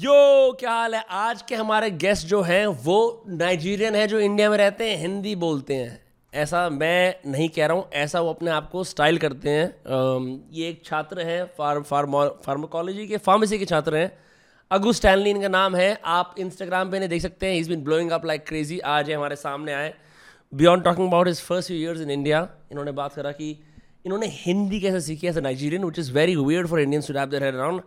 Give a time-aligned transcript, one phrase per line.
[0.00, 1.02] यो, क्या हाल है?
[1.10, 5.34] आज के हमारे गेस्ट जो हैं, वो नाइजीरियन है, जो इंडिया में रहते हैं, हिंदी
[5.36, 6.00] बोलते हैं।
[6.32, 9.66] ऐसा मैं नहीं कह रहा हूँ, ऐसा वो अपने आप को स्टाइल करते हैं।
[10.52, 14.10] ये एक छात्र हैं फार्म, फार्माकोलॉजी के फार्मेसी के छात्र हैं।
[14.70, 18.10] अगू स्टैनली इनका नाम है। आप इंस्टाग्राम पे इन्हें देख सकते हैं is been blowing
[18.10, 19.94] up like crazy आज ये हमारे सामने आए।
[20.52, 23.50] Beyond talking about his first few years in India इन्होंने बात करा कि
[24.06, 27.54] इन्होंने हिंदी कैसे सीखी as a Nigerian which is very weird for Indians to head
[27.54, 27.82] around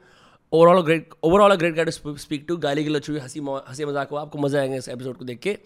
[0.51, 4.09] overall great overall a great guide to speak to गाली गलोच हुई हँसी हँसी मज़ाक
[4.09, 5.57] हुआ आपको मज़ा आएगा इस एपिसोड को देख के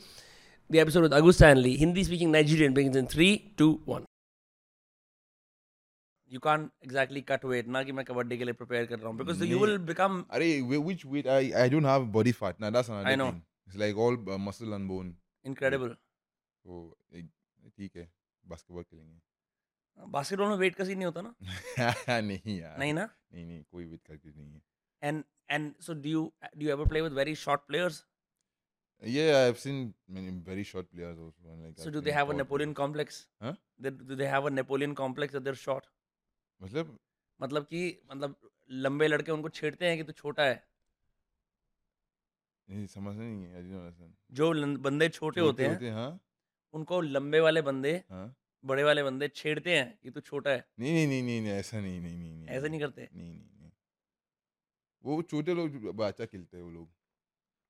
[0.69, 4.05] the episode with Agu Stanley Hindi speaking Nigerian begins in three two one
[6.31, 9.17] you can't exactly cut wait ना कि मैं कबड्डी के लिए प्रिपेयर कर रहा हूँ
[9.17, 10.41] because you will become Are
[10.87, 11.27] which weight?
[11.27, 12.59] I I don't have body fat.
[12.59, 13.31] Now that's another I know.
[13.31, 13.43] thing.
[13.67, 15.13] It's like all uh, muscle and bone.
[15.45, 15.95] Incredible
[16.65, 17.29] So like,
[17.77, 18.09] ठीक है
[18.43, 19.19] बास्केटबॉल खेलेंगे
[19.97, 21.35] basketball में wait का scene नहीं होता ना?
[22.21, 23.09] नहीं यार। नहीं ना?
[23.33, 24.61] नहीं नहीं कोई वेट का सीन नहीं
[25.03, 28.05] and and so do you do ever play with very short players
[29.03, 32.33] ये I have seen many very short players also like so do they have a
[32.33, 35.85] Napoleon complex हाँ do they have a Napoleon complex that they are short
[36.61, 36.99] मतलब?
[37.41, 38.35] मतलब कि मतलब
[38.71, 40.67] लंबे लड़के उनको छेड़ते हैं कि तू छोटा है?
[42.69, 43.69] नहीं समझ नहीं है
[44.29, 46.19] जो बंदे छोटे होते, हैं हाँ
[46.73, 50.93] उनको लंबे वाले बंदे हाँ। बड़े वाले बंदे छेड़ते हैं कि तू छोटा है नहीं
[50.93, 53.71] नहीं नहीं नहीं नहीं ऐसा नहीं नहीं नहीं नहीं ऐसा नहीं करते नहीं नहीं नहीं
[55.03, 56.89] वो छोटे लोग अच्छा खेलते हैं वो लोग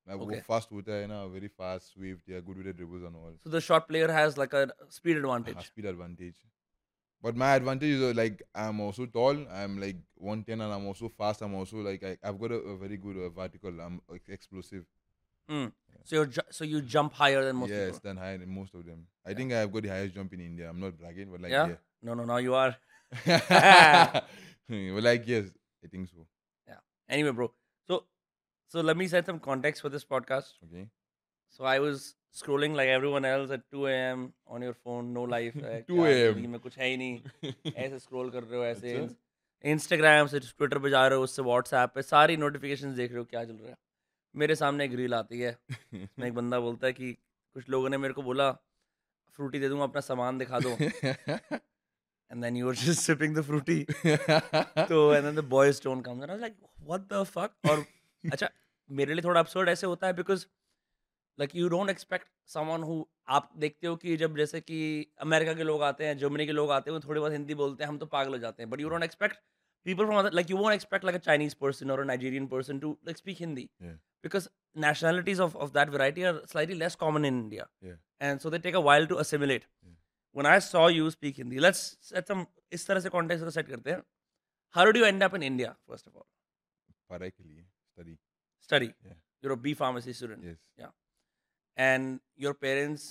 [0.08, 0.36] Like, Okay.
[0.36, 3.50] वो फास्ट होता है ना वेरी फास्ट स्विफ्ट या good with dribbles and all so
[3.56, 4.62] the short player has like a
[4.98, 6.38] speed advantage speed advantage
[7.24, 11.10] but my advantage is uh, like i'm also tall i'm like 110 and i'm also
[11.24, 14.30] fast i'm also like I, i've got a, a very good uh, vertical i'm like,
[14.38, 14.86] explosive
[15.49, 15.67] Hmm.
[16.05, 18.75] so you are so you jump higher than most yes people than higher than most
[18.75, 21.45] of them i think i've got the highest jump in india i'm not bragging but
[21.47, 22.71] like yeah yeah, no no now you are
[24.69, 25.53] but like yes
[25.85, 26.27] i think so
[27.09, 27.53] anyway bro
[27.91, 28.01] so
[28.75, 30.89] so let me set some context for this podcast okay
[31.57, 34.21] So I was scrolling like everyone else at 2 a.m.
[34.47, 35.57] on your phone, no life.
[35.65, 36.35] है, 2 क्या a.m.
[36.35, 40.41] जिंदगी में कुछ है ही नहीं ऐसे scroll कर रहे हो ऐसे अच्छा। इंस्टाग्राम से
[40.41, 43.53] ट्विटर पे जा रहे हो उससे व्हाट्सएप पे सारी नोटिफिकेशंस देख रहे हो क्या चल
[43.53, 43.77] रहा है
[44.38, 45.60] मेरे सामने एक रील आती है
[45.94, 47.14] उसमें एक बंदा बोलता है कि
[47.54, 48.52] कुछ लोगों ने मेरे को बोला
[49.32, 50.70] फ्रूटी दे दूँगा अपना सामान दिखा दो।
[52.32, 53.86] And then you are just sipping the Frooti
[54.86, 57.86] तो and then the boys tone comes and I was like what the fuck और
[58.32, 58.50] अच्छा
[58.92, 60.46] मेरे लिए थोड़ा absurd ऐसे होता है because
[61.40, 65.64] like you don't expect someone who आप देखते हो कि जब जैसे कि अमेरिका के
[65.64, 67.98] लोग आते हैं जर्मनी के लोग आते हैं वो थोड़ी बहुत हिंदी बोलते हैं हम
[67.98, 69.38] तो पागल हो जाते हैं but you don't expect
[69.91, 72.81] people from other like you won't expect like a chinese person or a nigerian person
[72.85, 73.97] to like speak hindi Yeah.
[74.27, 74.49] because
[74.87, 77.97] nationalities of, of that variety are slightly less common in india Yeah.
[78.29, 79.97] and so they take a while to assimilate Yeah.
[80.41, 82.45] when i saw you speak hindi let's set some
[82.79, 84.03] इस तरह से context को set करते हैं
[84.77, 86.29] how did you end up in india first of all
[87.15, 87.65] पढ़ाई के लिए
[87.97, 88.17] study
[88.69, 89.19] study Yeah.
[89.43, 90.93] you're a b pharmacy student yes
[91.77, 93.05] and your parents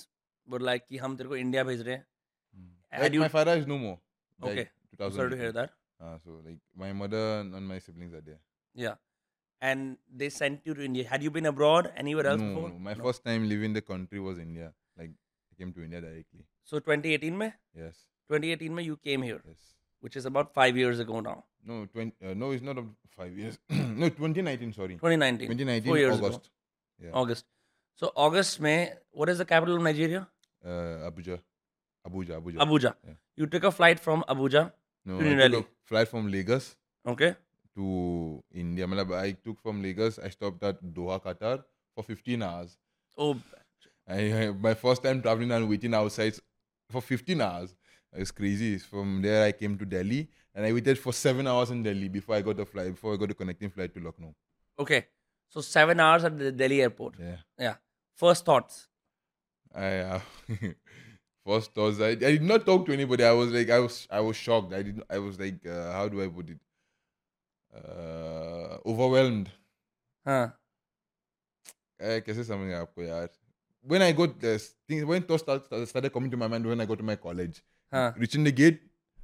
[0.52, 2.06] were like कि हम तेरे को इंडिया भेज रहे हैं
[2.54, 2.72] Mm.
[2.94, 3.94] Had like you- my father is no more
[4.48, 4.64] Okay.
[4.64, 5.54] like I'm sorry to hear 2018.
[5.58, 8.39] that Uh, so like my mother and my siblings are there.
[8.75, 8.95] Yeah.
[9.59, 11.07] And they sent you to India.
[11.07, 12.69] Had you been abroad anywhere else no, before?
[12.69, 13.03] No, my no.
[13.03, 14.73] first time leaving the country was India.
[14.97, 15.09] Like
[15.51, 16.45] I came to India directly.
[16.63, 17.53] So 2018 May?
[17.75, 17.95] Yes.
[18.29, 19.41] 2018 May you came here.
[19.47, 19.57] Yes.
[19.99, 21.45] Which is about five years ago now.
[21.65, 22.77] No, 20, uh, no, it's not
[23.15, 23.57] five years.
[23.69, 24.93] no, 2019, sorry.
[24.93, 25.47] 2019.
[25.47, 26.39] 2019, Four years August.
[26.39, 26.49] Ago.
[27.03, 27.09] Yeah.
[27.13, 27.45] August.
[27.95, 30.27] So August May, what is the capital of Nigeria?
[30.63, 31.39] Uh, Abuja.
[32.07, 32.57] Abuja, Abuja.
[32.57, 32.93] Abuja.
[33.03, 33.13] Yeah.
[33.35, 34.71] You took a flight from Abuja
[35.09, 36.65] no, to I New took a flight from Lagos
[37.15, 37.35] okay
[37.75, 37.85] to
[38.63, 38.85] India.
[38.93, 40.19] Malab, I took from Lagos.
[40.19, 41.63] I stopped at Doha, Qatar
[41.95, 42.77] for 15 hours.
[43.17, 43.35] oh
[44.07, 46.33] I, I my first time traveling and waiting outside
[46.89, 47.75] for 15 hours.
[48.13, 48.77] It's crazy.
[48.79, 50.21] From there, I came to Delhi
[50.55, 53.17] and I waited for seven hours in Delhi before I got the flight, before I
[53.17, 54.33] got the connecting flight to Lucknow.
[54.85, 55.05] okay
[55.53, 57.37] so seven hours at the delhi airport Yeah.
[57.65, 57.75] yeah
[58.23, 58.75] first thoughts
[59.83, 60.19] I uh,
[61.46, 63.24] first was I, I did not talk to anybody.
[63.24, 64.72] I was like I was I was shocked.
[64.72, 66.58] I didn't I was like uh, how do I put it?
[67.74, 69.48] Uh, overwhelmed.
[70.26, 70.58] हाँ
[72.00, 73.28] Eh, कैसे समझ आपको यार?
[73.90, 76.80] When I got this things when thoughts start, start- started coming to my mind when
[76.80, 77.62] I got to my college.
[77.94, 78.80] हाँ Reaching the gate,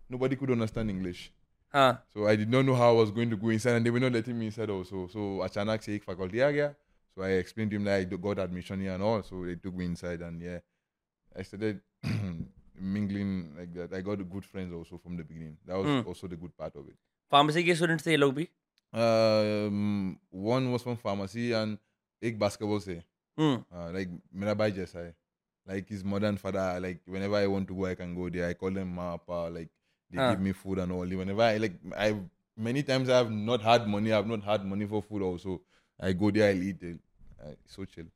[0.09, 1.23] nobody could understand English.
[1.75, 3.91] हाँ So I did not know how I was going to go inside, and they
[3.91, 5.07] were not letting me inside also.
[5.15, 6.75] So अचानक से एक faculty आ गया.
[7.15, 9.23] So I explained to him that I do- got admission here and all.
[9.23, 10.59] So they took me inside, and yeah,
[11.37, 11.81] I started
[12.81, 13.93] mingling like that.
[13.93, 15.57] I got good friends also from the beginning.
[15.67, 16.09] That was Hmm.
[16.09, 16.97] also the good part of it.
[17.33, 18.49] Pharmacy के students थे ये लोग भी
[18.99, 21.79] Um, one was from pharmacy and
[22.29, 23.03] एक basketball से.
[23.39, 25.15] हम्म Uh, like मेरा भाई जैसा है.
[25.71, 28.47] Like his mother and father, like whenever I want to go, I can go there.
[28.49, 29.69] I call them ma, pa, like
[30.11, 30.31] they Ah.
[30.31, 31.13] give me food and all.
[31.23, 31.77] Whenever I like,
[32.07, 32.09] I
[32.69, 34.13] many times I have not had money.
[34.13, 35.59] I have not had money for food also.
[36.01, 36.99] I go there, I'll eat it.
[37.43, 38.09] Uh, so chill.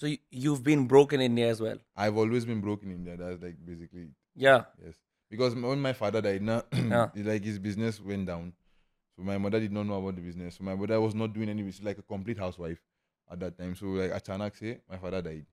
[0.00, 1.76] So you, you've been broke in India as well.
[1.94, 3.16] I've always been broke in India.
[3.18, 4.62] That's like basically Yeah.
[4.82, 4.94] yes.
[5.30, 7.08] Because when my father died, now Yeah.
[7.16, 8.54] like his business went down.
[9.14, 10.56] So my mother did not know about the business.
[10.56, 12.80] So my mother was not doing any business, like a complete housewife
[13.30, 13.74] at that time.
[13.74, 15.44] So like Achanak say, my father died.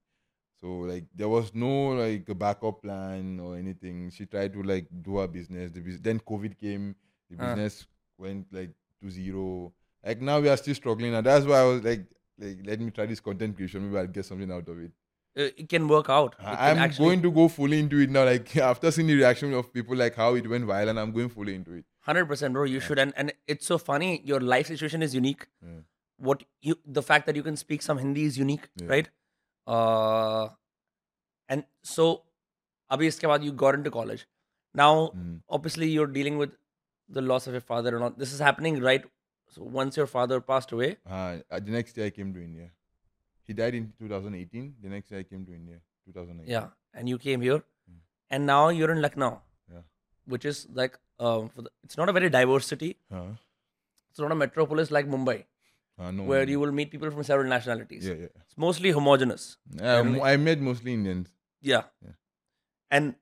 [0.61, 4.09] So like there was no like a backup plan or anything.
[4.11, 5.73] She tried to like do her business.
[5.73, 6.95] The bus- then COVID came.
[7.29, 7.47] The Ah.
[7.49, 7.85] business
[8.17, 8.71] went like
[9.01, 9.73] to zero.
[10.05, 11.13] Like now we are still struggling.
[11.13, 12.05] And that's why I was like,
[12.39, 13.85] like let me try this content creation.
[13.87, 14.91] Maybe I'll get something out of it.
[15.39, 16.35] Uh, it can work out.
[16.39, 18.25] It I'm actually- going to go fully into it now.
[18.25, 21.55] Like after seeing the reaction of people, like how it went viral, I'm going fully
[21.55, 21.85] into it.
[22.01, 22.63] Hundred percent, bro.
[22.63, 24.21] You should, and and it's so funny.
[24.23, 25.47] Your life situation is unique.
[25.61, 25.81] Yeah.
[26.17, 28.87] What you, the fact that you can speak some Hindi is unique, Yeah.
[28.93, 29.09] right?
[29.67, 30.47] Uh,
[31.49, 32.05] and so,
[32.95, 34.23] abhi iske baad you got into college.
[34.83, 35.35] Now, Mm.
[35.57, 36.55] obviously, you're dealing with
[37.17, 38.15] the loss of your father and all.
[38.23, 39.05] This is happening right.
[39.56, 42.70] So once your father passed away, Uh, uh, the next year I came to India.
[43.48, 44.74] He died in 2018.
[44.82, 46.50] The next year I came to India, 2019.
[46.54, 47.58] yeah, and you came here,
[47.90, 47.98] Mm.
[48.36, 49.30] and now you're in Lucknow,
[49.72, 49.82] Yeah.
[50.34, 50.98] which is like
[51.30, 52.90] um, for the, it's not a very diverse city.
[53.16, 53.24] Huh?
[54.10, 55.36] It's not a metropolis like Mumbai,
[55.98, 56.24] Uh, no.
[56.30, 56.50] where no.
[56.54, 58.06] you will meet people from several nationalities.
[58.10, 58.32] Yeah, yeah.
[58.46, 59.44] It's mostly homogenous.
[59.80, 61.28] Uh, mo- I met mostly Indians.
[61.72, 61.84] Yeah.
[62.06, 62.16] Yeah.
[62.98, 63.14] And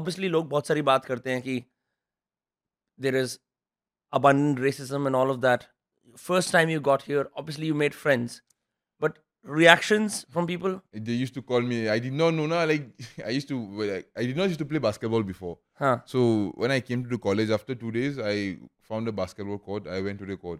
[0.00, 1.56] obviously लोग बहुत सारी बात करते हैं कि
[3.06, 3.38] there is
[4.11, 5.67] abundant racism and all of that.
[6.15, 8.41] First time you got here, obviously you made friends,
[8.99, 11.89] but reactions from people, They used to call me.
[11.89, 12.47] I did not know.
[12.47, 12.87] No, like
[13.25, 13.57] I used to.
[13.81, 15.57] Like, I did not used to play basketball before.
[15.75, 15.99] huh?
[16.05, 19.87] So when I came to the college after two days, I found a basketball court.
[19.87, 20.59] I went to the court.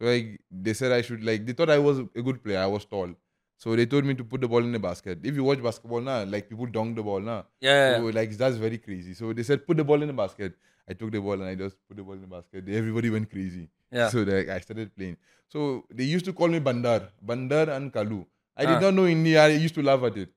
[0.00, 2.58] So like they said I should like they thought I was a good player.
[2.58, 3.14] I was tall.
[3.58, 5.20] So they told me to put the ball in the basket.
[5.22, 7.46] If you watch basketball now, like people dunk the ball now.
[7.60, 9.14] Yeah, yeah, So like that's very crazy.
[9.14, 10.54] So they said put the ball in the basket.
[10.88, 12.68] I took the ball and I just put the ball in the basket.
[12.68, 13.68] Everybody went crazy.
[13.98, 14.08] yeah.
[14.14, 15.16] So like I started playing.
[15.54, 18.24] So they used to call me Bandar, Bandar and Kalu.
[18.56, 18.68] I Ah.
[18.72, 19.44] did not know India.
[19.44, 20.30] I used to laugh at it.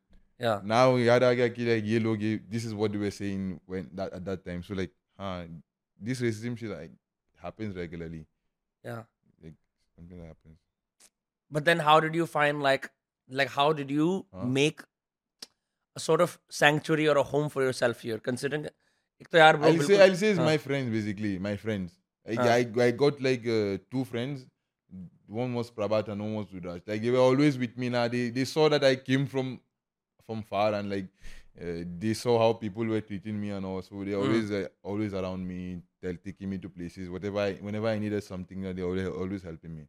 [0.45, 0.61] yeah.
[0.71, 4.25] Now yaad aa gaya ki like this is what they were saying when that at
[4.31, 4.61] that time.
[4.67, 4.91] So like,
[5.23, 5.45] huh,
[6.09, 6.91] this racism shit like
[7.47, 8.21] happens regularly.
[8.89, 9.01] Yeah.
[9.43, 9.55] Like
[9.95, 10.57] something that happens.
[11.57, 12.89] But then how did you find like
[13.41, 14.07] like how did you
[14.39, 14.45] Huh?
[14.59, 14.81] make
[15.95, 18.19] a sort of sanctuary or a home for yourself here?
[18.29, 18.67] Considering
[19.22, 20.46] एक तो यार bro I'll say बिल्कुल- I'll say it's हाँ.
[20.46, 21.38] my friends basically.
[21.38, 21.92] My friends.
[22.26, 22.48] I, Ah.
[22.56, 24.46] I, I got like uh, two friends.
[25.26, 26.82] One was Prabhat and one was Rudraj.
[26.86, 27.88] Like they were always with me.
[27.88, 29.60] Now they, they saw that I came from
[30.26, 31.06] from far and like
[31.60, 33.82] uh, they saw how people were treating me and all.
[33.82, 35.58] So they always uh, always around me,
[36.02, 37.08] tell, taking me to places.
[37.08, 39.86] Whatever I, whenever I needed something, uh, they always always helping me.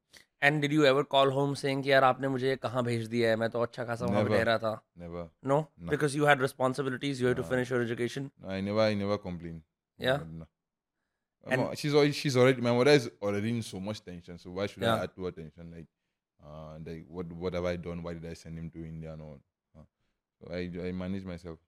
[0.48, 3.36] And did you ever call home saying कि यार आपने मुझे कहाँ भेज दिया है
[3.44, 4.38] मैं तो अच्छा खासा वहाँ पे Never.
[4.38, 4.74] रह रहा था
[5.04, 5.24] Never.
[5.52, 5.90] No, No.
[5.96, 7.22] because you had responsibilities.
[7.22, 7.50] You had to No.
[7.54, 8.30] finish your education.
[8.57, 9.62] I never I never complain.
[10.07, 10.18] Yeah?
[10.18, 10.48] Never, no.
[11.56, 14.40] And- Um, she's already she's already my mother is already in so much tension.
[14.46, 14.96] So why should Yeah.
[14.96, 15.72] I add to her tension?
[15.78, 15.88] Like,
[16.44, 18.04] uh, like what what have I done?
[18.10, 19.40] Why did I send him to India and all?
[19.80, 19.86] Uh,
[20.40, 21.60] so I I manage myself.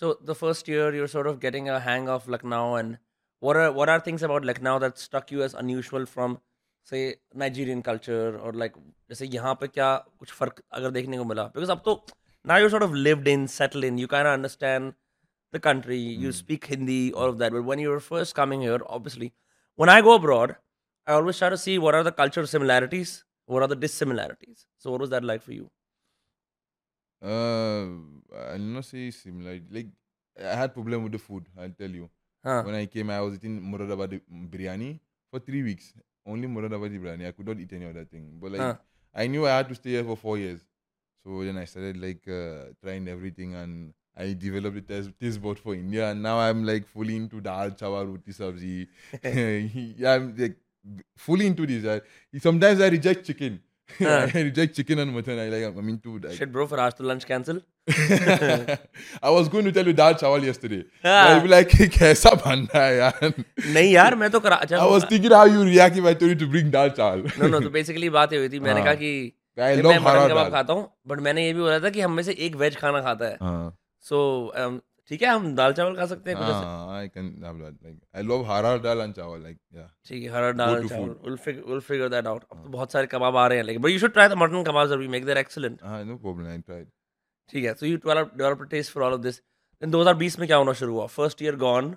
[0.00, 2.94] So the first year, you're sort of getting a hang of Lucknow, and
[3.40, 6.38] what are what are things about Lucknow that struck you as unusual from,
[6.84, 8.74] say, Nigerian culture or like
[9.10, 11.52] जैसे यहाँ पे क्या कुछ फर्क अगर देखने को मिला?
[11.52, 12.00] Because अब तो
[12.44, 14.94] now you're sort of lived in, settled in, you kind of understand
[15.52, 17.52] the country, you speak Hindi, all of that.
[17.52, 19.32] But when you were first coming here, obviously,
[19.76, 20.56] when I go abroad,
[21.06, 24.66] I always try to see what are the cultural similarities, what are the dissimilarities.
[24.78, 25.70] So what was that like for you?
[27.22, 27.86] Uh,
[28.50, 29.60] I'll not say similar.
[29.70, 29.88] Like
[30.42, 31.46] I had problem with the food.
[31.58, 32.10] I'll tell you.
[32.47, 32.63] Huh?
[32.63, 34.99] When I came, I was eating Muradabadi biryani
[35.29, 35.93] for three weeks.
[36.25, 37.27] Only Muradabadi biryani.
[37.27, 38.37] I could not eat any other thing.
[38.41, 38.75] But like Huh.
[39.13, 40.61] I knew I had to stay here for four years.
[41.23, 45.59] So then I started like uh, trying everything and I developed the taste, taste bud
[45.59, 46.09] for India.
[46.11, 48.87] And now I'm like fully into dal, chawar, roti, sabzi.
[49.97, 50.57] yeah, I'm like
[51.17, 51.85] fully into this.
[51.85, 53.59] I, sometimes I reject chicken.
[54.01, 55.39] I reject chicken and mutton.
[55.39, 57.59] I like I'm into like, Shit, bro, for आज तो lunch cancel.
[59.23, 60.83] I was going to tell you dal chawal yesterday.
[61.05, 61.27] हाँ.
[61.29, 63.33] I'll be like, कैसा बनना है यार?
[63.73, 66.31] नहीं यार मैं तो करा अच्छा I was thinking how you react if I told
[66.31, 67.23] you to bring dal chawal.
[67.39, 68.85] No no तो बेसिकली बात ये हुई थी मैंने हाँ.
[68.85, 70.51] कहा कि I मैं love मटन हरा कबाब.
[70.51, 73.01] खाता हूँ बट मैंने ये भी बोला था कि हम में से एक वेज खाना
[73.01, 73.77] खाता है हाँ.
[74.09, 74.19] सो
[75.10, 76.66] ठीक है हम दाल चावल खा सकते हैं कुछ ऐसे?
[76.66, 77.78] Ah, I can have that.
[77.86, 79.40] Like I love hara dal and chawal.
[79.46, 79.88] Like yeah.
[80.08, 81.24] ठीक है हरा दाल to चावल food.
[81.26, 83.82] Will figure will figure that out अब तो बहुत सारे कबाब आ रहे हैं लेकिन
[83.82, 86.50] but you should try the mutton kebab we make there excellent Ah, no problem.
[86.54, 86.86] I tried.
[87.50, 89.40] ठीक है so you develop develop taste for all of this
[89.82, 91.90] in 2020 में क्या होना शुरू हुआ first year gone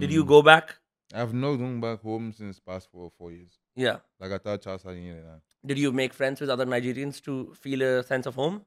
[0.00, 0.28] did you Hmm.
[0.28, 0.70] Go back
[1.10, 3.58] I've not gone back home since past four four years.
[3.78, 3.92] या
[4.22, 5.36] Like I thought chasa na.
[5.66, 8.64] Did you make friends with other Nigerians to feel a sense of home Ni-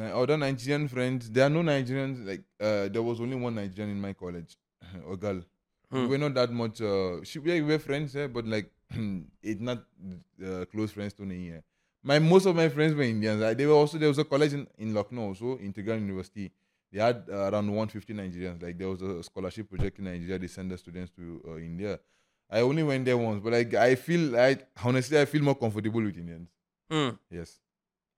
[0.00, 1.30] other Nigerian friends.
[1.30, 2.26] There are no Nigerians.
[2.26, 4.56] Like uh, there was only one Nigerian in my college,
[5.10, 5.42] a girl.
[5.90, 6.08] Hmm.
[6.08, 6.80] We are not that much.
[6.80, 8.70] Uh, she, we were friends, eh, but like
[9.42, 9.84] it's not
[10.44, 11.52] uh, close friends to me.
[11.52, 11.60] Eh.
[12.02, 13.56] My most of my friends were Indians.
[13.56, 16.50] They were also there was a college in, in Lucknow, also Integral University.
[16.90, 18.62] They had uh, around 150 Nigerians.
[18.62, 20.38] Like there was a scholarship project in Nigeria.
[20.38, 22.00] They send the students to uh, India.
[22.50, 26.02] I only went there once, but like I feel like honestly, I feel more comfortable
[26.02, 26.48] with Indians.
[26.90, 27.10] Hmm.
[27.30, 27.58] Yes,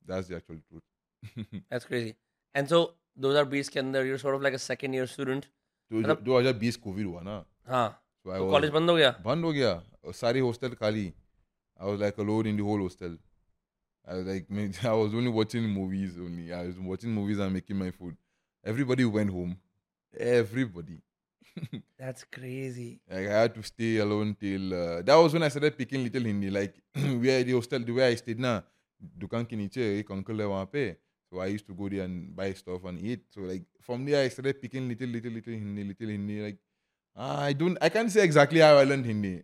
[0.06, 0.82] that's the actual truth.
[1.69, 2.13] that's crazy.
[2.55, 2.81] And so
[3.25, 5.47] those are beats के अंदर you're sort of like a second year student.
[5.91, 7.87] तो जो- 2020 Covid हुआ ना हाँ
[8.25, 9.71] so I तो was- college बंद हो गया बंद हो गया
[10.05, 11.11] और सारी हॉस्टल खाली
[11.81, 13.13] I was like alone in the whole hostel.
[14.05, 14.47] I was like
[14.91, 16.47] I was only watching movies only.
[16.57, 18.17] I was watching movies and making my food.
[18.71, 19.53] Everybody went home.
[20.13, 20.97] Everybody.
[21.97, 22.89] That's crazy.
[23.09, 26.27] Like I had to stay alone till uh, that was when I started picking little
[26.31, 26.49] Hindi.
[26.49, 28.55] Like where the hostel, the way I stayed now,
[29.23, 30.85] दुकान के नीचे एक uncle है वहाँ पे.
[31.33, 33.25] So I used to go there and buy stuff and eat.
[33.29, 36.41] So like from there I started picking little, little, little Hindi, little Hindi.
[36.41, 36.57] Like
[37.15, 39.43] ah, I don't, I can't say exactly how I learned Hindi.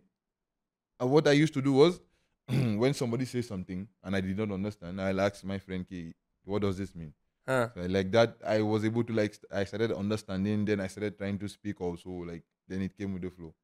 [1.02, 2.00] Uh, what I used to do was
[2.48, 6.14] when somebody says something and I did not understand, I'll ask my friend, "Ki,
[6.44, 7.12] what does this mean?
[7.48, 10.64] हाँ So, like that, I was able to like st- I started understanding.
[10.64, 12.10] Then I started trying to speak also.
[12.30, 13.54] Like then it came with the flow.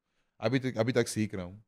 [0.41, 1.61] अभी तक अभी तक सीख रहा हूँ.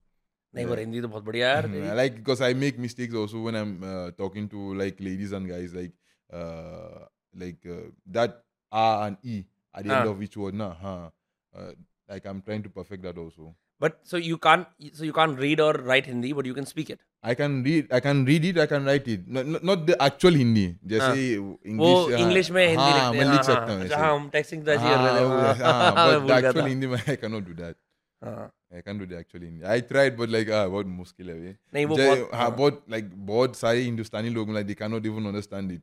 [0.56, 3.16] नहीं वो हिंदी तो बहुत बढ़िया है यार I तेरी like because I make mistakes
[3.22, 5.94] also when I'm uh, talking to like ladies and guys like
[6.34, 10.12] uh, like uh, that R and E at the end Huh.
[10.16, 10.54] of each word.
[10.56, 11.10] Nah, huh.
[11.56, 11.72] Uh,
[12.10, 13.54] like I'm trying to perfect that also.
[13.84, 16.90] but so you can't so you can't read or write Hindi but you can speak
[16.94, 17.00] it
[17.32, 17.90] I can read.
[17.98, 18.58] I can read it.
[18.64, 19.25] I can write it.
[19.38, 20.64] Not, not, not the actual Hindi.
[20.92, 22.14] जैसे वो English.
[22.14, 24.02] uh, English में हिंदी हाँ, लिखते मैं हैं लिख हाँ, सकता हाँ, हूँ अच्छा, ऐसे.
[24.04, 26.32] हाँ हम टेक्सिंग तो ऐसे ही कर रहे हाँ, थे हाँ, हाँ, मैं but भूल
[26.34, 27.75] the गया actual था Hindi में I cannot do that.
[28.22, 28.46] हाँ
[28.78, 29.66] I can't do the actual Hindi.
[29.75, 31.56] I tried, but like ah, बहुत मुश्किल है ये.
[31.74, 35.32] नहीं वो जै- बहुत हाँ बहुत like बहुत सारे हिंदुस्तानी लोग like they cannot even
[35.34, 35.82] understand it.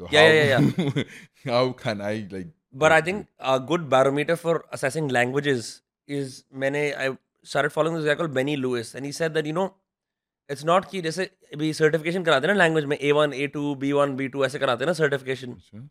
[0.00, 1.04] So Yeah, how yeah,
[1.44, 2.48] how can I like?
[2.72, 8.04] But I think a good barometer for assessing languages is मैंने I started following this
[8.04, 9.66] guy called Benny Lewis and he said that you know
[10.48, 14.44] it's not कि जैसे अभी certification कराते हैं ना language में A1, A2, B1, B2
[14.46, 15.56] ऐसे कराते हैं ना certification.
[15.70, 15.82] Sure.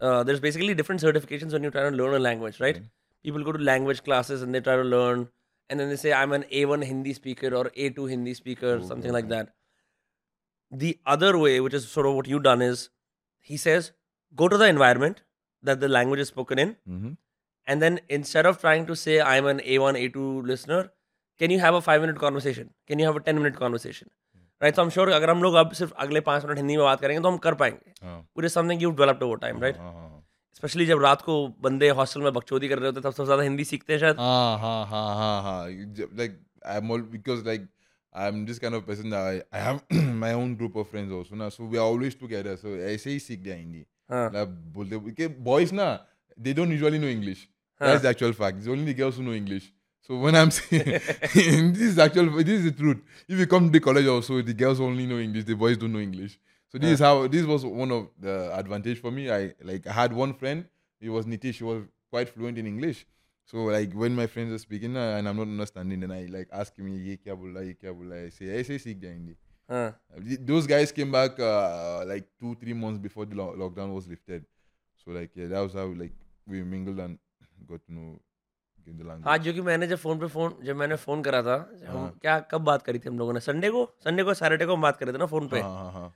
[0.00, 2.76] Uh, there's basically different certifications when you try to learn a language, right?
[2.76, 2.90] Okay.
[3.24, 5.28] People go to language classes and they try to learn
[5.70, 9.12] and then they say I'm an A1 Hindi speaker or A2 Hindi speaker, Oh, something
[9.12, 9.34] like okay.
[9.36, 9.52] that.
[10.70, 12.90] The other way, which is sort of what you've done, is
[13.49, 13.89] he says
[14.35, 15.23] go to the environment
[15.63, 17.15] that the language is spoken in Mhm.
[17.67, 20.81] and then instead of trying to say i'm an a1 a2 listener
[21.41, 24.09] can you have a 5 minute conversation can you have a 10 minute conversation
[24.65, 27.01] right so i'm sure अगर हम लोग अब सिर्फ़ अगले पाँच minute Hindi में बात
[27.01, 30.23] करेंगे तो हम कर पाएँगे हाँ, you've developed over time right हाँ, हाँ, हाँ.
[30.55, 33.43] स्पेशली जब रात को बंदे हॉस्टल में बकचोदी कर रहे होते हैं तब सबसे ज़्यादा
[33.43, 35.69] हिंदी सीखते हैं शायद हाँ, हाँ, हाँ, हाँ, हाँ.
[35.99, 36.37] Ju- Like
[36.75, 37.67] I'm all because like
[38.16, 41.34] I'm this kind of person that I, I have my own group of friends also
[41.34, 42.56] now, so we are always together.
[42.56, 43.84] So ऐसे ही सीख गया हिंदी.
[44.10, 46.00] हाँ Like बोलते because boys ना
[46.36, 47.48] they don't usually know English.
[47.78, 48.58] That's the actual fact.
[48.58, 49.72] It's only the girls who know English.
[50.02, 52.98] So when I'm saying this is actual, this is the truth.
[53.28, 55.44] If you come to the college also, the girls only know English.
[55.44, 56.38] The boys don't know English.
[56.68, 59.30] So this is how this was one of the advantage for me.
[59.30, 60.64] I like I had one friend.
[61.00, 61.56] He was Nitish.
[61.56, 63.04] He was quite fluent in English.
[63.51, 66.49] So like when my friends are speaking uh, and I'm not understanding, then I like
[66.61, 67.63] ask him, "Ye kya bola?
[67.67, 69.35] Ye kya bola?" I say, "I say seek the Hindi."
[69.69, 69.87] हाँ
[70.17, 74.07] Uh, Those guys came back uh, like two, three months before the lo- lockdown was
[74.13, 74.45] lifted.
[75.05, 76.13] So like yeah, that was how like
[76.53, 77.17] we mingled and
[77.71, 78.07] got to know
[78.85, 79.25] the language.
[79.27, 81.55] हाँ जो कि मैंने जब phone पे phone जब मैंने phone करा था
[81.87, 84.65] हम हाँ। क्या कब बात करी थी हम लोगों ने संडे को संडे को सैटरडे
[84.65, 86.09] को हम बात करे थे ना फ़ोन पे हाँ हाँ हाँ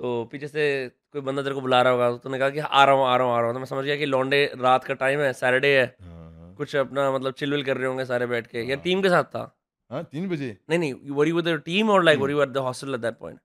[0.00, 0.64] तो पीछे से
[1.12, 3.16] कोई बंदा तेरे को बुला रहा होगा तो तूने कहा कि आ रहा हूँ आ
[3.16, 5.32] रहा हूँ आ रहा हूँ तो मैं समझ गया कि लौंडे रात का टाइम है
[5.42, 6.23] सैटरडे है हाँ हाँ
[6.56, 9.44] कुछ अपना मतलब चिल कर रहे होंगे सारे बैठ के या टीम के साथ था?
[9.90, 13.00] हाँ तीन बजे। नहीं नहीं वरी वर टीम और like worry were the hostel at
[13.00, 13.38] that point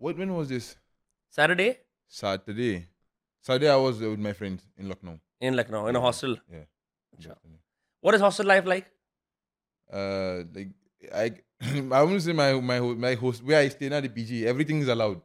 [0.00, 0.68] what when was this
[1.36, 1.70] Saturday
[2.12, 2.70] Saturday
[3.46, 7.30] Saturday I was with my friends in Lucknow in Lucknow in a hostel yeah अच्छा
[8.04, 8.84] what is hostel life like
[11.14, 11.30] I
[11.92, 14.90] I would say my my my host where I stay ना the PG everything is
[14.90, 15.20] allowed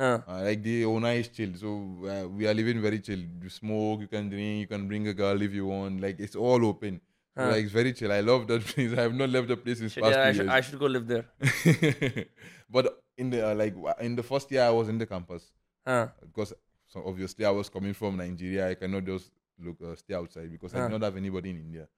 [0.00, 1.70] हाँ Uh, like the owner is chill, so
[2.06, 3.18] uh, we are living very chill.
[3.42, 6.00] You smoke, you can drink, you can bring a girl if you want.
[6.00, 7.00] Like it's all open.
[7.36, 7.50] So, Huh.
[7.50, 8.12] like it's very chill.
[8.12, 8.92] I love that place.
[8.92, 10.48] I have not left the place in past yeah, I, should.
[10.48, 11.24] I should go live there
[12.70, 15.50] but in the uh, like in the first year I was in the campus
[15.88, 16.52] हाँ because
[16.88, 18.68] so obviously I was coming from Nigeria.
[18.70, 20.88] I cannot just look uh, stay outside because I Huh.
[20.88, 21.88] did not have anybody in India.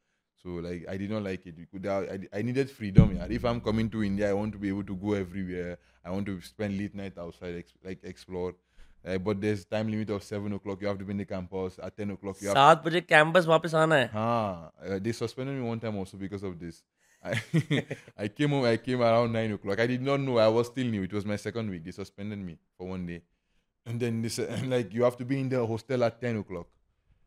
[0.43, 1.55] So like I did not like it.
[1.57, 3.15] You could, I, I needed freedom.
[3.15, 3.27] Yeah.
[3.29, 5.77] If I'm coming to India, I want to be able to go everywhere.
[6.05, 8.55] I want to spend late night outside, ex- like explore.
[9.05, 10.81] Uh, but there's time limit of seven o'clock.
[10.81, 12.41] You have to be in the campus at ten o'clock.
[12.41, 15.97] You have सात बजे campus वापस आना है Ah, uh, they suspended me one time
[15.97, 16.83] also because of this.
[17.23, 17.33] I,
[18.17, 18.65] I came home.
[18.65, 19.79] I came around nine o'clock.
[19.79, 20.37] I did not know.
[20.37, 21.03] I was still new.
[21.03, 21.83] It was my second week.
[21.85, 23.21] They suspended me for one day,
[23.85, 24.39] and then this
[24.75, 26.67] like you have to be in the hostel at ten o'clock.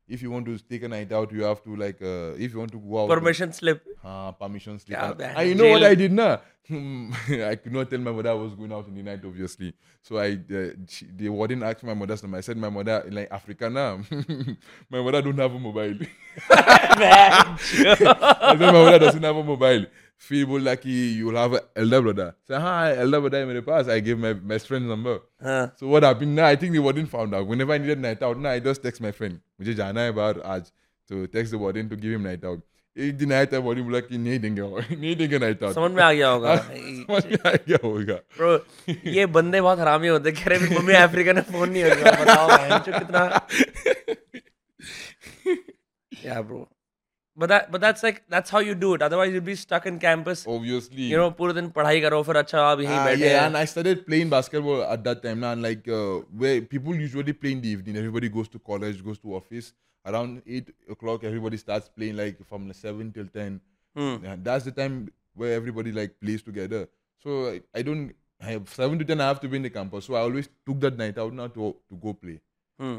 [0.08, 2.60] if you want to take a night out, you have to like uh, if you
[2.60, 3.10] want to go out.
[3.10, 3.84] Permission slip.
[4.04, 4.98] हाँ permission slip.
[4.98, 5.74] I you know jail.
[5.74, 6.38] what I did nah?
[6.68, 9.74] Hmm, I could not tell my mother I was going out in the night obviously.
[10.02, 12.38] So I uh, she, the warden asked my mother's number.
[12.38, 13.98] I said my mother in like Africana.
[14.90, 15.98] my mother don't have a mobile.
[16.50, 19.86] I said my mother doesn't have a mobile
[20.17, 22.27] Feel lucky you'll have an elder brother.
[22.49, 23.89] Say, hi, elder brother in the past.
[23.89, 25.15] I gave my best friend's number.
[25.43, 26.45] हाँ So what happened now?
[26.47, 27.47] I think the warden found out.
[27.47, 29.41] Whenever I needed night out, now I just text my friend.
[29.61, 30.71] मुझे जाना है बाहर आज.
[31.11, 32.61] So text the warden to give him night out.
[32.99, 34.63] एक दिन आया था warden बोला कि नहीं देंगे
[34.97, 35.75] नहीं देंगे night out.
[35.75, 38.19] समझ में आ गया होगा समझ में आ गया होगा.
[38.39, 38.53] ब्रो
[39.13, 42.11] ये बंदे बहुत हरामी होते हैं कह रहे मेरी मम्मी अफ्रीका ने फोन नहीं होगा
[42.23, 43.23] बताओ बहन चो कितना
[46.25, 46.61] yeah bro
[47.43, 49.99] but that but that's like that's how you do it otherwise you'd be stuck in
[50.01, 51.05] campus Obviously.
[51.13, 53.61] you know पूरे दिन पढ़ाई करो फिर अच्छा आप यहीं Ah, बैठे yeah, हैं and
[53.61, 56.11] I started playing basketball at that time now, and like uh,
[56.43, 57.97] where people usually play in the evening.
[58.03, 59.71] Everybody goes to college, goes to office.
[60.13, 63.57] Around eight o'clock, everybody starts playing like from seven till ten.
[64.01, 64.15] Hmm.
[64.29, 64.99] Yeah, that's the time
[65.43, 66.83] where everybody like plays together.
[67.27, 69.25] So I, I don't I have seven to ten.
[69.27, 70.11] I have to be in the campus.
[70.11, 72.37] So I always took that night out now to to go play,
[72.85, 72.97] Hmm.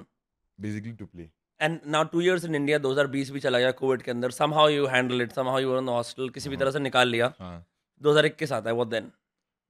[0.68, 1.30] basically to play.
[1.61, 4.31] And now two years in India 2020 भी चला गया Covid के अंदर.
[4.55, 7.33] Somehow you handle it somehow you in hostel किसी भी तरह से निकाल लिया.
[8.01, 9.11] दो हज़ार इक्कीस आता है वो then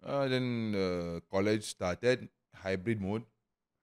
[0.02, 2.28] then college started
[2.64, 3.22] hybrid mode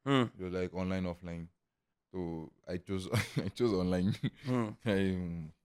[0.06, 3.08] जो लाइक ऑनलाइन ऑफलाइन तो I choose
[3.42, 4.12] I choose online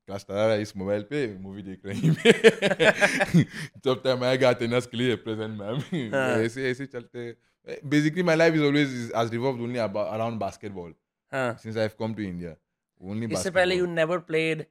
[0.07, 2.17] class चला रहा है इस मोबाइल पे मूवी देख रही हूँ
[3.85, 5.77] जब तक मैं गाते ना उसके लिए प्रेजेंट मैम
[6.45, 7.31] ऐसे ऐसे चलते
[7.87, 10.95] basically my life is always आज revolve only around basketball
[11.30, 12.56] basketball हाँ since I've come to India
[13.02, 13.96] only इससे पहले you basketball.
[13.96, 14.66] never played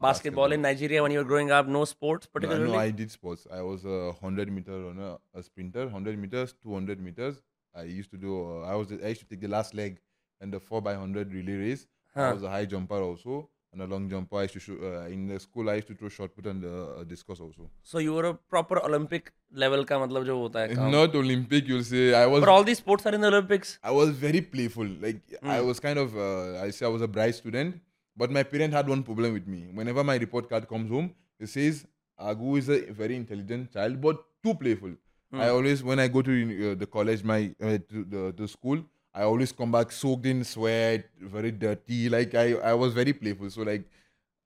[0.00, 3.10] basketball in Nigeria when you were growing up no sports no, particularly no, I did
[3.10, 3.46] sports.
[3.50, 7.40] I was a hundred meter runner, a sprinter, hundred meters, two hundred meters.
[7.74, 8.34] I used to do.
[8.42, 8.92] Uh, I was.
[8.92, 9.98] I used to take the last leg
[10.40, 11.86] and the four by hundred relay race.
[12.16, 12.34] I Huh.
[12.34, 14.36] was a high jumper also, and a long jumper.
[14.38, 15.68] I used to shoot uh, in the school.
[15.70, 17.68] I used to throw shot put and uh, discus also.
[17.82, 19.32] so you were a proper Olympic
[19.64, 22.06] level का मतलब जो होता है काम Not Olympic, you'll say.
[22.14, 22.40] I was.
[22.44, 24.94] but all these sports are in the Olympics I was very playful.
[25.06, 25.66] Like I Hmm.
[25.72, 26.16] was kind of.
[26.28, 27.78] Uh, I say I was a bright student,
[28.24, 29.60] but my parent had one problem with me.
[29.82, 31.10] Whenever my report card comes home,
[31.46, 31.84] it says
[32.32, 34.96] Agu is a very intelligent child, but too playful.
[35.32, 35.54] I Hmm.
[35.54, 37.38] always, when I go to uh, the college, my
[37.70, 38.78] uh, to the, the school,
[39.15, 42.09] I always come back soaked in sweat, very dirty.
[42.09, 43.49] Like I, I was very playful.
[43.49, 43.83] So like,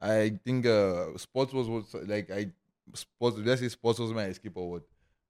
[0.02, 2.52] I think uh, sports was, was like I
[2.94, 3.38] sports.
[3.38, 4.84] Let's say sports was my escape or what.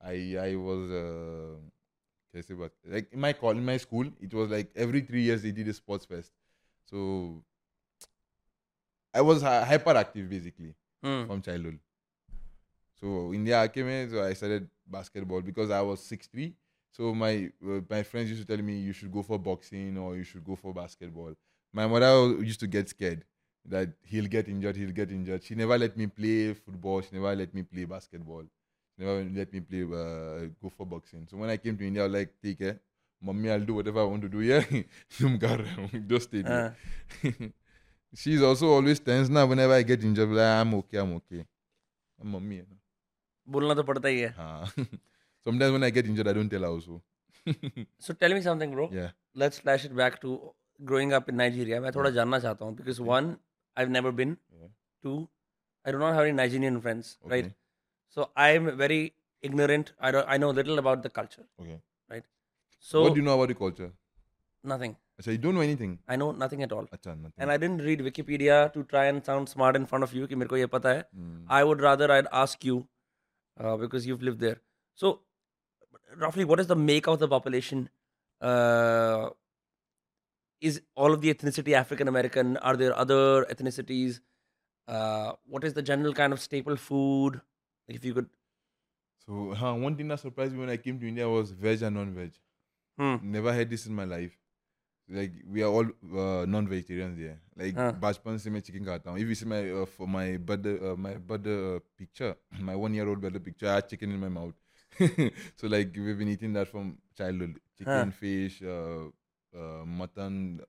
[0.04, 1.56] I I was uh,
[2.38, 5.22] I say what like in my college, in my school, it was like every three
[5.22, 6.32] years they did a sports fest.
[6.86, 7.44] So
[9.14, 10.74] I was hyperactive basically
[11.04, 11.28] mm.
[11.28, 11.80] from childhood.
[13.00, 16.56] So in the Akeme, so I started basketball because I was six three.
[16.91, 20.17] so my uh, my friends used to tell me you should go for boxing or
[20.17, 21.35] you should go for basketball
[21.73, 23.25] my mother used to get scared
[23.65, 27.35] that he'll get injured he'll get injured she never let me play football she never
[27.35, 28.45] let me play basketball
[28.99, 31.27] never let me play uh, go for boxing.
[31.31, 32.79] So when I came to India, I was like, take care.
[33.21, 34.65] Mommy, I'll do whatever I want to do here.
[35.19, 36.77] Tum kar raha hu, Just stay there.
[38.15, 39.47] She's also always tense now.
[39.47, 41.45] Whenever I get injured, like, I'm okay, I'm okay.
[42.21, 42.57] I'm mommy.
[42.57, 42.77] hai na.
[43.51, 44.89] बोलना तो पड़ता ही है हाँ.
[45.47, 47.03] Sometimes when I get injured, I don't tell her also.
[48.07, 49.09] so tell me something bro yeah.
[49.43, 50.33] let's flash it back to
[50.91, 53.31] growing up in Nigeria मैं थोड़ा जानना चाहता हूँ because one
[53.83, 54.69] I've never been Yeah.
[55.07, 55.15] two
[55.85, 57.55] I do not have any Nigerian friends right Okay.
[58.17, 59.01] so I'm very
[59.51, 61.81] ignorant I don't I know little about the culture Okay.
[62.79, 63.93] so what do you know about the culture?
[64.75, 65.91] nothing So you don't know anything?
[66.09, 67.39] I know nothing at all Acha, nothing.
[67.39, 70.35] and I didn't read Wikipedia to try and sound smart in front of you कि
[70.35, 71.37] मेरे को ये पता है Hmm.
[71.59, 72.79] I would rather I'd ask you
[73.61, 74.59] uh, because you've lived there.
[75.03, 75.13] So,
[76.16, 77.90] roughly what is the make of the population?
[78.42, 79.30] Uh,
[80.62, 82.58] is all of the ethnicity African American?
[82.58, 84.20] Are there other ethnicities?
[84.88, 87.42] Uh, what is the general kind of staple food?
[87.88, 88.30] If you could.
[89.26, 91.96] So huh, one thing that surprised me when I came to India was veg and
[91.96, 92.32] non-veg.
[92.98, 93.16] Hmm.
[93.22, 94.38] Never had this in my life.
[95.10, 97.40] Like we are all uh, non-vegetarians here.
[97.56, 97.94] Like huh.
[97.94, 101.80] Bajpan chicken khata If you see my uh, for my brother uh, my brother uh,
[101.98, 104.54] picture, my one-year-old brother picture, I had chicken in my mouth.
[105.56, 107.60] so like we've been eating that from childhood.
[107.78, 109.06] Chicken, fish, uh,
[109.56, 110.62] uh, mutton,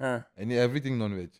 [0.00, 1.30] huh, any everything non-veg.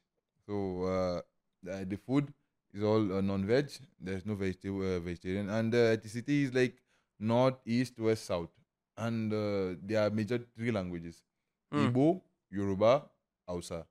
[0.47, 1.21] So uh,
[1.63, 2.33] the, the food
[2.73, 3.71] is all uh, non-veg.
[4.01, 6.77] There's no vegeta- uh, vegetarian, and the ethnicity is like
[7.19, 8.51] north, east, west, south,
[8.97, 11.23] and uh, there are major three languages:
[11.73, 11.87] Hmm.
[11.87, 13.03] Igbo, Yoruba,
[13.49, 13.85] Hausa.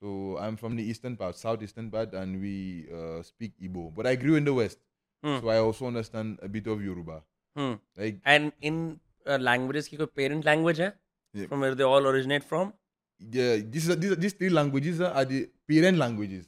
[0.00, 3.94] So I'm from the eastern part, southeastern part, and we uh, speak Igbo.
[3.94, 4.78] But I grew in the west,
[5.22, 5.38] Hmm.
[5.40, 7.22] so I also understand a bit of Yoruba.
[7.58, 7.74] Hmm.
[7.96, 10.92] Like and in uh, की कोई parent language है
[11.34, 12.72] originate from?
[13.20, 16.46] yeah, these are, these, are, these three languages are the parent languages.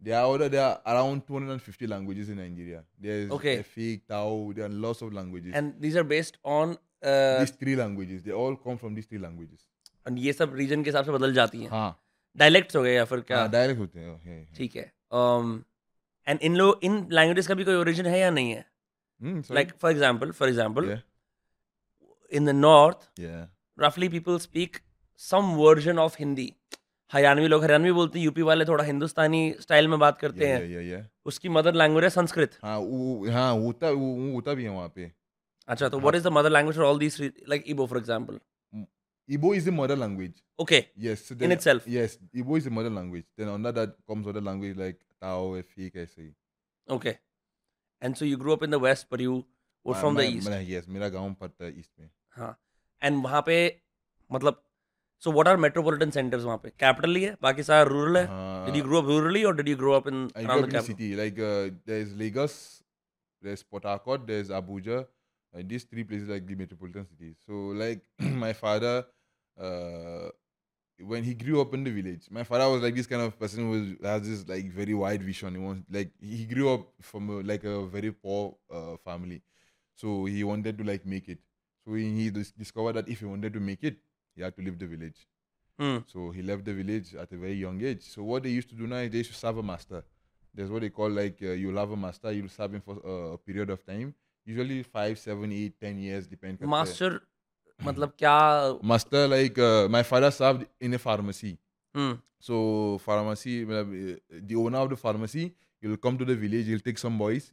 [0.00, 2.84] There are other, there are around 250 languages in Nigeria.
[3.00, 3.58] There's Okay.
[3.58, 5.54] Efik, Tao, there are lots of languages.
[5.54, 9.18] And these are based on uh, these three languages, they all come from these three
[9.18, 9.60] languages.
[10.06, 12.02] and ये सब reason के हिसाब से बदल जाती हैं हाँ,
[12.36, 14.48] dialects हो गए या फिर क्या हाँ डायरेक्ट होते हैं.
[14.56, 15.54] ठीक है um,
[16.28, 18.64] एंड इन लोग इन लैंग्वेजेस का भी कोई ओरिजिन है या नहीं है
[19.20, 19.54] Sorry?
[19.54, 21.00] Like for example for example yeah,
[22.32, 23.44] in the north yeah.
[23.78, 24.76] रफली people speak
[25.20, 26.52] some version of Hindi
[27.12, 30.70] Haryanvi लोग हरियाणवी बोलते हैं यूपी वाले थोड़ा हिंदुस्तानी स्टाइल में बात करते Yeah, हैं
[30.70, 31.04] yeah, yeah.
[31.26, 32.78] उसकी मदर लैंग्वेज है संस्कृत हाँ
[33.32, 35.10] हाँ होता होता भी है वहाँ पे
[35.68, 38.40] अच्छा तो what is the mother language for all these like Igbo for example
[39.28, 40.32] Igbo is the mother language.
[40.60, 41.20] Okay Yes.
[41.28, 41.84] so In then- itself.
[41.92, 43.22] Yes, Igbo is the mother language.
[43.40, 46.28] Then under that comes other language like Tao, Efik, ऐसे ही.
[46.88, 47.14] Okay
[48.04, 49.42] and so you grow up in the west पर you
[49.86, 52.58] were from the east yes मेरा गाँव पड़ता है east में। हाँ
[53.02, 53.56] and वहाँ पे
[54.30, 54.62] मतलब
[55.22, 56.68] so what are metropolitan centres वहाँ पे?
[56.70, 58.26] कैपिटल ही है बाकी सारा रूरल है।
[58.66, 61.34] Did you grow up rurally और did you grow up in around the city like
[61.34, 62.56] there is Lagos
[63.42, 65.04] there is port there is Abuja
[65.52, 68.02] this three places like the metropolitan cities so like
[68.42, 68.96] my father
[71.00, 73.70] when he grew up in the village, my father was like this kind of person
[73.70, 75.54] who has this like very wide vision.
[75.54, 79.42] He wants like he grew up from a, like a very poor uh, family,
[79.94, 81.38] so he wanted to like make it.
[81.84, 83.98] So he, he discovered that if he wanted to make it,
[84.34, 85.26] he had to leave the village.
[85.78, 85.98] Hmm.
[86.06, 88.02] So he left the village at a very young age.
[88.02, 90.04] So what they used to do now is they used to serve a master.
[90.54, 93.32] There's what they call like uh, you'll have a master, you'll serve him for uh,
[93.32, 96.68] a period of time, usually five, seven, eight, ten years, depending.
[96.70, 97.22] Master
[97.80, 98.36] मतलब क्या
[98.92, 99.58] मस्तर like
[99.90, 101.56] my father साहब in a pharmacy.
[101.94, 102.18] Hmm.
[102.46, 102.56] So
[103.06, 105.44] pharmacy मतलब the owner of the pharmacy
[105.82, 107.50] will come to village village take some boys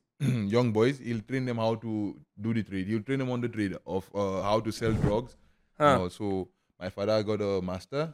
[0.56, 1.94] young boys will train them how to
[2.40, 5.38] do the trade you train them on the trade of how to sell drugs
[6.18, 6.32] so
[6.80, 8.12] my father got a master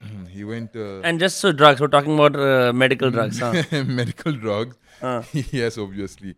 [0.34, 3.52] he went uh, and just so drugs we're talking about uh, medical drugs huh?
[3.86, 4.78] medical drugs.
[5.00, 5.22] Huh.
[5.52, 6.34] yes obviously.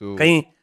[0.00, 0.42] So कहीं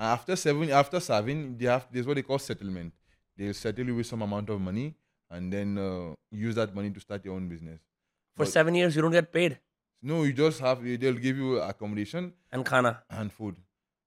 [0.00, 2.92] And after seven, after serving, they have there's what they call settlement.
[3.36, 4.94] They'll settle you with some amount of money,
[5.30, 7.80] and then uh, use that money to start your own business.
[8.36, 9.58] for But- seven years you don't get paid
[10.10, 12.92] No, you just have they'll give you accommodation and khana.
[13.18, 13.56] and food,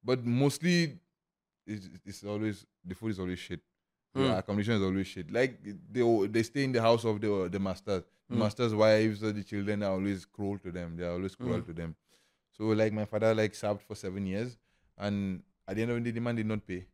[0.09, 0.77] but mostly
[1.73, 3.61] it's, it's always the food is always shit.
[4.15, 4.37] The Hmm.
[4.39, 5.29] accommodation is always shit.
[5.39, 5.59] Like
[5.97, 6.03] they
[6.37, 8.03] they stay in the house of the the masters.
[8.29, 8.39] The Hmm.
[8.45, 10.97] masters' wives or the children are always cruel to them.
[10.97, 11.67] They are always cruel Hmm.
[11.71, 11.95] to them.
[12.57, 14.57] So like my father like served for seven years,
[14.97, 16.85] and at the end of the day, the man did not pay.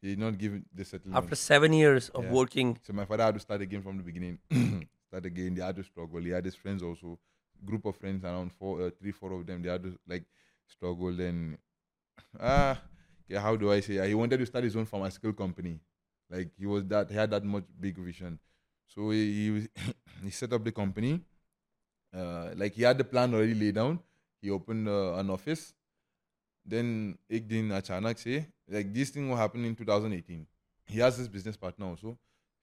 [0.00, 1.22] He did not give the settlement.
[1.24, 2.32] After seven years of Yeah.
[2.32, 4.38] working, So my father had to start again from the beginning.
[5.08, 5.54] start again.
[5.54, 6.20] They had to struggle.
[6.20, 7.18] He had his friends also,
[7.64, 9.62] group of friends around four, uh, three, four of them.
[9.62, 10.24] They had to like
[10.66, 11.12] struggle.
[11.12, 11.58] Then,
[12.40, 12.80] ah,
[13.28, 14.06] yeah, how do I say?
[14.08, 15.80] He wanted to start his own pharmaceutical company.
[16.30, 18.38] Like he was that he had that much big vision.
[18.86, 19.68] So he he,
[20.24, 21.20] he set up the company.
[22.14, 23.98] Uh, like he had the plan already laid down.
[24.40, 25.74] He opened uh, an office.
[26.67, 30.45] Then एक दिन अचानक से like this thing will happen in 2018.
[30.93, 32.17] He has this business partner also.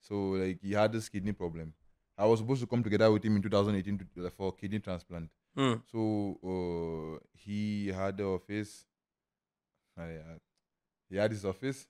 [0.09, 1.73] So like he had this kidney problem.
[2.17, 5.29] I was supposed to come together with him in 2018 to, for kidney transplant.
[5.55, 6.07] hmm, So
[6.53, 8.85] uh, he had the office.
[9.97, 10.35] uh, yeah,
[11.09, 11.87] he had his office.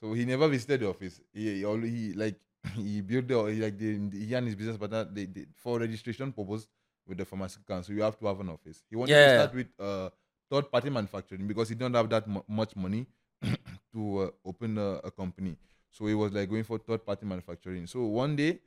[0.00, 1.20] So he never visited the office.
[1.32, 2.38] He, he, always, he like
[2.76, 6.32] he built the he, like the, he and his business partner they, they for registration
[6.32, 6.66] purpose
[7.06, 8.82] with the pharmaceutical council you have to have an office.
[8.90, 9.24] He wanted Yeah.
[9.24, 10.10] to start with uh,
[10.49, 13.05] third party manufacturing because he don't have that mu- much money
[13.93, 15.55] to uh, open a, a company.
[15.91, 17.87] So he was like going for third party manufacturing.
[17.87, 18.59] So one day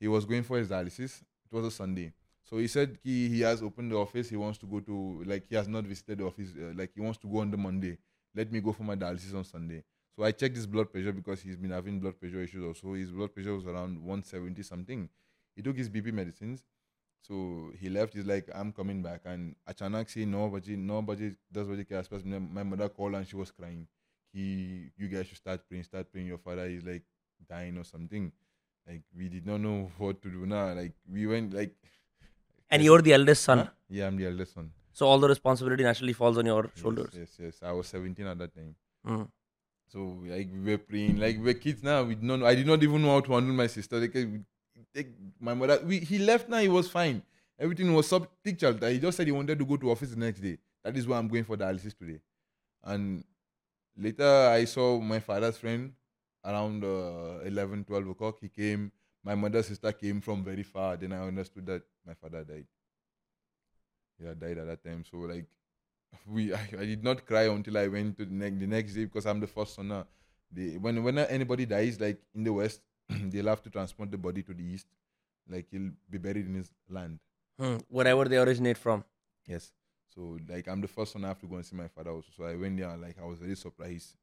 [0.00, 1.22] he was going for his dialysis.
[1.22, 2.12] It was a Sunday.
[2.44, 4.28] So he said he, he has opened the office.
[4.30, 6.50] He wants to go to like he has not visited the office.
[6.56, 7.98] Uh, like he wants to go on the Monday.
[8.34, 9.82] Let me go for my dialysis on Sunday.
[10.16, 12.94] So I checked his blood pressure because he's been having blood pressure issues also.
[12.94, 15.08] His blood pressure was around 170 something.
[15.54, 16.62] He took his BP medicines.
[17.21, 18.13] So he left.
[18.13, 19.21] He's like, I'm coming back.
[19.25, 21.19] And Achanak say no, but no, but
[21.51, 23.87] does what के आसपास my my mother called and she was crying.
[24.33, 25.83] He, you guys should start praying.
[25.83, 26.27] Start praying.
[26.27, 27.03] Your father is like
[27.49, 28.31] dying or something.
[28.87, 30.73] Like we did not know what to do now.
[30.73, 31.73] Like we went like.
[32.69, 32.85] and Yes.
[32.87, 33.67] you're the eldest son, Huh?
[33.89, 34.71] Yeah, I'm the eldest son.
[34.99, 37.13] so all the responsibility naturally falls on your Yes, shoulders.
[37.19, 37.59] Yes, yes.
[37.69, 38.75] I was 17 at that time.
[39.05, 39.23] Hmm.
[39.93, 41.97] So like we were praying, like we were kids now.
[42.03, 42.43] We don't.
[42.51, 43.99] I did not even know how to handle my sister.
[44.05, 44.17] Like,
[44.98, 45.08] like
[45.40, 46.58] my mother, we, he left now.
[46.58, 47.22] He was fine.
[47.58, 48.90] Everything was sub tick chalta.
[48.92, 50.58] He just said he wanted to go to office the next day.
[50.84, 52.20] That is why I'm going for dialysis today.
[52.84, 53.24] And
[53.96, 55.92] later I saw my father's friend
[56.44, 58.38] around uh, 11, 12 o'clock.
[58.40, 58.92] He came.
[59.24, 60.96] My mother's sister came from very far.
[60.96, 62.66] Then I understood that my father died.
[64.22, 65.04] Yeah, died at that time.
[65.10, 65.46] So like,
[66.26, 69.04] we I, I did not cry until I went to the next the next day
[69.04, 70.04] because I'm the first son.
[70.80, 72.80] When when anybody dies, like in the west,
[73.30, 74.86] they'll have to transport the body to the east.
[75.48, 77.18] Like he'll be buried in his land.
[77.58, 77.76] Hmm.
[77.88, 79.04] Wherever they originate from.
[79.46, 79.72] Yes.
[80.14, 82.28] So like I'm the first one I have to go and see my father also.
[82.36, 84.16] So I went there like I was very surprised.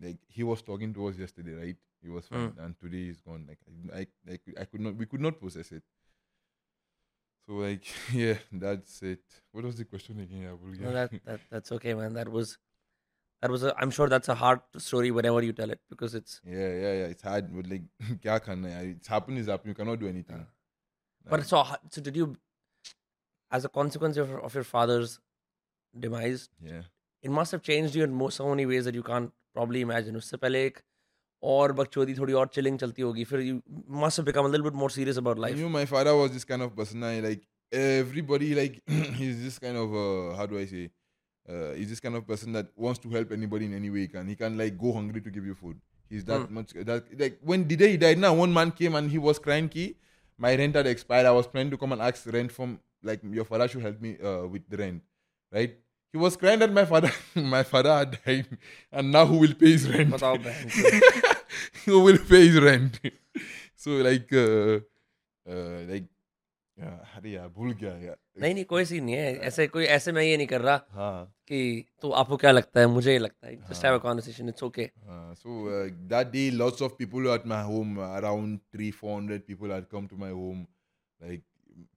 [0.00, 1.76] Like he was talking to us yesterday, right?
[2.00, 3.44] He was fine, and today he's gone.
[3.48, 3.58] Like
[3.92, 5.82] I, I, like I could not, we could not process it.
[7.46, 9.20] So like yeah, that's it.
[9.52, 10.46] What was the question again?
[10.48, 10.82] I will get.
[10.82, 12.14] No, that, that that's okay, man.
[12.14, 12.58] That was
[13.41, 16.39] that was a, I'm sure that's a hard story whenever you tell it because it's
[16.45, 17.07] yeah, yeah, yeah.
[17.15, 17.81] It's hard, but like,
[18.25, 18.83] kya karna hai?
[18.97, 19.37] It's happened.
[19.39, 19.69] Is happened.
[19.75, 20.45] You cannot do anything.
[21.29, 22.37] But so ho- so did you,
[23.51, 25.19] as a consequence of, of your father's
[26.07, 26.81] demise, Yeah.
[27.21, 30.15] it must have changed you in most so many ways that you can't probably imagine.
[30.23, 30.79] उससे पहले एक
[31.51, 33.25] और बकचोदी थोड़ी और chilling चलती होगी.
[33.25, 33.61] फिर you
[34.03, 35.55] must have become a little bit more serious about life.
[35.57, 37.03] You know, my father was this kind of person.
[37.03, 38.53] I like everybody.
[38.55, 38.81] Like
[39.21, 40.89] he's this kind of uh, how do I say?
[41.48, 44.08] uh, he's this kind of person that wants to help anybody in any way he
[44.08, 44.28] can.
[44.28, 45.80] He can like go hungry to give you food.
[46.08, 46.50] He's that mm.
[46.50, 49.38] much that like when the day he died now, one man came and he was
[49.38, 49.96] crying key.
[50.36, 51.26] My rent had expired.
[51.26, 54.16] I was planning to come and ask rent from like your father should help me
[54.22, 55.02] uh, with the rent.
[55.52, 55.76] Right?
[56.12, 58.46] He was crying that my father my father had died
[58.92, 60.20] and now who will pay his rent?
[61.84, 63.00] who will pay his rent?
[63.76, 64.80] so like uh,
[65.50, 66.04] uh like
[66.78, 68.16] yeah, yeah, Bulgaria.
[68.40, 71.34] नहीं नहीं कोई scene नहीं है ऐसे कोई ऐसे मैं ये नहीं कर रहा हाँ.
[71.48, 73.56] कि तो आपको क्या लगता है मुझे ये लगता है
[74.68, 79.14] okay Uh, so uh, that day, lots of people at my home, around three, four
[79.18, 80.66] hundred people had come to my home.
[81.20, 81.42] Like,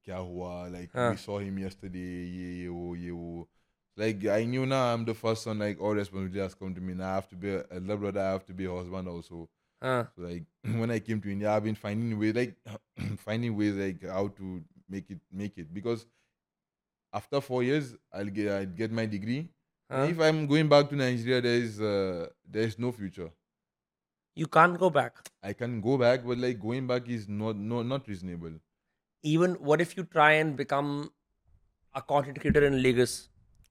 [0.08, 0.67] kya hua?
[0.75, 1.10] Like, Huh.
[1.12, 2.13] we saw him yesterday.
[2.38, 3.47] Ye, ye, wo, ye, wo.
[3.97, 5.60] Like, I knew now I'm the first son.
[5.60, 6.93] Like, all responsibility has come to me.
[6.93, 8.21] Now I have to be a elder brother.
[8.21, 9.49] I have to be a husband also.
[9.84, 10.45] हाँ So, like,
[10.82, 12.56] when I came to India, I've been finding ways, like,
[13.27, 15.73] finding ways like how to make it, make it.
[15.73, 16.06] Because
[17.12, 19.48] after four years, I'll get, I'll get my degree.
[19.90, 20.06] Huh?
[20.11, 23.30] If I'm going back to Nigeria, there is, uh, there is no future.
[24.37, 27.82] you can't go back I can go back, but like going back is not no
[27.92, 28.56] not reasonable.
[29.24, 30.90] even what if you try and become
[31.94, 33.14] a content creator in Lagos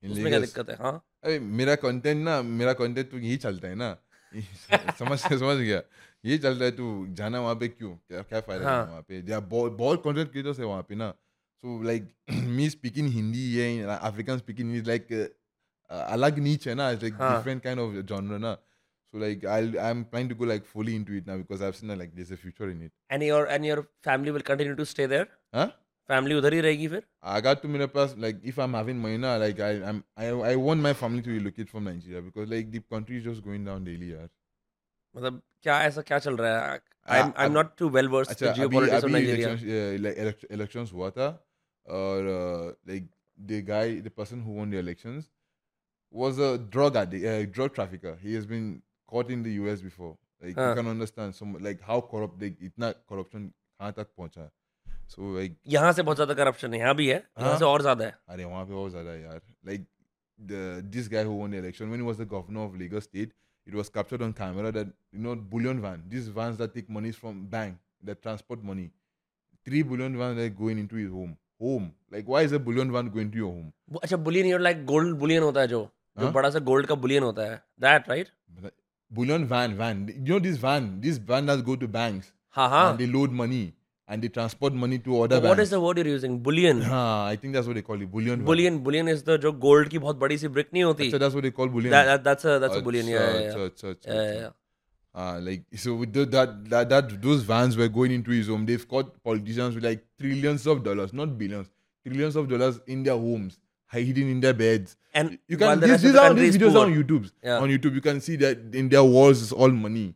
[0.02, 0.92] In उसमें क्या Lagos, दिक्कत है हाँ
[1.24, 3.90] अरे मेरा content ना मेरा content तो यही चलता है ना
[4.98, 5.80] समझ समझ गया
[6.24, 6.88] यही चलता है तू
[7.20, 8.82] जाना वहाँ पे क्यों क्या क्या फायदा हाँ.
[8.82, 11.12] है वहाँ पे या बहुत बहुत कंटेंट क्रिएटर्स है वहाँ पे ना
[11.63, 12.05] so like
[12.57, 15.27] me speaking Hindi here, yeah, like, African speaking is like uh,
[15.89, 16.89] uh, I like niche eh, now.
[16.89, 17.37] It's like huh.
[17.37, 18.57] different kind of genre now.
[19.13, 21.89] So like I I'm planning to go like fully into it now because I've seen
[21.89, 22.91] that like there's a future in it.
[23.09, 25.27] And your and your family will continue to stay there.
[25.53, 25.69] Huh?
[26.09, 29.35] Family उधर ही रहेगी फिर अगर तो मेरे पास like if I am having महीना
[29.37, 32.81] like I am I I want my family to relocate from Nigeria because like the
[32.93, 34.27] country is just going down daily यार
[35.15, 36.79] मतलब क्या ऐसा क्या चल रहा है
[37.17, 41.29] I am not too well versed geopolitics of Nigeria elections हुआ था
[41.88, 43.04] uh, like
[43.36, 45.30] the guy the person who won the elections
[46.10, 48.18] was a drug addict, uh, drug trafficker.
[48.22, 50.16] He has been caught in the US before.
[50.42, 50.68] Like हाँ.
[50.70, 54.50] you can understand some like how corrupt like इतना corruption कहाँ तक पहुँचा.
[55.08, 57.58] So like यहाँ से बहुत ज्यादा corruption है यहाँ भी है यहाँ हाँ.
[57.58, 59.84] से और ज्यादा है अरे वहाँ पे बहुत ज़्यादा है यार like
[60.38, 63.32] the this guy who won the election when he was the governor of Lagos State
[63.66, 67.16] it was captured on camera that you know bullion van these vans that take monies
[67.16, 68.90] from bank that transport money
[69.64, 72.91] three bullion vans that are going into his home Home like why is a bullion
[72.91, 75.87] van going to your home अच्छा bullion your like gold bullion होता है जो
[76.19, 78.29] जो बड़ा सा gold का bullion होता है that right
[79.11, 82.97] bullion van van you know this van this van that go to banks हाँ हाँ
[82.97, 83.61] they load money
[84.09, 87.27] and they transport money to other what is the word you are using bullion हाँ
[87.27, 89.99] I think that's what they call it bullion bullion bullion is the जो gold की
[89.99, 91.93] बहुत बड़ी सी brick नहीं होती अच्छा that's what they call bullion
[92.23, 94.51] that's a that's a bullion yeah yeah yeah
[95.13, 98.65] Uh, like so with that, that that those vans were going into his home.
[98.65, 101.69] They've caught politicians with like trillions of dollars, not billions,
[102.05, 104.95] trillions of dollars in their homes, hiding in their beds.
[105.13, 106.85] And You can the these, these the are these videos are poor.
[106.85, 107.31] on YouTube.
[107.43, 107.57] Yeah.
[107.59, 110.15] On YouTube, you can see that in their walls is all money.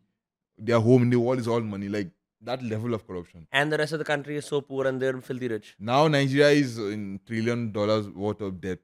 [0.58, 1.89] Their home in the wall is all money.
[1.89, 3.47] Like that level of corruption.
[3.51, 5.75] and the rest of the country is so poor and they're filthy rich.
[5.77, 8.79] Now Nigeria is in trillion dollars worth of debt,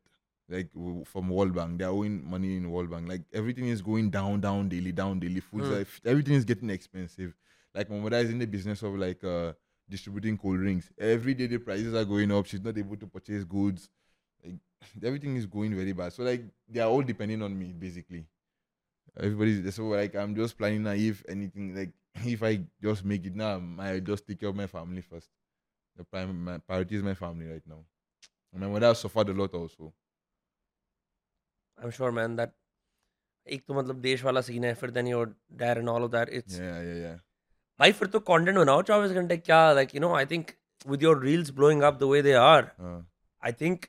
[0.52, 0.70] like
[1.06, 1.80] from World Bank.
[1.80, 3.08] They're owing money in World Bank.
[3.10, 5.40] Like everything is going down, down daily, down daily.
[5.40, 5.74] Foods, Hmm.
[5.76, 7.36] are, f- everything is getting expensive.
[7.74, 9.54] Like my mother is in the business of like uh,
[9.90, 10.90] distributing cold drinks.
[11.00, 12.46] Every day the prices are going up.
[12.46, 13.90] She's not able to purchase goods.
[14.44, 14.56] Like
[15.04, 16.14] everything is going very bad.
[16.14, 18.26] So like they are all depending on me basically.
[19.18, 21.92] Everybody's so like I'm just planning now if anything like
[22.26, 25.30] if I just make it now, I just take care of my family first.
[25.98, 27.84] The prime my priority is my family right now.
[28.54, 29.94] My mother suffered a lot also.
[31.82, 32.52] I am sure man that
[33.48, 36.30] एक तो मतलब देश वाला scene है फिर then your dare and all of that
[36.30, 37.13] it's yeah yeah yeah
[37.80, 40.52] भाई फिर तो कंटेंट बनाओ चौबीस घंटे क्या like you know I think
[40.88, 42.72] with your reels blowing up the way they are
[43.44, 43.86] I think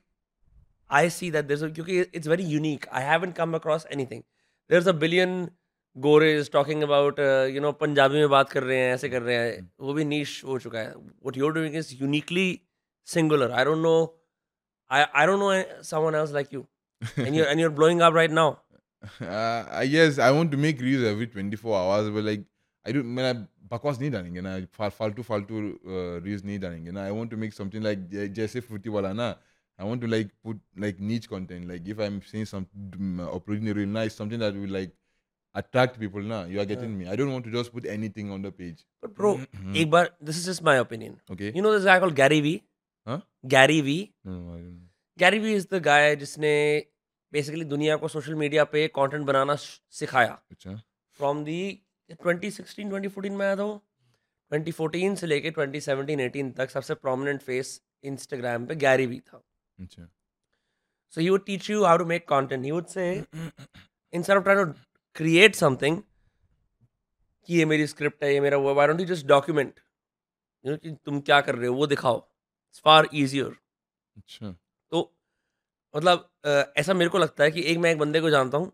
[0.90, 4.22] I see that there is क्योंकि it's very unique I haven't come across anything
[4.70, 5.48] there is a billion
[5.96, 7.20] Gore is talking about
[7.54, 9.80] you know Punjabi में बात कर रहे हैं ऐसे कर रहे हैं mm-hmm.
[9.80, 10.94] वो भी नीश हो चुका है.
[11.26, 12.60] What you're doing is uniquely
[13.06, 13.96] singular I don't know
[14.90, 16.66] I I don't know someone else like you
[17.17, 18.47] and you're and you're blowing up right now.
[19.21, 22.45] uh, I guess I want to make reels every 24 hours, but like
[22.85, 25.59] I do, man, I bakwas need that, you know, fal faltu faltu
[25.95, 27.01] uh, reels need that, you know.
[27.01, 29.27] I want to make something like Je- Jesse Fruity Wala na.
[29.79, 31.67] I want to like put like niche content.
[31.73, 34.95] Like if I'm saying some um, uploading a reel nice, something that will like
[35.53, 36.41] attract people now.
[36.45, 37.07] You are getting me.
[37.07, 38.83] I don't want to just put anything on the page.
[39.01, 39.35] But bro,
[39.83, 41.19] एक बार this is just my opinion.
[41.37, 41.51] Okay.
[41.53, 42.57] You know this guy called Gary Vee?
[43.05, 43.21] Huh?
[43.47, 44.01] Gary Vee.
[44.25, 44.83] No, no, I don't know.
[45.19, 46.49] Gary Vee is the guy जिसने
[47.32, 50.42] basically दुनिया को social media पे content बनाना सिखाया.
[51.18, 53.84] From दी 2016 2014 में आया था वो।
[54.52, 59.42] 2014 से लेके 2017 18 तक सबसे प्रोमिनेंट फेस इंस्टाग्राम पे गैरी भी था.
[61.12, 63.12] So he would teach you how to make content he would say
[64.12, 64.72] instead of trying to
[65.14, 66.02] create something
[67.48, 69.80] कि ये मेरी स्क्रिप्ट है ये मेरा वो why don't just document
[70.64, 71.74] you know कि तुम क्या कर रहे हो?
[71.74, 73.56] वो दिखाओ। It's far easier
[74.18, 74.54] Acha.
[75.94, 76.28] मतलब
[76.76, 78.72] ऐसा मेरे को लगता है कि एक मैं एक बंदे को जानता हूँ,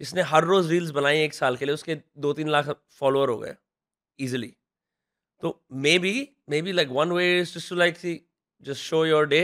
[0.00, 2.68] जिसने हर रोज रील्स बनाई एक साल के लिए, उसके दो तीन लाख
[2.98, 3.54] फॉलोअर हो गए
[4.18, 4.52] ईजिली
[5.42, 5.60] तो
[5.98, 6.12] maybe
[6.62, 8.20] maybe like one way is to like see
[8.62, 9.42] just show your day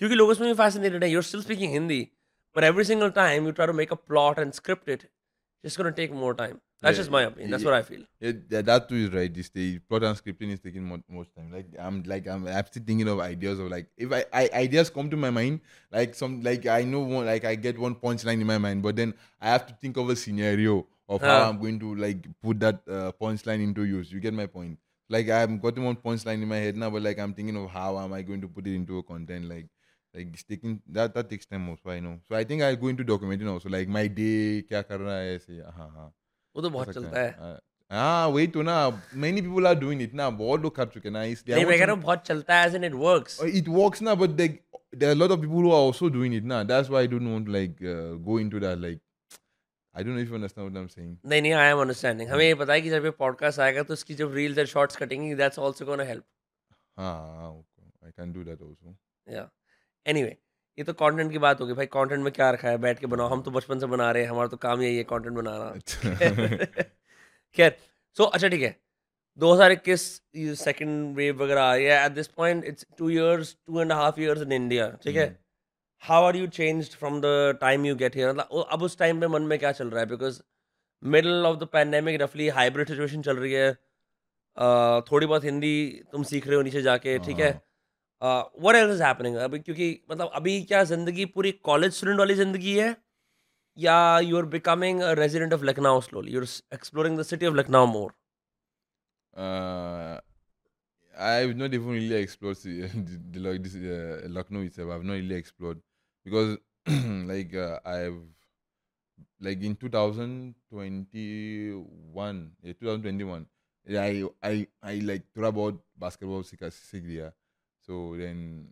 [0.00, 2.00] क्योंकि लोग उसमें भी फैसिनेटेड है you are still speaking Hindi
[2.56, 5.02] but every single time you try to make a plot and script it
[5.64, 7.68] just going to take more time that's Yeah, just my opinion that's yeah.
[7.70, 9.32] what i feel Yeah, that too is right.
[9.32, 11.52] This the plot and scripting is taking more, most time.
[11.56, 14.90] Like I'm like I'm, I'm still thinking of ideas of like if I, I ideas
[14.90, 15.60] come to my mind,
[15.92, 18.96] like some like I know one like I get one punchline in my mind, but
[18.96, 21.48] then I have to think of a scenario of how Ah.
[21.48, 24.10] I'm going to like put that uh, punchline into use.
[24.12, 24.78] You get my point?
[25.08, 27.98] Like I'm got one punchline in my head now, but like I'm thinking of how
[27.98, 29.66] am I going to put it into a content like.
[30.18, 32.14] Like it's taking that that takes time also I know.
[32.28, 35.34] So I think I'll go into documenting also like my day, kya kar raha hai,
[35.34, 36.12] ऐसे, हाँ हाँ
[36.56, 37.58] वो तो बहुत हो सकता चलता है हाँ,
[37.90, 38.76] हाँ वही तो ना
[39.24, 41.74] many people are doing it ना बहुत लोग कर चुके ना इसलिए नहीं I मैं
[41.74, 44.14] want कह रहा हूँ बहुत चलता है it works some- it works ना
[45.00, 47.10] there are a lot of people who are also doing it ना that's why I
[47.14, 49.00] don't want to like uh, go into that like
[49.94, 52.44] I don't know if you understand what I'm saying नहीं नहीं I am understanding हमें
[52.44, 55.34] ये पता है कि जब ये पॉडकास्ट आएगा तो इसकी जब रील्स एंड शॉर्ट्स कटेंगी
[55.34, 56.24] दैट्स आल्सो गोना हेल्प
[56.98, 58.08] हाँ हाँ, okay.
[58.08, 59.57] I can do that
[60.06, 60.36] yeah anyway
[60.78, 62.78] ये तो कंटेंट की बात होगी। भाई कंटेंट में क्या रखा है?
[62.78, 65.04] बैठ के बनाओ। हम तो बचपन से बना रहे हैं। हमारा तो काम यही है
[65.04, 66.82] कंटेंट बनाना।
[67.56, 67.76] खैर
[68.16, 68.74] सो अच्छा ठीक है।
[69.38, 70.02] दो हज़ार इक्कीस
[70.58, 74.20] सेकेंड वेव वगैरह आ रही है। At this point it's two years two and half
[74.20, 75.26] years in India ठीक है?
[76.02, 79.26] How are you change from the time you get here मतलब अब उस टाइम पे
[79.26, 80.06] मन में क्या चल रहा है?
[80.06, 80.40] Because
[81.02, 86.22] middle of the pandemic रफली हाइब्रिड सिचुएशन चल रही है। uh, थोड़ी बहुत हिंदी तुम
[86.22, 87.50] सीख रहे हो नीचे जाके ठीक है।
[88.22, 92.76] व्हाट एल्स इज़ हैपनिंग अभी क्योंकि मतलब अभी क्या ज़िंदगी पूरी कॉलेज स्टूडेंट वाली ज़िंदगी
[92.78, 92.96] है
[93.76, 97.86] yeah you are becoming resident of Lucknow slowly you are exploring the city of Lucknow
[97.92, 98.12] more
[99.38, 100.18] uh,
[101.18, 102.88] I've not even really explored the,
[103.32, 104.90] the, like this uh, Lucknow itself.
[104.92, 105.80] I've not really explored
[106.24, 108.22] because like uh, I've
[109.40, 113.46] like in 2021, yeah, 2021,
[113.86, 117.32] yeah, I I I like thought about basketball Sika Sigria.
[117.88, 118.68] So then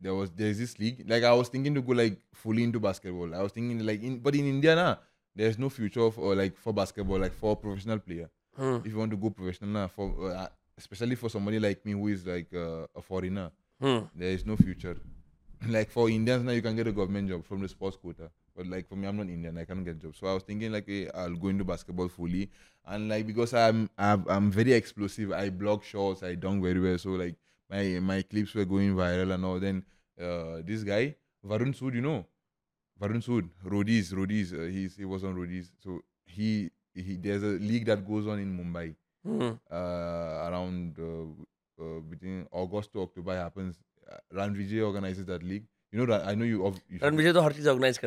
[0.00, 1.04] there was there's this league.
[1.08, 3.34] Like I was thinking to go like fully into basketball.
[3.34, 4.96] I was thinking like in but in India na
[5.34, 8.78] there's no future for like for basketball like for a professional player Hmm.
[8.84, 12.08] if you want to go professional now for uh, especially for somebody like me who
[12.14, 13.44] is like uh, a foreigner
[13.80, 14.00] Hmm.
[14.22, 14.96] there is no future
[15.76, 18.66] like for indians now you can get a government job from the sports quota but
[18.66, 20.72] like for me i'm not indian i can't get a job so i was thinking
[20.72, 22.50] like hey, i'll go into basketball fully
[22.86, 26.98] and like because i'm I'm, I'm very explosive i block shots i dunk very well
[26.98, 27.36] so like
[27.70, 29.58] my my clips were going viral and all.
[29.60, 29.84] Then
[30.20, 31.14] uh, this guy
[31.46, 32.26] Varun Sood, you know,
[33.00, 35.70] Varun Sood, Roadies, Roadies, uh, he's, he was on Roadies.
[35.82, 38.94] So he he there's a league that goes on in Mumbai
[39.26, 39.54] mm-hmm.
[39.70, 43.78] uh, around uh, uh, between August to October happens.
[44.10, 45.64] Uh, Rannvijay organizes that league.
[45.92, 46.66] You know, I know you.
[46.66, 47.98] Of, you Rannvijay तो हर organize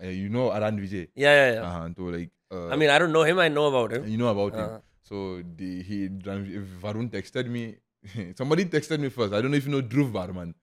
[0.00, 1.08] you know Rannvijay.
[1.14, 1.60] Yeah, yeah, yeah.
[1.62, 3.38] Uh-huh, so like, I mean, I don't know him.
[3.38, 4.08] I know about him.
[4.08, 4.74] You know about uh-huh.
[4.74, 4.82] him.
[5.02, 7.76] So the, he Varun texted me
[8.36, 9.32] somebody texted me first.
[9.32, 10.54] I don't know if you know Dhruv Barman.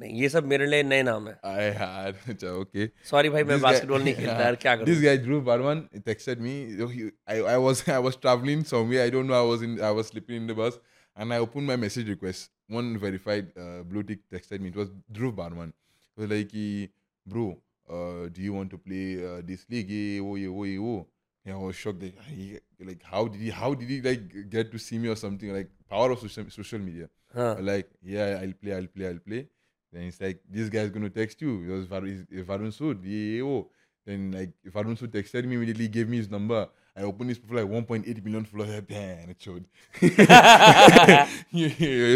[0.00, 2.88] नहीं ये सब मेरे लिए नए नाम है I had okay.
[3.10, 6.44] Sorry भाई मैं बास्केटबॉल नहीं खेलता यार क्या This करूँ guy Dhruv Barman he texted
[6.44, 6.52] me.
[6.92, 9.02] He- I, I was I was traveling somewhere.
[9.06, 9.38] I don't know.
[9.40, 10.78] I was in I was sleeping in the bus,
[11.16, 12.50] and I opened my message request.
[12.68, 14.68] One verified uh, blue tick texted me.
[14.68, 15.72] It was Dhruv Barman.
[16.16, 16.90] So like, he,
[17.26, 17.46] bro,
[17.90, 19.90] uh, do you want to play uh, this league?
[19.90, 21.06] Yeah, oh, yeah, oh, yeah, oh.
[21.44, 22.02] Yeah, I was shocked.
[22.02, 22.58] Like, he,
[22.90, 25.52] like, how did he, how did he like get to see me or something?
[25.58, 27.08] Like, power of social, social media.
[27.34, 27.56] Huh.
[27.60, 29.48] Like, yeah, I'll play, I'll play, I'll play.
[29.92, 31.58] Then it's like, this guy's going to text you.
[31.58, 33.66] Because Varun Sood, EAO.
[34.04, 36.68] Then, like, if Varun Sood texted me immediately, gave me his number.
[36.96, 38.82] I opened his profile, like 1.8 million followers.
[38.88, 39.64] Damn, it showed.
[40.00, 41.28] yeah,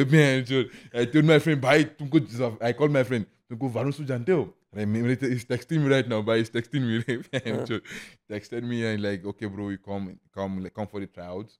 [0.05, 0.71] man, it showed.
[0.93, 4.53] I told my friend, bye, Tunko, I called my friend, Tunko, Varun Sood Janteo.
[4.75, 7.05] He's texting me right now, but he's texting me.
[7.33, 7.83] Right?
[8.31, 11.59] texted me and like, okay, bro, you come, come, like, come for the tryouts.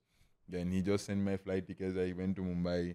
[0.53, 1.97] Then he just sent my flight tickets.
[2.05, 2.95] I went to Mumbai.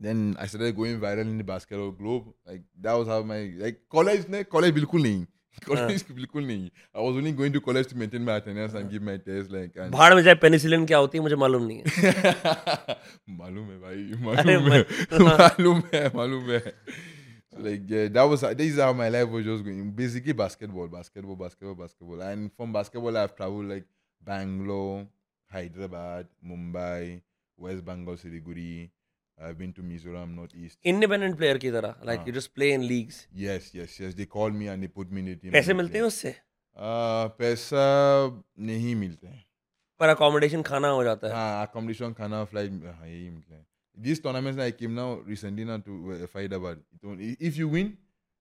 [0.00, 2.32] Then I started going viral in the basketball globe.
[2.46, 5.26] Like that was how my like college ne college बिल्कुल नहीं.
[5.66, 6.70] College बिल्कुल नहीं.
[6.94, 9.76] I was only going to college to maintain my attendance and give my test like
[9.76, 12.96] and भाड़ में जाए penicillin क्या होती है मुझे मालूम नहीं है
[13.42, 14.80] मालूम है भाई मालूम है
[15.24, 16.62] मालूम है मालूम है
[17.54, 20.88] so like yeah that was this is how my life was just going basically basketball
[20.88, 23.84] basketball basketball basketball and from basketball I've traveled like
[24.30, 25.06] Bangalore
[25.54, 27.22] Hyderabad Mumbai
[27.58, 28.90] West Bengal Siliguri
[29.40, 33.26] I've been to Mizoram Northeast independent player की तरह like you just play in leagues
[33.44, 35.98] yes yes yes they called me and they put me in the team पैसे मिलते
[35.98, 37.84] हैं उससे uh, पैसा
[38.70, 39.44] नहीं मिलते हैं
[40.00, 43.64] पर अकोमोडेशन खाना हो जाता है हाँ accommodation खाना flight हाँ यही मिलता है
[43.96, 47.96] these tournaments that I came now recently now to uh, it if you win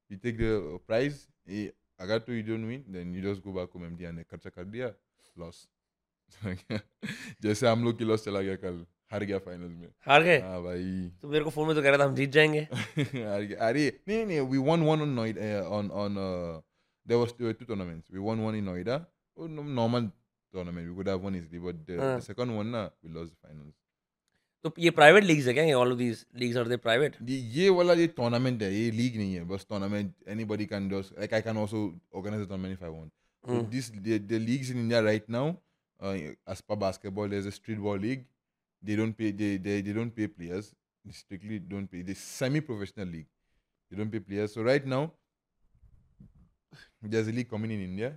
[0.10, 3.72] you take the prize eh, अगर तो you don't win then you just go back
[3.72, 4.94] home empty and खर्चा कर दिया
[5.38, 5.68] loss
[7.44, 10.40] जैसे हम लोग की loss चला गया कल हार गया फाइनल में। हार गए?
[10.40, 12.60] हाँ भाई। तो मेरे को फ़ोन में तो कह रहा था हम जीत जाएँगे।
[13.00, 16.62] हार गया। अरे नहीं नहीं we won one on Noida uh, on on uh,
[17.06, 18.10] there was there were two tournaments.
[18.10, 19.06] We won one in Noida
[19.38, 20.10] oh, no, normal
[20.54, 20.90] tournament.
[20.90, 22.16] We could have won easily but the, हाँ.
[22.18, 23.74] the second one ना we lost the finals.
[24.66, 25.64] तो ये private leagues है क्या?
[25.78, 29.18] All of these leagues are they private ये ये वाला ये टूर्नामेंट है ये लीग
[29.18, 31.82] नहीं है बस tournament anybody can just like I can also
[32.16, 33.12] organise a tournament if I want.
[33.72, 33.92] This
[34.30, 35.52] the leagues in India right now
[36.47, 38.27] as per basketball there's a street ball league
[38.83, 42.61] they don't pay they they, they don't pay players they strictly don't pay they semi
[42.61, 43.27] professional league
[43.91, 45.03] they don't pay players so right now
[47.03, 48.13] there's a league coming in India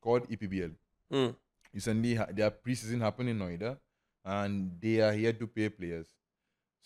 [0.00, 0.74] called E EPBL
[1.12, 1.34] hmm
[1.74, 3.70] recently ha- their preseason happened in Noida
[4.24, 6.06] and they are here to pay players.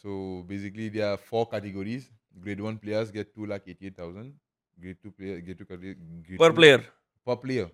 [0.03, 2.11] So basically there are four categories.
[2.45, 4.35] Grade one players get two lakh eighty eight thousand.
[4.81, 5.97] Grade two player grade two category
[6.29, 6.85] grade पर two- player
[7.29, 7.67] per player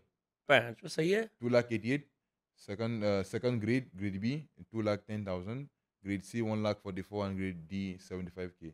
[0.49, 2.09] पैंच सही है two lakh eighty eight.
[2.58, 5.70] Second uh, second grade grade B two lakh ten thousand.
[6.04, 8.74] Grade C one lakh forty four and grade D seventy five k.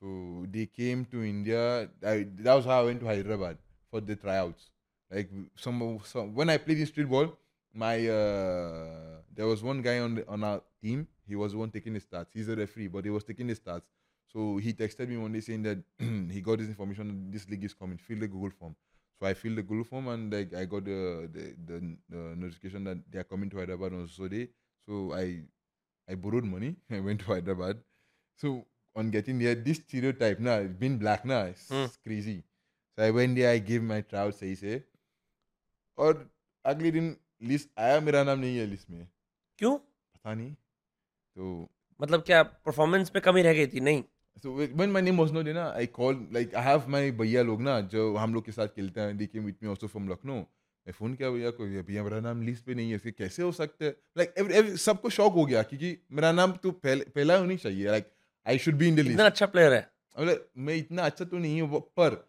[0.00, 1.88] So they came to India.
[2.04, 3.58] I, that was how I went to Hyderabad
[3.90, 4.70] for the tryouts.
[5.10, 7.32] Like some, some when I played in street ball,
[7.72, 11.06] my uh, there was one guy on the, on our team.
[11.28, 12.26] He was one taking the stats.
[12.32, 13.82] He's a referee, but he was taking the stats.
[14.32, 15.78] So he texted me one day saying that
[16.30, 17.98] he got this information this league is coming.
[17.98, 18.74] Fill the Google form.
[19.20, 22.84] So I filled the Google form and like I got the the, the, the notification
[22.84, 24.48] that they are coming to Hyderabad on so day.
[24.86, 25.42] So I
[26.08, 26.76] I borrowed money.
[26.90, 27.80] I went to Hyderabad.
[28.36, 31.86] So on getting there, this stereotype now nah, being black now nah, it's Hmm.
[32.04, 32.44] crazy.
[32.96, 34.82] So I went there, I gave my trial सही से
[35.98, 36.28] और
[36.66, 37.16] अगले दिन
[37.50, 39.06] list आया मेरा नाम नहीं है लिस्ट में
[39.58, 41.68] क्यों पता नहीं तो
[42.00, 44.02] मतलब क्या परफॉर्मेंस में कमी रह गई थी नहीं
[44.42, 47.80] so when my name was not I call like I have my भैया लोग ना
[47.80, 50.34] जो हम लोग के साथ खेलते हैं D K with me also from Lucknow
[50.86, 53.52] मैं फ़ोन किया भैया को भैया मेरा नाम लिस्ट पे नहीं है इसके कैसे हो
[53.52, 58.10] सकते लाइक एवरी सबको शौक हो गया क्योंकि मेरा नाम तो पहला होनी चाहिए like
[58.46, 61.62] I should be in the इतना अच्छा प्लेयर है। मतलब मैं इतना अच्छा तो नहीं
[61.62, 62.28] हूँ पर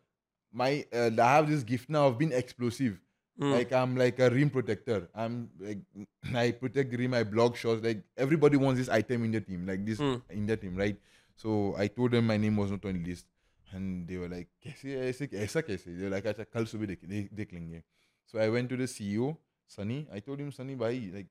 [0.55, 2.97] my I have this gift ना been explosive
[3.37, 7.57] like I am like a rim protector I am like I protect rim I block
[7.57, 10.99] shot like everybody want this item in the team like this in the team right
[11.36, 13.26] So I told them my name was not on the list,
[13.72, 17.04] and they were like, "कैसे ऐसे ऐसा कैसे?" They were like, "अच्छा कल सुबह देख
[17.04, 17.82] देख देख लेंगे."
[18.26, 20.06] So I went to the CEO, Sunny.
[20.12, 21.26] I told him, Sunny, bhai, like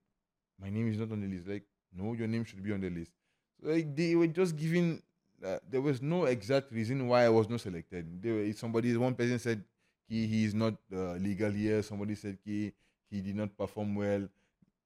[0.59, 1.47] my name is not on the list.
[1.47, 1.63] Like,
[1.93, 3.11] no, your name should be on the list.
[3.59, 5.01] So like they were just giving.
[5.43, 8.21] Uh, there was no exact reason why I was not selected.
[8.21, 9.63] There were, somebody, one person said
[10.07, 11.81] he, he is not uh, legal here.
[11.81, 12.73] Somebody said he
[13.09, 14.27] he did not perform well.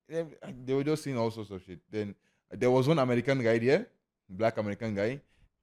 [0.08, 0.26] They,
[0.66, 1.80] they were just saying all sorts of shit.
[1.92, 2.16] Then
[2.52, 3.88] there was one American guy there,
[4.31, 5.21] black American guy.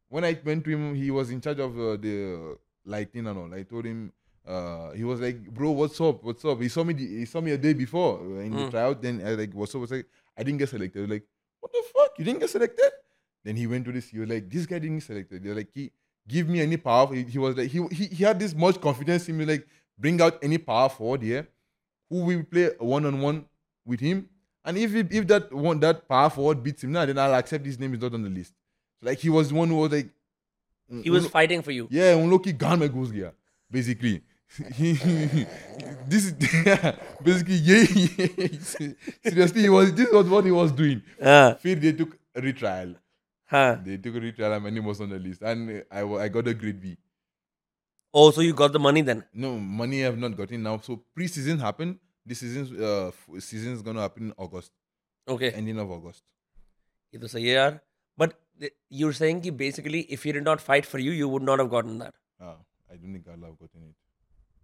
[0.10, 3.54] When I went to him, he was in charge of uh, the lighting and all.
[3.54, 4.12] I told him.
[4.48, 6.24] Uh, he was like, "Bro, what's up?
[6.24, 6.94] What's up?" He saw me.
[6.94, 8.72] The, he saw me a day before uh, in the Mm.
[8.72, 9.02] tryout.
[9.02, 10.06] Then I like, "What's up?" I was like,
[10.38, 11.26] "I didn't get selected." Was like,
[11.60, 12.12] "What the fuck?
[12.18, 12.92] You didn't get selected?"
[13.44, 14.08] Then he went to this.
[14.08, 15.92] He was like, "This guy didn't get selected." They're like, "He
[16.26, 19.28] give me any power." He, he was like, he, he he had this much confidence
[19.28, 19.44] in me.
[19.44, 19.68] Like,
[20.00, 21.46] bring out any power forward here,
[22.10, 23.44] who will play one on one
[23.86, 24.30] with him.
[24.67, 27.67] And if it, if that one that power forward beats him now, then I'll accept
[27.67, 28.53] his name is not on the list.
[29.01, 30.11] So like he was the one who was like
[31.03, 31.89] He was fighting for you.
[31.91, 33.33] Yeah, उन लोग की गान में घुस गया
[33.71, 34.21] basically.
[36.09, 36.33] this is
[37.29, 37.87] basically yeah.
[39.23, 41.01] Seriously, he was this was what he was doing.
[41.23, 42.95] हाँ फिर they took a retrial.
[43.53, 46.19] हाँ They took a retrial and my name was on the list, and I wa-
[46.19, 46.97] I got a grade B.
[48.13, 49.25] Oh, so you got the money then?
[49.33, 50.79] No money I have not gotten now.
[50.79, 51.97] So pre-season happened.
[52.31, 54.73] This season's uh f- season is gonna happen in August,
[55.29, 55.51] Okay.
[55.61, 56.23] ending of August.
[57.15, 57.81] ये तो सही है यार.
[58.19, 61.47] But th- you're saying कि basically if he did not fight for you, you would
[61.51, 62.15] not have gotten that.
[62.41, 62.57] Ah,
[62.91, 63.97] I don't think I'll have gotten it.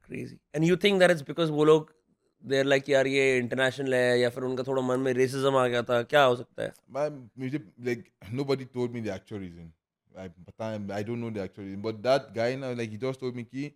[0.08, 0.38] Crazy.
[0.54, 1.94] And you think that it's because वो लोग
[2.50, 5.82] they're like यार ये international है या फिर उनका थोड़ा मन में racism आ गया
[5.90, 6.72] था क्या हो सकता है?
[6.98, 7.60] But मुझे
[7.90, 8.04] like
[8.40, 9.72] nobody told me the actual reason.
[10.18, 11.82] I पता है- I don't know the actual reason.
[11.88, 13.70] But that guy now like he just told me कि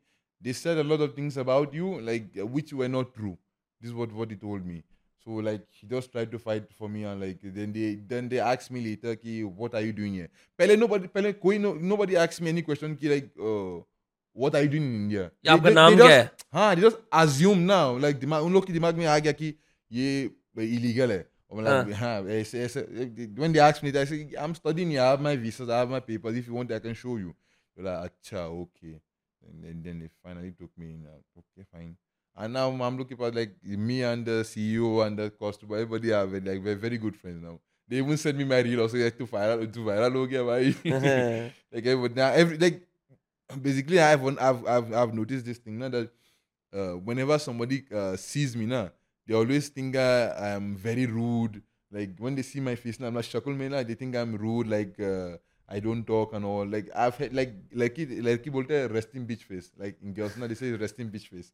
[0.47, 3.37] they said a lot of things about you like uh, which were not true.
[3.81, 4.83] This is what what he told me.
[5.25, 8.41] So like he just tried to fight for me and like then they then they
[8.41, 10.29] asked me later कि what are you doing here?
[10.59, 13.81] पहले nobody पहले कोई no, nobody asked me any question कि like uh,
[14.35, 15.31] what are you doing in India?
[15.47, 16.49] या आपका They- they- नाम they क्या just- है?
[16.59, 19.55] हाँ they just assume now like दिमाग उन लोग के दिमाग में आ गया कि
[19.93, 22.85] ये illegal है और मतलब हाँ ऐसे ऐसे
[23.45, 25.91] when they ask me I say I'm studying here I have my visas I have
[25.91, 27.35] my papers if you want I can show you
[27.77, 28.95] they're like अच्छा okay
[29.47, 31.95] and then, then they finally took me in uh, okay fine
[32.38, 36.32] And now I'm looking for like me and the CEO and the customer, everybody have
[36.32, 37.60] like we're very good friends now.
[37.88, 40.72] They even send me my reel also like to viral to viral oh, Okay, why
[40.72, 41.54] bhai.
[41.72, 42.84] like everybody now every like
[43.60, 46.12] basically I've I've I've, I've noticed this thing now that
[46.74, 48.92] uh, whenever somebody uh, sees me now,
[49.26, 51.64] they always think uh, I'm very rude.
[51.92, 53.82] Like when they see my face now, I'm like me now.
[53.82, 55.38] they think I'm rude, like uh,
[55.69, 56.67] I don't talk and all.
[56.67, 59.71] Like I've had like like it like he bolte hai, resting bitch face.
[59.79, 61.53] Like in girls now they say resting bitch face.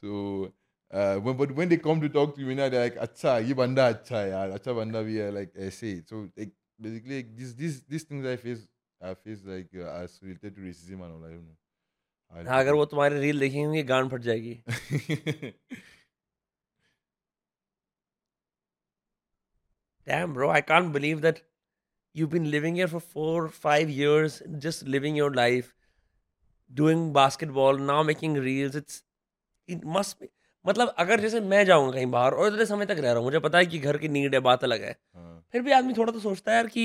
[0.00, 0.52] So.
[0.92, 3.54] Uh, when, but when they come to talk to me now, they're like, "Acha, ye
[3.54, 4.48] banda acha hai, yaar.
[4.56, 8.26] Acha banda bhi hai." Like I say, so like basically like, these these these things
[8.26, 8.66] I face,
[9.00, 11.24] I face like uh, as related to racism and all.
[11.24, 11.56] I don't know.
[12.34, 14.54] I हाँ, अगर वो तुम्हारी reel देखेंगे गांड फट जाएगी.
[20.06, 21.40] Damn, bro, I can't believe that
[22.14, 24.34] you've been living here for four, five years,
[24.64, 25.68] just living your life,
[26.70, 28.78] doing basketball, now making reels.
[28.80, 28.98] It's
[29.68, 30.28] it must be.
[30.64, 33.38] मतलब अगर जैसे मैं जाऊंगा कहीं बाहर और इतने समय तक रह रहा हूँ मुझे
[33.46, 35.44] पता है कि घर की नीड है बात अलग है हाँ.
[35.52, 36.84] फिर भी आदमी थोड़ा तो सोचता है यार कि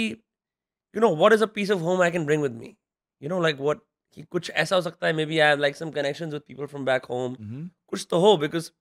[0.95, 2.75] you know what is a piece of home I can bring with me
[3.21, 3.81] you know like what
[4.17, 6.65] कि कुछ ऐसा हो सकता है maybe I have like some connections with people
[6.65, 7.69] from back home Mhm.
[7.89, 8.71] कुछ तो हो because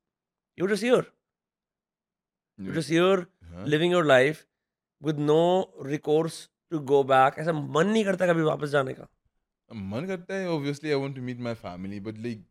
[0.59, 1.13] you just here
[2.59, 2.77] you Yeah.
[2.79, 3.67] Just here Huh?
[3.69, 4.45] Living your life
[5.05, 5.41] with no
[5.87, 9.09] recourse to go back ऐसा मन नहीं करता कभी वापस जाने का
[9.93, 12.43] मन करता है obviously I want to meet my family but like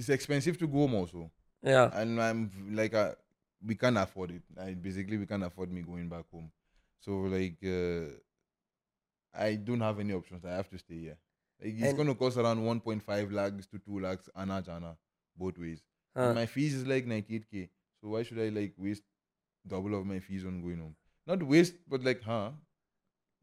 [0.00, 1.28] it's expensive to go home also
[1.64, 2.42] या and I'm
[2.80, 3.06] like uh,
[3.70, 6.50] we can't afford it I, basically we can't afford me going back home
[7.06, 8.10] so like uh,
[9.34, 11.16] I don't have any options I have to stay here
[11.60, 14.92] like it's And- going to cost around 1.5 lakhs to 2 lakhs ana jana
[15.44, 15.82] both ways
[16.16, 17.68] हाँ my fees is like 98k
[18.00, 19.04] so why should I like waste
[19.74, 20.94] double of my fees on going home
[21.27, 22.49] Not waste but like huh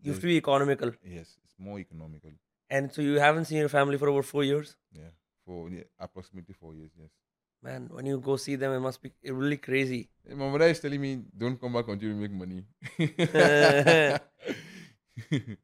[0.02, 2.30] you have to be economical yes it's more economical
[2.70, 5.12] and so you haven't seen your family for over four years Yeah,
[5.46, 6.90] for yeah, approximately four years.
[7.00, 7.10] Yes.
[7.62, 9.12] man when you go see them it must be
[9.42, 12.60] really crazy Hey, my mother is telling me, "Don't come back until you make money."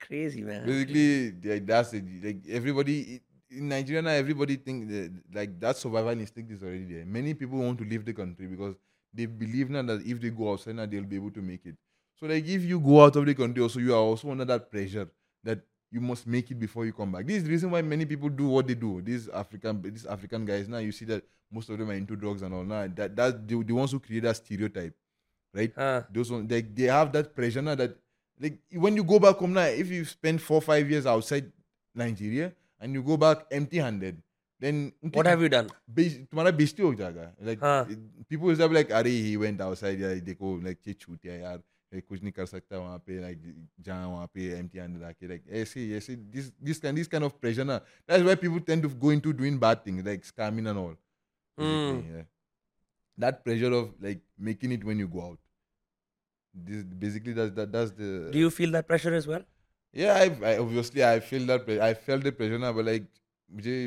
[0.00, 2.04] crazy man Basically, like, that's it.
[2.22, 3.20] Like everybody
[3.50, 7.06] in Nigeria now, everybody think that, like that survival instinct is already there.
[7.06, 8.74] Many people want to leave the country because
[9.12, 11.76] they believe now that if they go outside now they'll be able to make it.
[12.20, 14.70] So like if you go out of the country, also you are also under that
[14.70, 15.08] pressure
[15.44, 17.26] that you must make it before you come back.
[17.26, 19.00] This is the reason why many people do what they do.
[19.00, 22.42] These African, these African guys now, you see that most of them are into drugs
[22.42, 22.64] and all.
[22.64, 24.94] Now that that's the, the ones who create that stereotype,
[25.54, 25.74] right?
[25.74, 27.96] हाँ Those ones, like they have that pressure now that
[28.40, 31.50] like when you go back home now, if you spend four five years outside
[31.94, 34.22] Nigeria and you go back empty-handed,
[34.59, 35.69] then what have you done
[35.99, 37.85] बेच- तुम्हारा बेइज्जती हो जाएगा like हाँ.
[38.29, 41.61] people is like अरे he went outside यार देखो like ये छूट गया यार
[41.93, 43.41] ये कुछ नहीं कर सकता वहाँ पे like
[43.87, 47.39] जहाँ वहाँ पे empty handed आके like ऐसे ऐसे this this kind this kind of
[47.41, 50.79] pressure ना that's why people tend to go into doing bad things like scamming and
[50.83, 50.93] all
[51.57, 52.15] basically, Hmm.
[52.15, 52.23] yeah.
[53.17, 55.39] that pressure of like making it when you go out
[56.53, 59.43] this basically that's that that's the do you feel that pressure as well
[59.93, 63.07] yeah I, I obviously I feel that pre- I felt the pressure now but like
[63.49, 63.77] मुझे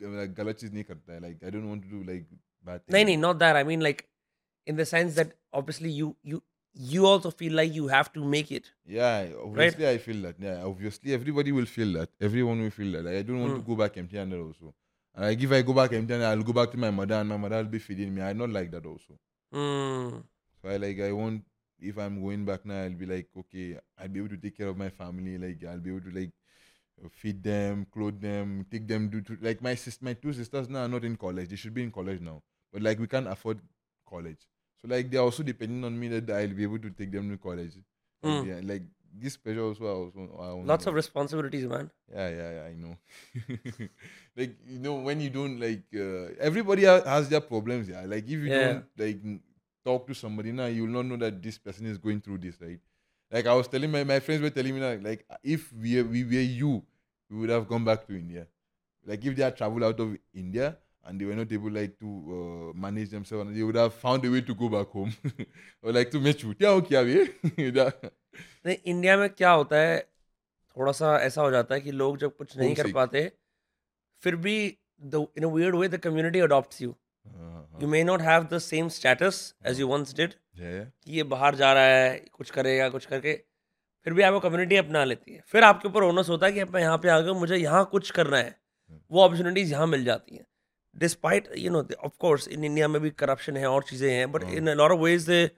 [0.00, 1.18] like Galochi's nahi karta hai.
[1.18, 2.26] Like I don't want to do like
[2.64, 2.94] bad things.
[2.94, 3.56] Nahi, nahi, not that.
[3.56, 4.06] I mean like
[4.66, 6.42] in the sense that obviously you you
[6.72, 8.70] you also feel like you have to make it.
[8.86, 9.94] Yeah, obviously right?
[9.94, 10.36] I feel that.
[10.38, 12.10] Yeah, obviously everybody will feel that.
[12.20, 13.04] Everyone will feel that.
[13.04, 13.56] Like, I don't want mm.
[13.56, 14.74] to go back empty-handed also.
[15.14, 17.36] And like if I go back empty-handed, I'll go back to my mother, and my
[17.36, 18.22] mother will be feeding me.
[18.22, 19.18] I don't like that also.
[19.52, 20.22] Mm.
[20.62, 21.42] So I like I want
[21.80, 24.68] if I'm going back now, I'll be like okay, I'll be able to take care
[24.68, 25.38] of my family.
[25.38, 26.30] Like I'll be able to like
[27.12, 30.82] feed them, clothe them, take them do to, like my sis, my two sisters now
[30.84, 31.48] are not in college.
[31.48, 32.42] They should be in college now,
[32.72, 33.60] but like we can't afford
[34.08, 34.38] college.
[34.82, 37.36] So like they're also depending on me that I'll be able to take them to
[37.36, 37.72] college.
[38.24, 38.46] Mm.
[38.46, 38.82] yeah, like
[39.18, 39.84] this pressure also.
[39.84, 41.90] I also I Lots of responsibilities, man.
[42.12, 42.96] yeah, yeah, yeah, I know.
[44.36, 47.88] like you know, when you don't like, uh, everybody has their problems.
[47.88, 48.72] Yeah, like if you Yeah.
[48.72, 49.20] don't like
[49.84, 52.60] talk to somebody now, you will not know that this person is going through this,
[52.60, 52.78] right?
[53.31, 56.23] Like I was telling my my friends were telling me that like if we we
[56.33, 56.73] were you,
[57.29, 58.47] we would have gone back to India.
[59.05, 60.69] Like if they had traveled out of India
[61.03, 64.31] and they were not able like to uh, manage themselves, they would have found a
[64.35, 65.11] way to go back home
[65.83, 66.53] or like to make you.
[66.59, 67.73] Yeah, okay, अभी?
[67.79, 68.11] That-
[68.65, 69.97] नहीं India में क्या होता है
[70.77, 72.93] थोड़ा सा ऐसा हो जाता है कि लोग जब कुछ नहीं कर Homesick.
[72.95, 73.31] पाते
[74.23, 76.95] फिर भी इन a weird way the community adopts you
[77.25, 77.58] Uh-huh.
[77.82, 81.72] you may not have the same status as you once did कि ये बाहर जा
[81.72, 83.32] रहा है कुछ करेगा कुछ करके
[84.06, 86.80] फिर भी आपको कम्युनिटी अपना लेती है। फिर आपके ऊपर ओनस होता है कि मैं
[86.80, 88.54] यहाँ पे आ गया मुझे यहाँ कुछ करना है।
[89.10, 90.44] वो अपॉर्चुनिटीज़ यहाँ मिल जाती हैं।
[90.96, 94.42] Despite you know of course in India में भी करप्शन है और चीज़ें हैं but
[94.44, 95.50] in lot of ways there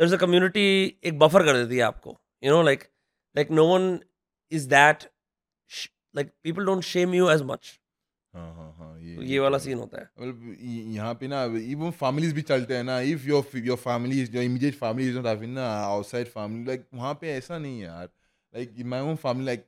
[0.00, 0.64] is a community
[1.04, 2.84] एक बफर कर देती है आपको। You know like
[3.36, 3.98] like no one
[4.52, 5.04] is that
[6.14, 7.78] like people don't shame you as much
[8.34, 11.43] हाँ हाँ हाँ। ये तो ये वाला सीन होता है well, y- यहाँ पे ना
[11.75, 15.15] इवन families भी चलते हैं ना if your your family is your immediate family is
[15.19, 18.09] not having ना outside family like वहाँ पे ऐसा नहीं है यार
[18.57, 19.65] like in my own family like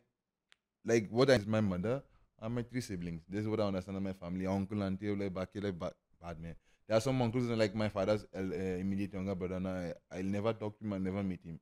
[0.86, 1.96] like what is my mother
[2.42, 5.34] and my three siblings this is what I understand of my family uncle auntie like
[5.40, 6.54] बाकी like ba- बाद में
[6.90, 9.74] there are some uncles and like my father's uh, uh, immediate younger brother ना
[10.12, 11.60] I'll never talk to him I'll never meet him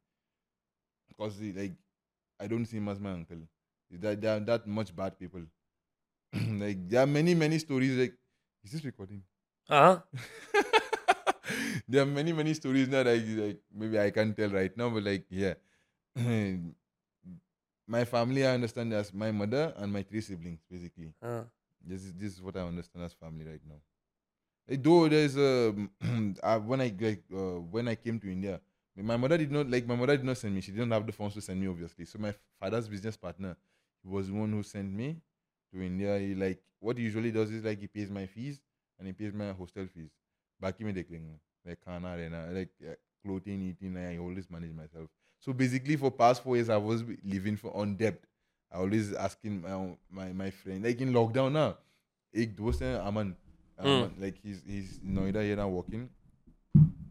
[1.07, 1.73] because he, like
[2.39, 3.37] I don't see him as my uncle
[3.91, 5.41] that they are that much bad people
[6.62, 8.14] like there are many many stories like
[8.64, 9.22] is this recording
[9.68, 10.02] हाँ
[11.88, 14.90] there are many many stories now that I, like maybe I can't tell right now,
[14.90, 15.54] but like yeah,
[17.86, 21.14] my family I understand as my mother and my three siblings basically.
[21.22, 21.50] हाँ
[21.84, 23.80] This is this is what I understand as family right now.
[24.68, 25.74] Though there's a
[26.42, 28.60] uh, when I like uh, when I came to India,
[28.96, 30.60] my mother did not like my mother did not send me.
[30.60, 32.04] She didn't have the funds to send me obviously.
[32.04, 33.56] So my father's business partner,
[34.04, 35.16] was the one who sent me
[35.72, 36.18] doing there.
[36.18, 38.60] He like what he usually does is like he pays my fees
[38.98, 40.10] and he pays my hostel fees.
[40.60, 41.38] Back him the cling.
[41.64, 42.70] Like and like
[43.24, 45.08] clothing, eating, I always manage myself.
[45.38, 48.20] So basically for past four years I was living for on debt.
[48.72, 51.76] I always asking my my, my friend, like in lockdown now,
[52.34, 53.36] ek Aman.
[53.78, 54.20] Aman mm.
[54.20, 56.08] Like he's he's Noida here now working.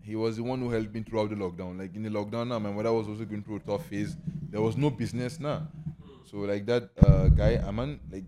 [0.04, 1.78] He was the one who helped me throughout the lockdown.
[1.78, 4.18] Like in the lockdown now, my mother was also going through a tough phase.
[4.50, 5.68] There was no business now.
[6.26, 8.26] So like that uh, guy Aman, like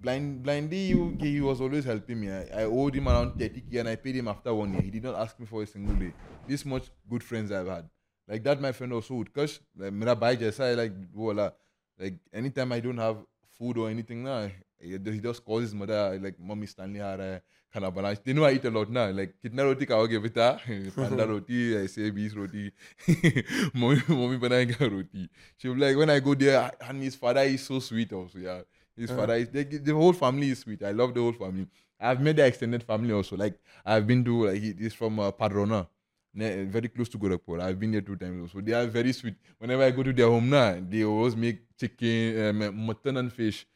[0.00, 2.30] Blind he was always helping me.
[2.30, 4.82] I, I owed him around 30k and I paid him after one year.
[4.82, 6.12] He did not ask me for a single day.
[6.46, 7.88] This much good friends I've had.
[8.28, 11.50] Like that, my friend also would because Like, mera like, voila.
[11.98, 13.16] Like, anytime I don't have
[13.58, 14.48] food or anything, now,
[14.80, 17.40] he just calls his mother, like, mommy, Stanley, aa raha
[17.72, 18.24] hai, khana.
[18.24, 19.10] They know I eat a lot, now.
[19.10, 20.60] Like, kidna roti khaoge, beta?
[20.94, 22.72] Panda roti, I say 20 roti.
[23.74, 25.28] mommy, mommy banana roti.
[25.56, 28.60] She would like, when I go there, and his father is so sweet also, yeah
[28.98, 31.66] his father is like, the whole family is sweet I love the whole family
[32.00, 35.30] I've met the extended family also like I've been to like he is from uh,
[35.32, 35.86] Padrauna
[36.34, 37.60] very close to Gorakhpur.
[37.60, 38.64] I've been there two times also.
[38.64, 39.34] They are very sweet.
[39.58, 43.66] Whenever I go to their home now, they always make chicken, um, mutton and fish.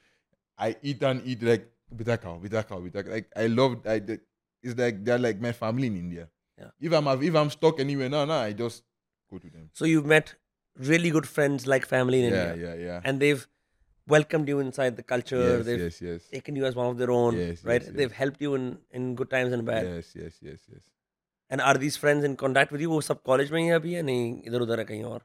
[0.59, 3.79] I eat and eat like bita cow, bita cow, bita Like I love.
[3.87, 4.01] I
[4.62, 6.29] it's like they're like my family in India.
[6.59, 6.70] Yeah.
[6.81, 8.85] If I'm if I'm stuck anywhere now, now I just
[9.31, 9.70] go to them.
[9.73, 10.35] So you've met
[10.79, 12.68] really good friends like family in Yeah, India.
[12.68, 13.01] Yeah, yeah, yeah.
[13.05, 13.47] And they've
[14.08, 15.45] welcomed you inside the culture.
[15.47, 17.38] yes, they've yes, yes, taken you as one of their own.
[17.38, 17.82] Yes, right?
[17.82, 17.97] yes, yes.
[17.97, 19.86] They've helped you in, in good times and bad.
[19.86, 20.86] yes, yes, yes, yes.
[21.49, 22.89] And are these friends in contact with you?
[22.89, 25.22] वो सब college में ही है अभी या नहीं इधर उधर है कहीं और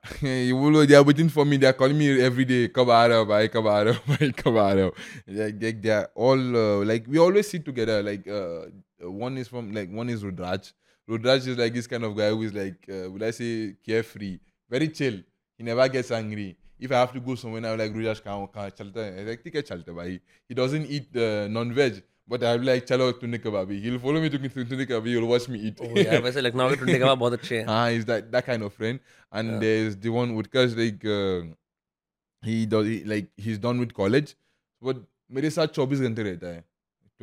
[0.49, 1.57] you will, they are waiting for me.
[1.57, 2.69] They are calling me every day.
[2.69, 3.49] Kab aa rahe ho, bhai?
[3.55, 4.29] Kab aa rahe ho, bhai?
[4.43, 4.93] Kab aa rahe ho?
[5.41, 7.99] Like, like they are all uh, like we always sit together.
[8.11, 10.73] Like uh, one is from like one is Rudraj.
[11.11, 13.51] Rudraj is like this kind of guy who is like uh, would I say
[13.85, 14.39] carefree,
[14.71, 15.19] very chill.
[15.59, 16.57] He never gets angry.
[16.79, 19.25] If I have to go somewhere now, like Rudraj kahan kahan chalta hai?
[19.31, 20.21] Like ठीक है चलता bhai.
[20.49, 22.03] He doesn't eat uh, non-veg.
[22.33, 23.79] But I'll be like, chalo tunne kababi.
[23.85, 25.09] He'll follow me to tunne kababi.
[25.15, 25.81] He'll watch me eat.
[25.81, 28.67] ओ यार वैसे लखनऊ के टुंडे कबाब बहुत अच्छे हैं Ah, he's that that kind
[28.69, 29.01] of friend.
[29.41, 29.59] And Yeah.
[29.65, 31.43] there's the one with cause like uh,
[32.51, 34.35] he does he, like he's done with college,
[34.89, 35.03] but
[35.39, 36.63] मेरे साथ 24 घंटे रहता है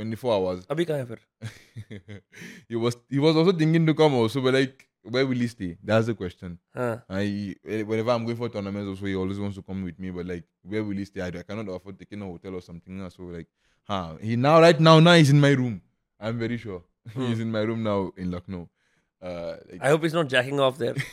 [0.02, 0.66] 24 hours.
[0.76, 2.22] अभी कहाँ है फिर
[2.70, 5.77] he was he was also thinking to come also, but like where will he stay?
[5.83, 6.59] That's the question.
[6.77, 10.11] हाँ I whenever I'm going for tournaments also, he always wants to come with me,
[10.11, 11.21] but like where will he stay?
[11.21, 13.09] I, I cannot afford taking a hotel or something.
[13.11, 13.47] So like,
[13.85, 14.17] huh?
[14.21, 15.83] He now right now now he's in my room.
[16.21, 16.83] I'm very sure
[17.15, 18.69] he's in my room now in Lucknow.
[19.23, 20.95] Uh, like, I hope he's not jacking off there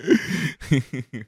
[0.00, 1.24] you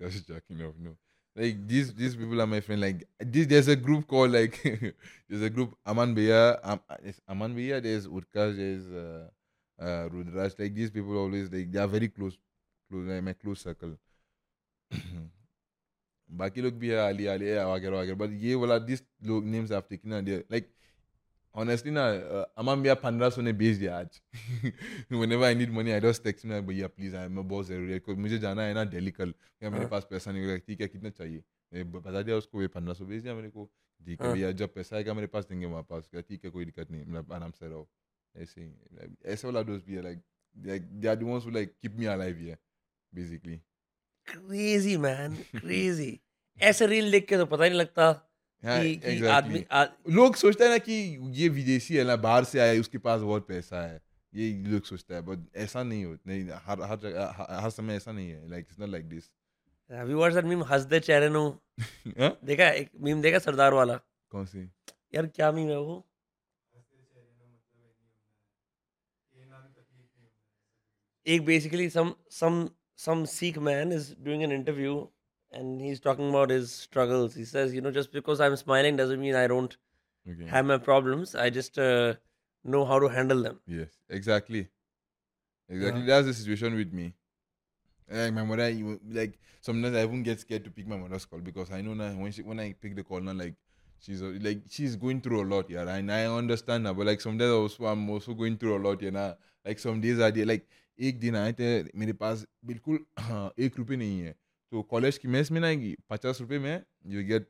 [0.00, 0.96] guys jacking off, no.
[1.36, 2.80] like these these people are my friend.
[2.80, 4.60] Like this, there's a group called like
[5.28, 6.80] there's a group Aman Bhaiya, Am,
[7.28, 7.82] Aman Bhaiya.
[7.82, 9.28] There's Utkarsh, there's uh,
[9.78, 10.58] uh, Rudraj.
[10.58, 12.36] Like these people always like they are very close,
[12.90, 13.96] close like my close circle.
[16.30, 19.86] बाकी लोग भी है अली अली वगैरह वगैरह but ये वाला this लोग names आप
[19.90, 20.20] टेकिंग ना
[20.52, 20.68] लाइक
[21.54, 22.02] honestly ना
[22.58, 24.20] अमाम भैया पंद्रह सौ ने भेज दिया आज
[25.12, 28.16] whenever I need money I just text में भैया प्लीज़ आई मैं बहुत ज़रूरी है
[28.16, 31.10] मुझे जाना है ना दिल्ली कल या मेरे पास पैसा नहीं होगा ठीक है कितना
[31.10, 33.70] चाहिए बता दिया उसको ये पंद्रह सौ भेज दिया मेरे को
[34.00, 36.90] ठीक है भैया जब पैसा आएगा मेरे पास देंगे वहाँ पास ठीक है कोई दिक्कत
[36.90, 37.88] नहीं मतलब आराम से रहो
[38.38, 38.72] ऐसे ही
[39.24, 40.22] ऐसे वाला दोस्त भी है like
[40.56, 42.56] like they are the ones who like keep me alive here
[43.14, 43.58] basically.
[44.28, 46.20] Crazy man crazy
[46.62, 48.30] ऐसे रील देख के तो पता ही नहीं लगता
[48.64, 52.44] हाँ, कि, कि आदमी आ, लोग सोचते हैं ना कि ये विदेशी है ना बाहर
[52.44, 54.02] से आया है, उसके पास बहुत पैसा है।
[54.34, 58.12] ये लोग सोचता है बट ऐसा नहीं होता नहीं हर हर जगह हर- समय ऐसा
[58.12, 59.24] नहीं है। Like it's not like this
[59.92, 60.72] have you watched that meme?
[60.72, 61.62] हंस दे चेहरे नो।
[62.08, 62.38] हाँ?
[62.44, 64.00] देखा एक मीम देखा सरदार वाला?
[64.30, 64.70] कौन सी?
[65.14, 66.07] यार क्या मीम है वो?
[71.36, 75.06] Basically some some some Sikh man is doing an interview
[75.52, 77.34] and he's talking about his struggles.
[77.34, 79.76] He says, you know, just because I'm smiling doesn't mean I don't
[80.30, 81.34] okay have my problems.
[81.34, 82.14] I just uh,
[82.64, 83.60] know how to handle them.
[83.66, 84.68] yes exactly
[85.68, 86.06] exactly Yeah.
[86.06, 87.14] that's the situation with me
[88.10, 91.40] like my mother you- like sometimes I even get scared to pick my mother's call
[91.40, 93.54] because I know now when she when I pick the call now like
[94.00, 97.50] she's like she's going through a lot yeah and I understand her but like sometimes
[97.52, 100.66] also I'm also going through a lot you know like some days are there like
[101.00, 103.06] एक दिन आए थे मेरे पास बिल्कुल
[103.58, 104.36] एक रुपये नहीं है।
[104.70, 107.48] तो कॉलेज की मेस में ना पचास रुपये में you get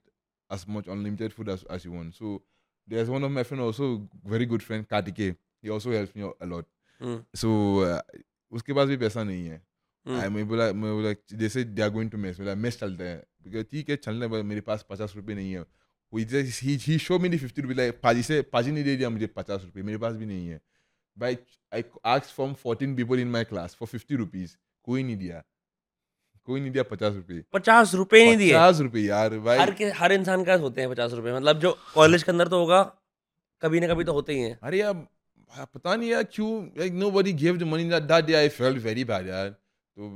[0.53, 2.15] as much unlimited food as, as you want.
[2.15, 2.43] So
[2.91, 5.37] there's one of my friend also very good friend Kartike.
[5.65, 6.65] He also helps me a lot.
[7.03, 7.19] Hmm.
[7.37, 7.49] so
[7.85, 9.67] uh, उसके पास भी पैसा नहीं है।
[10.09, 10.25] Hmm.
[10.25, 13.23] I- मैं बोला मैं बोला जैसे they are going to mess बोला मेस चलते हैं।
[13.43, 15.61] बिकॉज़ ठीक है चलने पर मेरे पास पचास रुपये नहीं है।
[16.13, 19.27] वो ही ही शो मी फिफ्टी रुपये लाइक पाजी से पाजी ने दे दिया मुझे
[19.27, 20.61] पचास रुपये मेरे पास भी नहीं है।
[21.19, 21.37] भाई
[21.73, 24.57] I ask from fourteen people in my class for fifty rupees
[24.87, 25.43] कोई नहीं दिया
[26.49, 28.51] कोई नहीं दिया पचास रुपये पचास रुपए नहीं दिए?
[28.51, 31.77] पचास रुपये यार भाई। हर के हर इंसान का होते हैं पचास रुपए। मतलब जो
[31.95, 32.83] कॉलेज के अंदर तो होगा
[33.63, 37.33] कभी ना कभी तो होते ही हैं। अरे यार पता नहीं यार क्यों like nobody
[37.43, 40.09] give the money that day I felt very bad यार। तो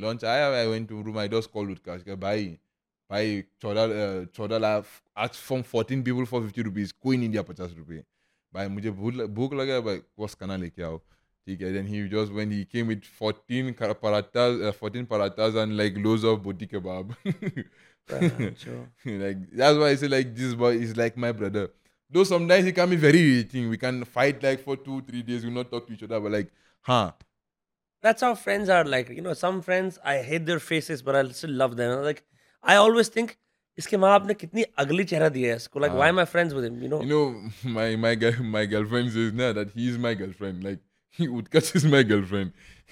[0.00, 2.46] लंच आया I went to room I just call उठका कि भाई
[3.10, 4.84] भाई चौदह चौदह लाख
[5.16, 8.02] आज from fourteen people for fifty rupees कोई नहीं दिया पचास रुपये
[8.53, 10.97] भाई मुझे भूख भूख लगा भाई कोस खाना लेके आओ
[11.47, 15.77] ठीक है then he just when he came with 14 paratas uh, 14 paratas and
[15.81, 17.11] like loads of boti kebab
[19.23, 21.67] like that's why I say like this boy is like my brother
[22.11, 25.45] though sometimes he can be very irritating we can fight like for two three days
[25.45, 26.51] we not talk to each other but like
[26.91, 27.05] huh
[28.05, 29.09] That's how friends are like.
[29.09, 32.03] You know, some friends I hate their faces, but I still love them.
[32.03, 32.23] Like
[32.63, 33.39] I always think,
[33.78, 35.80] इसके माँ आपने कितनी अगली चेहरा दिया है इसको?
[35.80, 39.34] Like why my friends with him you know you know my my my girlfriend is
[39.34, 40.80] ना that he is my girlfriend like
[41.18, 42.50] he Utkarsh is my girlfriend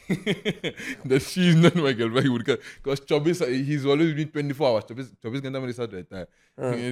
[0.09, 3.41] that she is not my girlfriend Utkarsh because Chobis
[3.71, 6.25] he's always been 24 hours Chobis Chobis घंटा मेरे साथ रहता है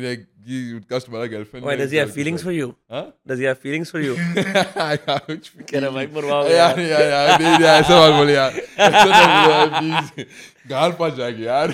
[0.05, 2.69] like he Utkarsh तुम्हारा girlfriend Why does he have feelings for you?
[2.97, 4.15] huh Does he have feelings for you?
[4.17, 8.53] कह रहा भाई, मरवाओगे यार यार यार नहीं यार ऐसा मत बोले यार
[8.89, 10.27] ऐसा मत बोले यार
[10.75, 11.69] गाल फंस जाएगी यार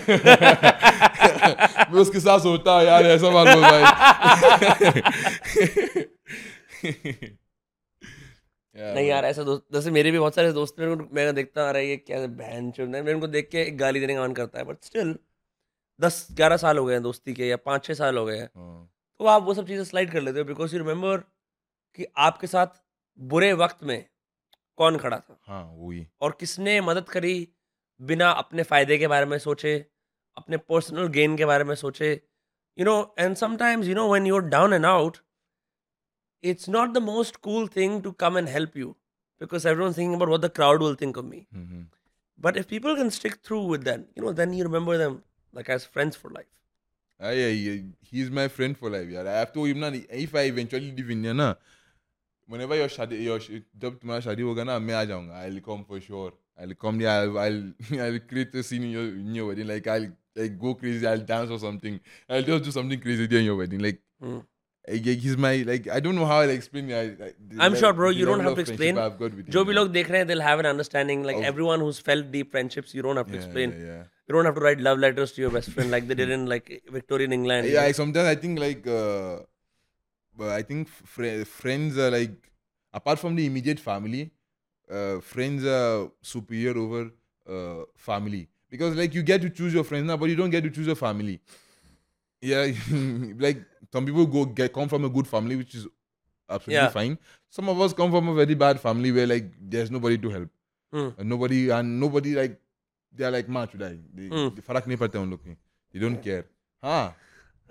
[1.93, 3.85] मैं उसके साथ सोता यार ऐसा मत बोल भाई
[8.75, 11.71] नहीं यार ऐसा दोस्त जैसे मेरे भी बहुत सारे दोस्त मेरे को मैं देखता आ
[11.71, 14.33] रहा है ये क्या बहन चुन मेरे को देख के एक गाली देने का मन
[14.33, 15.15] करता है बट स्टिल
[16.01, 18.49] दस ग्यारह साल हो गए हैं दोस्ती के या पाँच छः साल हो गए हैं।
[18.57, 18.89] हाँ,
[19.21, 21.19] तो आप वो सब चीज़ें स्लाइड कर लेते हो बिकॉज़ यू रिमेंबर
[21.99, 22.81] कि आपके साथ
[23.19, 24.05] बुरे वक्त में
[24.79, 25.39] कौन खड़ा था?
[25.47, 27.49] हाँ वही। और किसने मदद करी
[28.01, 29.77] बिना अपने फ़ायदे के बारे में सोचे
[30.37, 32.13] अपने पर्सनल गेन के बारे में सोचे?
[32.79, 35.17] You know and sometimes you know when you are down and out
[36.43, 38.97] it's not the most cool thing to come and help you
[39.39, 41.47] because everyone's thinking about what the crowd will think of me.
[41.57, 41.83] Mm-hmm.
[42.39, 45.23] But if people can stick through with that, you know, then you remember them
[45.53, 46.47] like as friends for life.
[47.21, 49.09] Ah, yeah, he, he's my friend for life.
[49.09, 51.57] Yeah, I've told him now if I eventually live in Yana,
[52.49, 53.39] whenever your shadi, your
[53.79, 56.33] job tomorrow shadi ogana me I'll come for sure.
[56.61, 57.11] I'll come there.
[57.11, 57.63] I'll I'll,
[58.01, 59.69] I'll create a scene in your, in your wedding.
[59.69, 61.07] Like I'll like go crazy.
[61.07, 62.01] I'll dance or something.
[62.29, 63.79] I'll just do something crazy there in your wedding.
[63.81, 64.01] Like.
[64.23, 64.45] Mm
[64.88, 66.90] eh, yeah, he's my like I don't know how I'll explain.
[66.90, 66.96] it.
[66.96, 68.96] I, I, the I'm le- sure, bro, the you don't level have of to explain.
[68.96, 69.80] friendship I've got with जो him, भी yeah.
[69.80, 72.96] लोग देख रहे हैं they'll have an understanding like Of- everyone who's felt deep friendships
[73.00, 74.04] you don't have to Yeah, explain Yeah, yeah.
[74.28, 76.46] you don't have to write love letters to your best friend like they did in
[76.54, 77.88] like Victorian England you yeah, know?
[77.92, 79.38] I, sometimes I think like, uh,
[80.38, 82.52] but I think fr- friends are like,
[82.94, 84.32] apart from the immediate family,
[84.92, 87.12] uh, friends are superior over
[87.56, 90.64] uh, family because like you get to choose your friends now, but you don't get
[90.64, 91.40] to choose your family.
[92.42, 92.68] Yeah,
[93.40, 95.88] like some people go get come from a good family, which is
[96.50, 96.90] absolutely Yeah.
[97.00, 97.18] fine.
[97.50, 100.50] Some of us come from a very bad family where like there's nobody to help,
[100.94, 101.10] Hmm.
[101.18, 102.58] and nobody and nobody like
[103.20, 103.92] they are like maa chudai.
[104.20, 104.50] They, Hmm.
[104.56, 105.56] they फर्क नहीं पड़ता उन लोग के.
[105.94, 106.44] They don't care.
[106.84, 107.16] हाँ.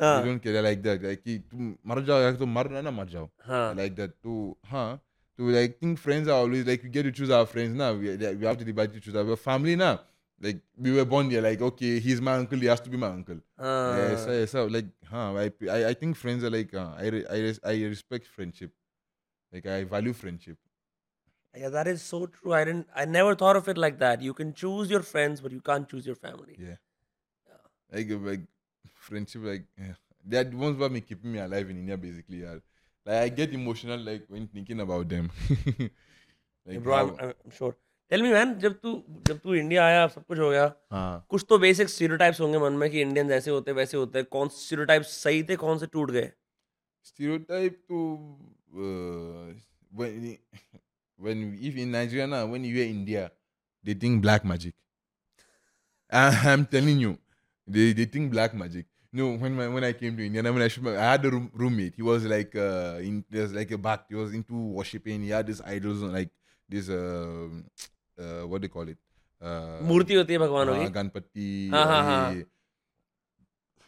[0.00, 0.22] हाँ.
[0.22, 0.52] They don't care.
[0.52, 1.02] They're like that.
[1.08, 3.28] Like कि तुम मर जाओ या तो मर ना ना मर जाओ.
[3.48, 3.74] हाँ.
[3.76, 4.16] Like that.
[4.24, 5.00] तो हाँ.
[5.38, 7.92] So like think friends are always like we get to choose our friends now.
[7.94, 10.00] We, we have to divide to choose our family now.
[10.41, 11.41] Like we were born here.
[11.41, 12.57] Like okay, he's my uncle.
[12.57, 13.39] He has to be my uncle.
[13.59, 14.51] Yes, yes.
[14.51, 17.59] So like, huh, I, I, I think friends are like, uh, I, re- I, res-
[17.63, 18.71] I respect friendship.
[19.53, 20.57] Like I value friendship.
[21.55, 22.53] Yeah, that is so true.
[22.53, 22.87] I didn't.
[22.95, 24.21] I never thought of it like that.
[24.21, 26.55] You can choose your friends, but you can't choose your family.
[26.57, 26.75] Yeah.
[27.91, 28.41] Like, uh, like
[28.95, 29.93] friendship, like yeah.
[30.27, 32.41] that ones what me keeping me alive in India basically.
[32.41, 32.55] Yeah.
[33.05, 35.29] Like I get emotional like when thinking about them.
[36.65, 37.75] like Bro, I'm, I'm sure.
[38.11, 38.53] Tell me, man.
[38.59, 38.91] जब तू
[39.27, 41.25] जब तू India आया सब कुछ हो गया हाँ.
[41.29, 44.65] कुछ तो बेसिक स्टीरियोटाइप्स होंगे मन में कि इंडियन ऐसे होते वैसे होते कौन से
[44.65, 46.31] स्टीरियोटाइप्स सही थे कौन से टूट गए
[47.03, 47.99] stereotype to
[48.77, 49.53] uh,
[49.91, 50.37] when
[51.17, 53.31] when if in Nigeria now when you hear India,
[53.83, 54.75] they think black magic.
[56.11, 57.17] I, I'm telling you,
[57.67, 58.85] they they think black magic.
[59.13, 61.29] You know, when my, when I came to India, when I, should, I had a
[61.29, 61.95] room, roommate.
[61.95, 64.05] He was like uh, in there's like a back.
[64.09, 65.21] He was into worshiping.
[65.23, 66.29] He had these idols like
[66.69, 67.47] this uh, uh
[68.20, 68.98] what do they call it?
[69.42, 71.70] Uh, मूर्ति होती है भगवानों हाँ, की Ganpati.
[71.72, 72.34] हाँ, हाँ, हाँ.
[72.34, 72.46] ये-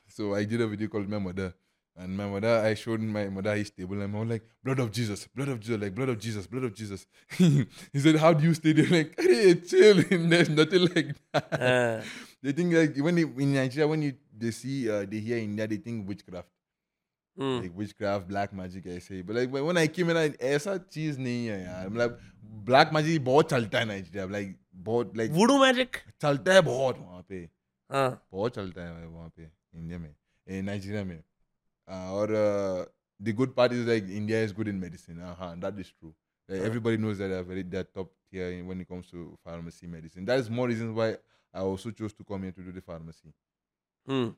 [0.08, 1.54] So I did a video called My Mother.
[2.00, 4.92] And my mother, I showed my mother his table, and I was like, blood of
[4.92, 7.06] Jesus, blood of Jesus, like blood of Jesus, blood of Jesus.
[7.38, 7.66] he
[7.98, 8.86] said, How do you stay there?
[8.86, 11.50] Like, hey, chill, there's nothing like that.
[11.50, 12.04] हाँ.
[12.40, 15.66] They think like when they, in Nigeria, when you they see uh, they hear India,
[15.66, 16.46] they think witchcraft.
[17.39, 17.61] Hmm.
[17.63, 21.45] Like witchcraft, black magic ऐसे but like when I came in I- ऐसा चीज़ नहीं
[21.47, 22.19] है यार मतलब
[22.69, 24.53] black magic बहुत चलता है Nigeria like
[24.89, 27.49] बहुत like वुडू मैजिक चलता है बहुत वहाँ पे
[27.91, 30.15] हाँ बहुत चलता है वहाँ पे इंडिया में
[30.63, 31.23] नाइजीरिया में
[31.89, 35.59] और the Uh, और the good part is like India is good in medicine हाँ
[35.59, 36.13] that is true
[36.49, 40.25] everybody knows that they're very they're top tier in- when it comes to pharmacy medicine
[40.29, 41.07] that is more reasons why
[41.53, 43.33] I also chose to come here to do the pharmacy
[44.07, 44.33] hmm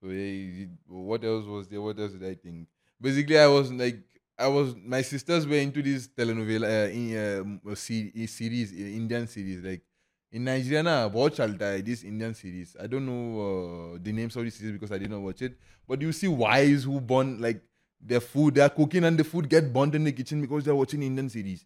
[0.00, 1.80] So yeah, what else was there?
[1.80, 2.68] What else did I think?
[3.00, 4.00] Basically, I was like,
[4.38, 9.62] I was my sisters were into this telenovela uh, in uh, series, Indian series.
[9.62, 9.82] Like
[10.30, 12.76] in Nigeria, na watch Altai, this Indian series.
[12.80, 15.58] I don't know uh, the names of the series because I did not watch it.
[15.88, 17.60] But you see wives who burn like
[18.00, 20.74] their food, they are cooking and the food get burned in the kitchen because they're
[20.74, 21.64] watching Indian series.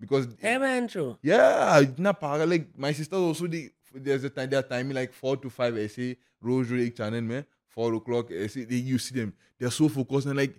[0.00, 1.16] Because hey man, true.
[1.22, 2.12] Yeah, na
[2.44, 5.76] like my sisters also the there's a time they are timing like four to five
[5.76, 7.44] essay rows channel man
[7.77, 10.55] four o'clock ऐसे they you see them they're so focused and like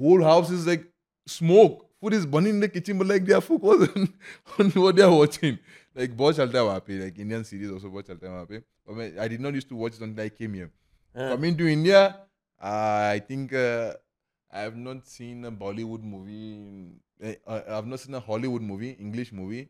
[0.00, 0.84] whole house is like
[1.26, 4.06] smoke food is burning in the kitchen but like they are focused on,
[4.58, 5.58] on what they are watching
[6.00, 8.62] like बहुत चलता है वहाँ पे like Indian series also बहुत चलता है वहाँ पे
[8.86, 10.70] but मैं- I did not used to watch it until I came here
[11.16, 11.28] हाँ.
[11.34, 12.00] coming to India
[12.60, 13.92] uh, I think uh,
[14.50, 18.92] I have not seen a Bollywood movie uh, I have not seen a Hollywood movie
[19.08, 19.64] English movie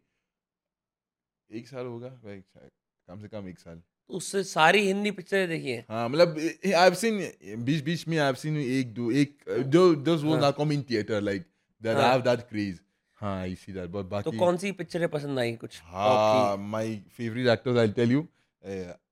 [1.53, 2.70] एक साल होगा like, शायद,
[3.09, 6.93] कम से कम एक साल उससे सारी हिंदी पिक्चरें देखी है। हाँ मतलब आई हैव
[6.95, 7.20] सीन
[7.66, 9.38] बीच बीच में आई हैव सीन एक दो एक
[9.68, 11.45] जो दस वो ना come in theatre like
[11.82, 12.80] that have that craze
[13.22, 15.80] हाँ आई सी दैट बट बाकी तो कौन सी पिक्चरें पसंद आई कुछ?
[15.86, 18.28] हाँ my favourite actors I tell you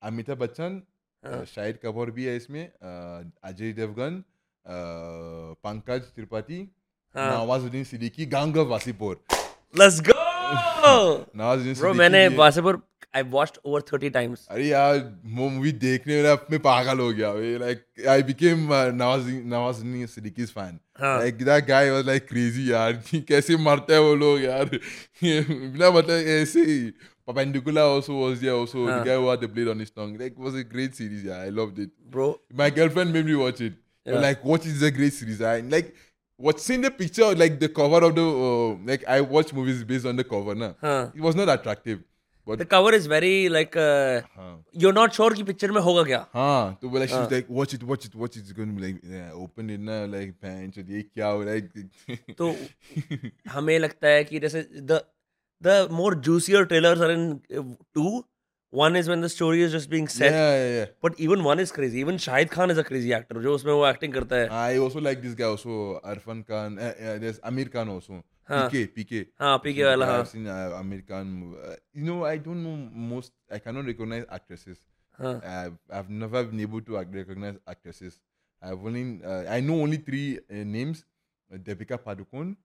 [0.04, 0.82] Amitabh Bachchan
[1.48, 4.24] Shahid Kapoor भी है इसमें Ajay Devgn
[5.66, 6.62] Pankaj Tripathi
[7.16, 9.24] Nawazuddin Siddiqui gangs of Wasseypur
[9.76, 10.14] let's go
[11.38, 12.82] Nawazuddin मैंने Wasseypur
[13.17, 14.97] I watched over 30 times अरे यार
[15.39, 17.33] वो मूवी देखने में अपने पागल हो गया
[17.65, 18.59] like I became
[19.03, 23.93] Nawazuddin Nawazuddin सिद्दीकी's fan हाँ like that guy was like crazy यार कि कैसे मरते
[23.95, 24.79] हैं वो लोग यार
[25.23, 26.83] ये बिना मतलब ऐसे ही
[27.31, 28.95] Perpendicular also was there also हाँ.
[28.99, 31.27] the guy who had the blade on his tongue like it was a great series
[31.27, 32.29] yeah I loved it bro
[32.61, 34.15] my girlfriend made me watch it Yeah.
[34.15, 34.23] yeah.
[34.25, 35.91] like watch it is a great series I like
[36.41, 40.23] watching the picture like the cover of the uh, like I watch movies based on
[40.23, 42.01] the cover na हाँ it was not attractive
[42.50, 43.78] But the cover is very like
[44.36, 46.28] हाँ। You are not कि picture में होगा क्या?
[46.34, 47.30] हाँ तो बोला she's हाँ.
[47.30, 49.80] like watch it watch it watch it it's going to be like yeah, open it
[49.80, 51.62] ना like pants ये क्या हो रहा है?
[52.38, 52.56] तो
[53.50, 55.02] हमें लगता है कि जैसे the
[55.64, 57.42] the more juicier trailers are in
[58.76, 60.34] One is when the story is just being set.
[60.34, 60.86] Yeah, yeah, yeah.
[61.02, 62.00] But even one is crazy.
[62.00, 63.36] Even Shahid Khan is a crazy actor.
[63.46, 66.78] जो उसमें वो acting करता also like this guy also Arfan Khan.
[66.78, 68.24] Uh, uh, there's Amir Khan also.
[68.50, 69.28] PK PK.
[69.40, 71.56] PK I've seen uh, Amir Khan.
[71.64, 72.76] Uh, you know I don't know
[73.14, 73.32] most.
[73.50, 74.78] I cannot recognize actresses.
[75.20, 78.20] I've, I've never been able to recognize actresses.
[78.62, 81.06] I've only uh, I know only three uh, names.
[81.54, 82.56] Uh, Deepika Padukone.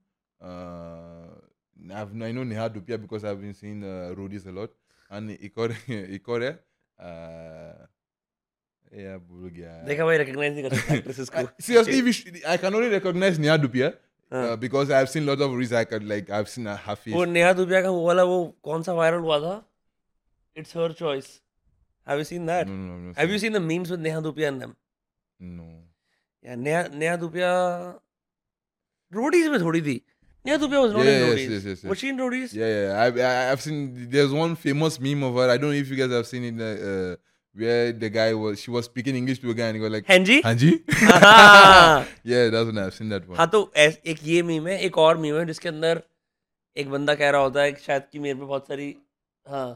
[0.43, 4.71] Uh, I've, I know Neha Dhupia because I've been seeing uh, Roadies a lot.
[5.11, 5.77] αν η κόρη,
[6.17, 6.59] η κόρη
[7.01, 7.87] uh,
[8.93, 9.85] yeah, Bulgaria.
[9.87, 10.63] They can't recognize the
[10.95, 11.31] actresses.
[11.59, 13.91] Seriously, I can only recognize Nia Dubia.
[14.33, 17.15] Uh, because I've seen lot of recycled, like I've seen her face.
[17.15, 19.55] वो नेहा दुबिया का वो वाला वो कौन सा viral हुआ था?
[20.55, 21.31] It's her choice.
[22.07, 22.69] Have you seen that?
[22.69, 23.15] No, no, no.
[23.17, 24.77] Have you seen the memes with Neha Dubia and them?
[25.41, 25.67] No.
[26.43, 27.51] Yeah, Neha Neha Dubia
[29.13, 30.01] Roadies में थोड़ी थी
[30.47, 31.85] Neha Dhupia was not Yeah, in yes, Roadies yes, yes, yes.
[31.89, 33.01] Was she in Roadies Yeah, yeah.
[33.05, 33.81] I've, I- I've seen.
[34.15, 35.49] There's one famous meme of her.
[35.55, 37.11] I don't know if you guys have seen it, uh, uh,
[37.57, 38.63] where the guy was.
[38.65, 40.71] She was speaking English to a guy, and he was like, हैंजी "Hanji."
[41.03, 42.81] हाँ yeah, that's one.
[42.85, 43.37] I've seen that one.
[43.43, 46.03] हाँ तो एक ये meme है एक और meme है जिसके अंदर
[46.77, 48.89] एक बंदा कह रहा होता है कि शायद कि मेरे पे बहुत सारी
[49.47, 49.69] हाँ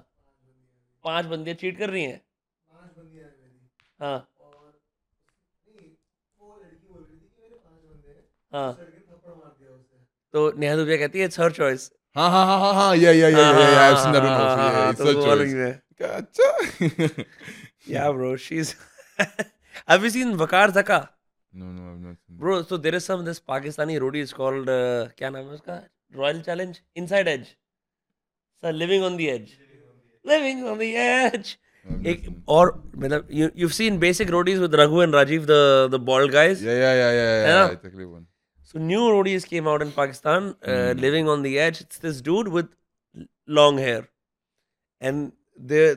[1.05, 2.21] पाँच बंदियाँ चीट कर रही हैं
[4.01, 4.17] हाँ
[8.53, 8.69] हाँ
[10.35, 11.91] तो नेहा दुबिया कहती है हर choice
[23.39, 24.67] Pakistani roadie is called
[25.19, 25.31] क्या?
[25.31, 25.83] नाम है उसका?
[26.17, 29.49] Royal Challenge inside edge sir living on the edge
[30.27, 31.57] living on the edge
[32.07, 35.51] एक और मतलब you you seen basic Roadies with Raghu and Rajiv the
[35.91, 37.67] the bold guys yeah yeah yeah या
[38.65, 41.01] So new roadies came out in Pakistan, uh, mm.
[41.01, 41.81] living on the edge.
[41.83, 42.71] It's this dude with
[43.47, 44.09] long hair,
[45.01, 45.33] and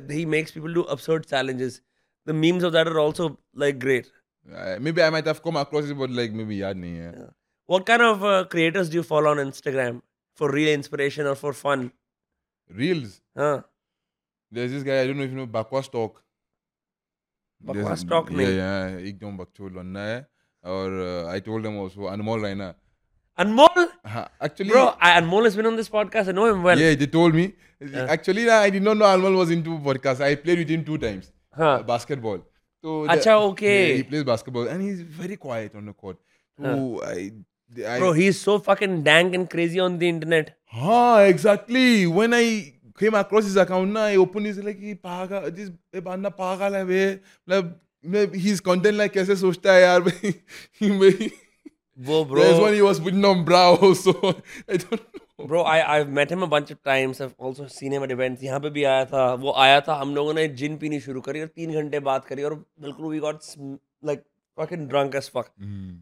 [0.09, 1.81] he makes people do absurd challenges.
[2.25, 4.11] The memes of that are also like great.
[4.53, 6.57] Uh, maybe I might have come across it, but like maybe.
[6.57, 7.13] Yeah.
[7.65, 10.01] What kind of uh, creators do you follow on Instagram
[10.35, 11.91] for real inspiration or for fun?
[12.69, 13.21] Reels.
[13.35, 13.61] Huh.
[14.51, 16.21] There's this guy I don't know if you know Bakwas Talk.
[17.65, 18.29] Bakwas Talk.
[18.31, 19.11] Yeah, yeah.
[19.11, 20.25] Ikdom Bakchol on
[20.67, 22.75] or uh, I told him also Anmol Raina.
[23.39, 23.87] Anmol?
[24.03, 26.27] Uh, actually, bro, I, Anmol has been on this podcast.
[26.27, 26.79] I know him well.
[26.79, 27.53] Yeah, they told me.
[27.81, 28.05] Uh.
[28.15, 30.21] Actually, I did not know Anmol was into podcast.
[30.21, 31.31] I played with him two times.
[31.55, 31.65] Huh.
[31.65, 32.39] Uh, basketball.
[32.83, 33.89] So the, okay.
[33.89, 36.17] Yeah, he plays basketball and he's very quiet on the court.
[36.59, 37.09] So huh.
[37.09, 37.31] I,
[37.87, 40.57] I, bro, he's so fucking dank and crazy on the internet.
[40.65, 42.07] Huh, exactly.
[42.07, 46.73] When I came across his account, I opened his like, he this this banda pagal
[46.73, 47.65] hai, like
[48.05, 50.33] content like कैसे सोचता है यार भाई
[51.99, 55.79] वो bro this one he was with no bro also I don't know bro I
[55.79, 58.43] I have met him a bunch of times I have also seen him at events
[58.43, 59.33] यहाँ पे भी आया था.
[59.33, 59.95] वो आया था.
[59.95, 63.19] हम लोगों ने जिन पीनी शुरू करी और 3 घंटे बात करी और बिल्कुल we
[63.19, 63.39] got
[64.05, 64.23] like
[64.57, 65.51] fucking drunk as fuck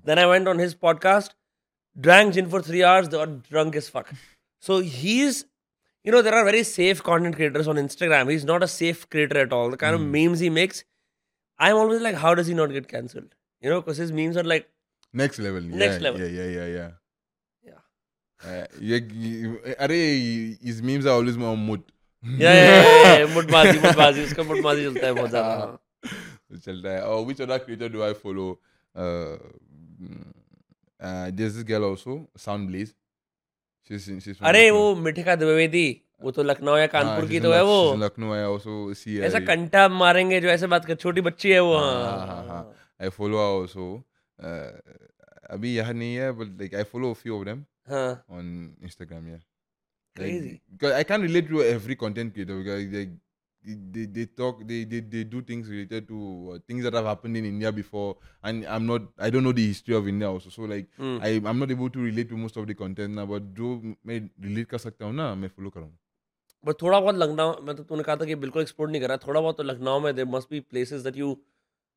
[0.06, 1.36] then I went on his podcast
[1.98, 4.14] drunk gin for 3 hours और drunk as fuck
[4.64, 5.44] so he is
[6.06, 9.06] you know there are very safe content creators on Instagram he is not a safe
[9.12, 10.86] creator at all the kind of memes he makes
[11.59, 13.31] I'm always like, how does he not get cancelled?
[13.63, 14.69] You know, because his memes are like,
[15.13, 16.21] next level Next yeah, level.
[16.21, 16.91] yeah yeah yeah yeah
[17.69, 17.81] Yeah.
[18.51, 19.99] uh, ये ये- अरे
[20.69, 21.83] his memes are always more mood
[22.23, 26.59] yeah, yeah, yeah, yeah, मुठबाजी मुठबाजी उसका मुठबाजी चलता है बहुत ज्यादा हाँ.
[26.67, 28.49] चलता है और which other creator do I follow
[28.95, 29.37] uh,
[30.01, 30.25] mm,
[31.01, 32.17] uh, there's this girl also
[32.47, 32.95] Sound Blaze
[33.89, 34.81] she's she's from अरे Lucknow.
[34.81, 35.87] वो मिठिका द्विवेदी
[36.26, 37.80] वो तो लखनऊ या हाँ, कानपुर की तो है वो
[38.36, 41.78] I also see her ऐसा कंटा मारेंगे जो ऐसे बात कर छोटी बच्ची है वो
[41.78, 42.64] हाँ, हाँ, हाँ, हाँ, हाँ.
[43.00, 44.04] Her also
[44.40, 44.72] uh,
[45.52, 49.44] अभी यहाँ नहीं है I follow a few of them हाँ on Instagram yeah
[50.18, 50.62] Like, Crazy.
[50.72, 53.10] because I can't relate to every content creator because they
[53.66, 56.20] they, they talk they, they they do things related to
[56.54, 59.66] uh, things that have happened in India before and I'm not I don't know the
[59.68, 61.18] history of India also so like Hmm.
[61.22, 63.74] I I'm not able to relate to most of the content now but जो
[64.08, 65.92] मैं relate कर सकता हूँ ना मैं follow करूँ
[66.66, 69.40] but थोड़ा बहुत लखनऊ मैं तो तूने कहा था कि बिल्कुल एक्सप्लोर नहीं करा थोड़ा
[69.42, 71.36] बहुत तो लखनऊ में there must be places that you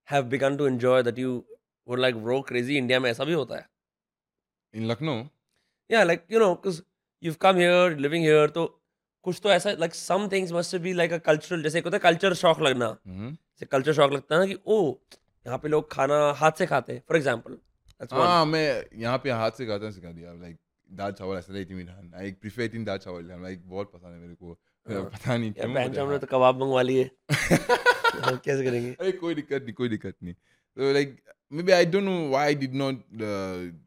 [0.09, 1.43] have begun to enjoy that you
[1.87, 3.67] were like bro crazy India में ऐसा भी होता है.
[4.75, 5.25] In Lucknow
[5.91, 6.81] yeah like you know because
[7.23, 8.67] you come here living here तो
[9.25, 12.35] कुछ तो ऐसा like some things must be like a cultural जैसे होता है कल्चर
[12.35, 13.33] शॉक लगना। Mm-hmm.
[13.33, 14.95] जैसे कल्चर शॉक लगता है ना कि ओ
[15.47, 17.57] यहाँ पे लोग खाना हाथ से खाते हैं फॉर एग्ज़ाम्पल
[18.13, 20.57] हाँ मैं यहाँ पे हाथ से खाता सिखा दिया लाइक
[20.91, 24.13] दाल चावल ऐसा नहीं थी मीठा आई प्रीफर इन दाल चावल हम लाइक बहुत पसंद
[24.13, 24.53] है मेरे को.
[24.89, 28.97] हाँ। पता नहीं क्यों बहन चावल तो, हाँ। तो कबाब मंगवा लिए। कैसे करेंगे?
[29.01, 30.35] अरे कोई दिक्कत नहीं कोई दिक्कत नहीं।
[30.77, 31.21] तो like
[31.63, 33.05] maybe I don't know why did not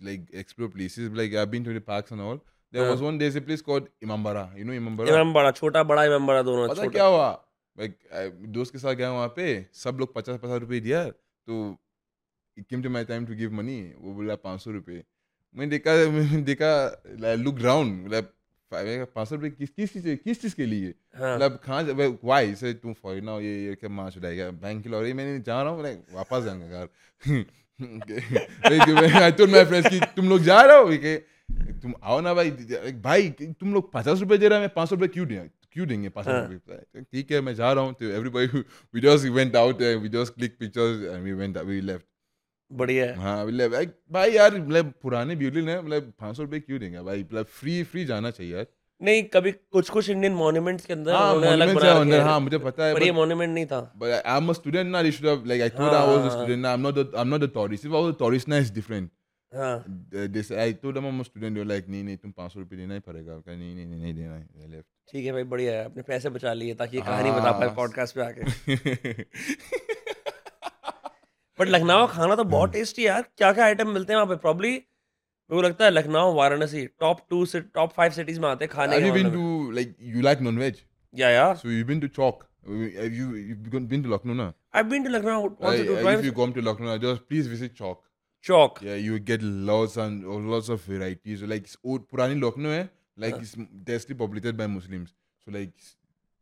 [0.04, 2.39] like explore places like I been to the all
[2.74, 6.41] there was one day से place called Imambara you know Imambara Imambara छोटा बड़ा इमामबाड़ा
[6.41, 7.47] दोनों पता क्या हुआ?
[7.80, 7.97] लाइक
[8.47, 11.78] दोस्त के साथ गया वहाँ पे सब लोग पचास पचास रुपए दिया। तो
[12.58, 15.04] it came to my time to give money वो बोला पाँच सौ रुपए
[15.56, 18.34] मैंने देखा मैंने देखा लुक राउंड मतलब
[18.72, 20.93] पाँच सौ रुपये किस किस चीज़ किस चीज़ के लिए?
[21.16, 21.84] हाँ। मतलब कहाँ
[22.24, 25.62] वाई से तुम फॉरन आओ ये ये क्या माँ चुराएगा बैंक के लॉरी मैंने जा
[25.62, 26.89] रहा हूँ मैं वापस जाऊँगा घर
[29.22, 30.97] आई टोल्ड माय फ्रेंड्स कि तुम लोग जा रहे हो?
[30.97, 31.18] कि
[31.82, 32.52] तुम आओ ना भाई
[33.04, 35.88] भाई तुम लोग पचास रुपये दे रहे हैं मैं पाँच सौ रुपये क्यों दिया क्यों
[35.88, 38.60] देंगे पाँच सौ रुपये ठीक है मैं जा रहा हूँ तो everybody
[38.93, 42.06] we just went out we just click pictures and we went we left
[42.72, 47.01] बढ़िया है हाँ मतलब भाई यार मतलब पुराने ने मतलब पाँच सौ रुपये क्यों देंगे
[47.01, 48.65] भाई मतलब फ्री फ्री जाना चाहिए यार
[49.01, 52.86] नहीं कभी कुछ कुछ इंडियन मॉन्यूमेंट्स के अंदर हाँ अलग बना रखे हाँ मुझे पता
[52.86, 55.01] है पर ये मॉन्यूमेंट नहीं था But I- I'm a student now.
[55.01, 56.61] They should have like I told I was a student.
[56.61, 56.97] Now I'm not.
[56.97, 57.86] A, I'm not a tourist.
[57.86, 59.11] If I was a tourist, now it's different.
[59.51, 59.74] हाँ
[60.11, 61.55] they say, I told them I'm a student.
[61.55, 64.13] They're like, नहीं नहीं तुम पाँच सौ देना ही पड़ेगा कहा, नहीं नहीं नहीं नहीं
[64.13, 67.32] देना है They ठीक है भाई बढ़िया है अपने पैसे बचा लिए ताकि ये कहानी
[67.32, 69.24] बता पाए हाँ। पॉडकास्ट पे आके
[71.62, 74.41] बट लखनऊ का खाना तो बहुत टेस्टी यार। क्या क्या आइटम मिलते हैं वहाँ पे?
[74.41, 74.80] प्रॉब्ली
[75.49, 80.22] लगता है लखनऊ वाराणसी टॉप टू से टॉप फाइव सिटीज़ में आते हैं खाने यू
[80.22, 80.82] लाइक नॉन वेज
[81.14, 83.28] या यार so you been to Chowk you
[83.86, 85.49] been to Lucknow ना I been to Lucknow
[86.14, 88.01] if you come to Lucknow just please visit Chowk
[88.45, 92.89] Chowk yeah you get lots and lots of varieties like old पुरानी लखनऊ है
[93.20, 93.55] like is
[93.91, 95.74] densely populated by Muslims so like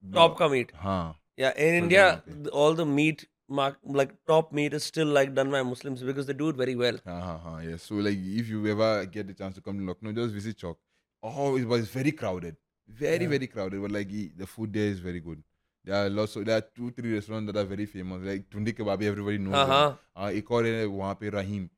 [0.03, 1.03] top का meat हाँ
[1.39, 2.07] yeah in India
[2.53, 6.33] all the meat mark like top meat is still like done by Muslims because they
[6.33, 6.97] do it very well.
[7.05, 7.77] Uh-huh, yeah.
[7.77, 10.75] So like if you ever get the chance to come to Lucknow, just visit Chowk.
[11.21, 12.55] Oh, it was very crowded,
[12.87, 13.29] very yeah.
[13.29, 13.81] very crowded.
[13.81, 15.43] But like the food there is very good.
[15.83, 18.73] There are lots of there are two three restaurants that are very famous like Tunday
[18.73, 19.03] Kababi.
[19.03, 19.55] Everybody knows.
[19.55, 19.89] Uh-huh.
[19.89, 19.97] Them.
[20.15, 21.69] Uh, एक और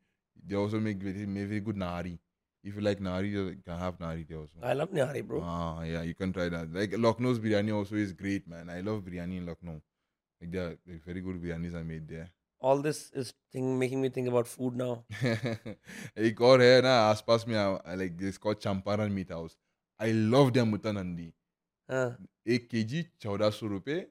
[0.47, 2.17] They also make very, very good nahari.
[2.63, 4.23] If you like nari, you can have nari.
[4.27, 4.53] there also.
[4.61, 5.41] I love nari, bro.
[5.43, 6.71] Ah, yeah, you can try that.
[6.71, 8.69] Like Lucknow's biryani also is great, man.
[8.69, 9.81] I love biryani in Lucknow.
[10.41, 12.29] Like they're very good biryanis are made there.
[12.61, 14.95] All this is thing making me think about food now
[16.25, 17.55] एक और है ना आसपास में
[17.97, 19.57] like this called Champaran meat house
[19.99, 21.25] I love there मुता नंदी
[22.55, 24.05] एक K G चौदह सौ रुपये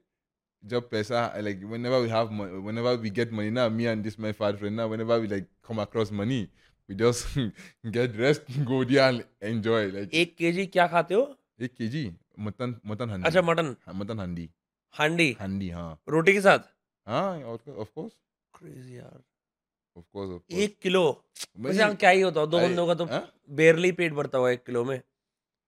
[0.65, 2.27] जब पैसा like whenever we have
[2.79, 5.49] whenever we get money ना me and this my father friend ना whenever we like
[5.69, 6.41] come across money
[6.89, 7.39] we just
[7.99, 9.09] get rest go दिया
[9.43, 11.23] एंजॉय लाइक एक केजी क्या खाते हो?
[11.61, 14.49] एक केजी मटन मटन हंडी। अच्छा mutton. हाँ, मटन हंडी।
[14.95, 16.59] हांडी। हंडी हाँ। रोटी के साथ?
[17.07, 18.13] हाँ ऑफ़ कोर्स
[18.55, 19.21] क्रेजी यार।
[19.97, 21.03] ऑफ़ कोर्स एक किलो?
[21.59, 23.23] वैसे यहाँ क्या ही होता है दो बंदों का तो हाँ?
[23.61, 25.01] बेरली पेट भरता हुआ एक किलो में।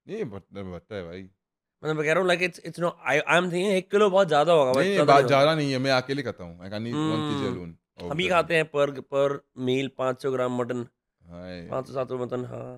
[0.06, 3.18] नहीं बट बता है भाई। मतलब मैं कह रहा हूँ like it's it's no I
[3.18, 5.72] I am thinking एक किलो बहुत ज़्यादा होगा नहीं नहीं ज़्यादा बात नहीं ज़्यादा नहीं
[5.72, 7.76] है मैं अकेले खाता हूँ I can eat one KG hmm, alone
[8.10, 10.86] हम भी खाते हैं पर per meal 500 gram mutton.
[11.22, 11.56] Hi.
[11.70, 12.70] 500 700 mutton हाँ।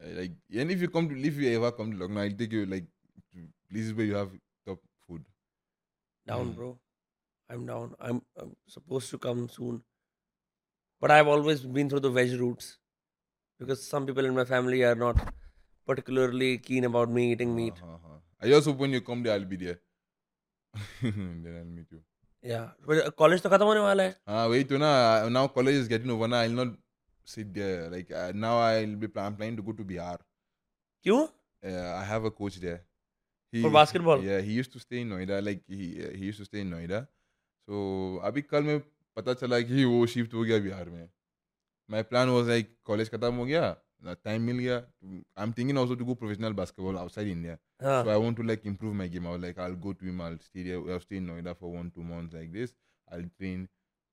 [0.00, 2.66] Like, and if you come to, if you ever come to Lucknow, I'll take you
[2.66, 4.47] like to places where you have top food.
[6.32, 6.56] down, mm.
[6.56, 6.78] bro.
[7.50, 7.94] I'm down.
[8.00, 9.82] I'm, I'm, supposed to come soon.
[11.00, 12.78] But I've always been through the veg routes
[13.58, 15.16] because some people in my family are not
[15.86, 17.74] particularly keen about me eating meat.
[17.82, 17.94] Uh-huh.
[17.94, 18.18] uh-huh.
[18.40, 19.80] I just hope when you come there, I'll be there.
[21.02, 22.00] then I'll meet you.
[22.42, 22.68] Yeah.
[22.86, 24.14] But uh, college to khatam hone wala.
[24.26, 26.28] Ah, wait, you know, now college is getting over.
[26.28, 26.68] Now I'll not
[27.24, 27.88] sit there.
[27.90, 30.18] Like uh, now I'll be plan- planning to go to Bihar.
[31.04, 31.28] Kyun?
[31.64, 32.82] Uh, I have a coach there
[33.51, 34.23] He, For basketball?
[34.23, 35.43] Yeah, he used to stay in Noida.
[35.45, 37.07] Like he uh, he used to stay in Noida.
[37.69, 38.79] So अभी कल में
[39.15, 41.07] पता चला कि वो shift हो गया बिहार में.
[41.91, 43.75] My plan was like college खत्म हो गया,
[44.25, 44.81] time मिल गया.
[45.37, 47.59] I'm thinking also to go professional basketball outside India.
[47.83, 49.27] हाँ So I want to like improve my game.
[49.27, 50.21] I was like, I'll go to him.
[50.21, 50.81] I'll stay there.
[50.91, 52.73] I'll stay in Noida for one two months like this.
[53.11, 53.67] I'll train.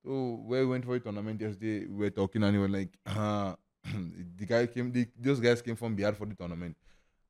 [0.05, 2.89] So where we went for a tournament yesterday, we were talking and he was like,
[3.07, 3.55] uh,
[4.37, 4.91] the guy came.
[4.91, 6.75] The, those guys came from Bihar for the tournament,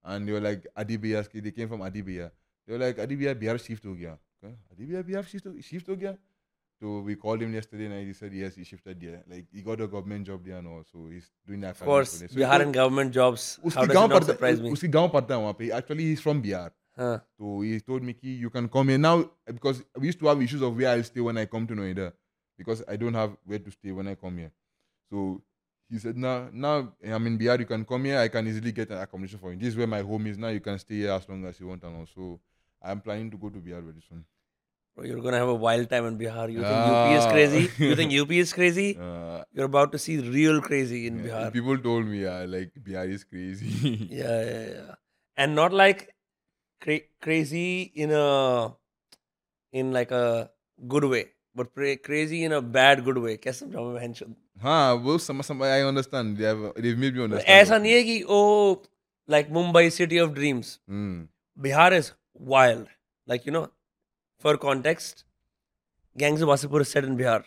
[0.06, 1.28] and they were like Adibia.
[1.32, 2.32] They came from Adibia.
[2.68, 4.18] They were like Adibia Bihar shift ho gaya.
[4.44, 4.54] Okay?
[4.76, 6.18] Adibia Bihar shift ho- shift ho gaya.
[6.82, 9.24] So we called him yesterday and he said yes, he shifted there.
[9.28, 11.76] Like he got a government job there and all, so he's doing that.
[11.80, 14.22] of course So he Bihar told- and government jobs how उसकी does गांव it not
[14.22, 17.62] पड़ता surprise me उसकी गांव पड़ता है वहाँ पे actually he's from Bihar हाँ so
[17.62, 19.14] he told me ki you can come here now
[19.60, 22.12] because we used to have issues of where I'll stay when I come to Noida
[22.58, 24.52] because I don't have where to stay when I come here
[25.12, 25.42] so
[25.89, 27.59] he said, "Now, now I'm in Bihar.
[27.61, 28.19] You can come here.
[28.19, 29.59] I can easily get an accommodation for you.
[29.59, 30.37] This is where my home is.
[30.37, 32.41] Now you can stay here as long as you want." And also,
[32.83, 34.25] I'm planning to go to Bihar very soon.
[35.05, 36.51] You're gonna have a wild time in Bihar.
[36.51, 36.87] You think.
[36.91, 37.31] UP is ah.
[37.31, 37.71] crazy?
[37.79, 38.99] You think UP is crazy?
[38.99, 41.53] Uh, You're about to see real crazy in yeah, Bihar.
[41.53, 44.09] People told me, yeah, like Bihar is crazy.
[44.11, 44.95] yeah, yeah, yeah,
[45.37, 46.15] and not like
[46.81, 48.75] cra- crazy in a
[49.73, 50.51] in like a
[50.89, 53.37] good way, but pra- crazy in a bad good way.
[53.37, 57.79] Kaise samjhaun हाँ वो समझ समझ I understand they have they made me understand ऐसा
[57.79, 58.41] नहीं है कि ओ
[59.29, 60.79] like Mumbai city of dreams
[61.59, 62.11] Bihar is
[62.49, 62.87] wild
[63.29, 63.67] like you know
[64.45, 65.25] for context
[66.17, 67.45] gangs of Wasseypur set in Bihar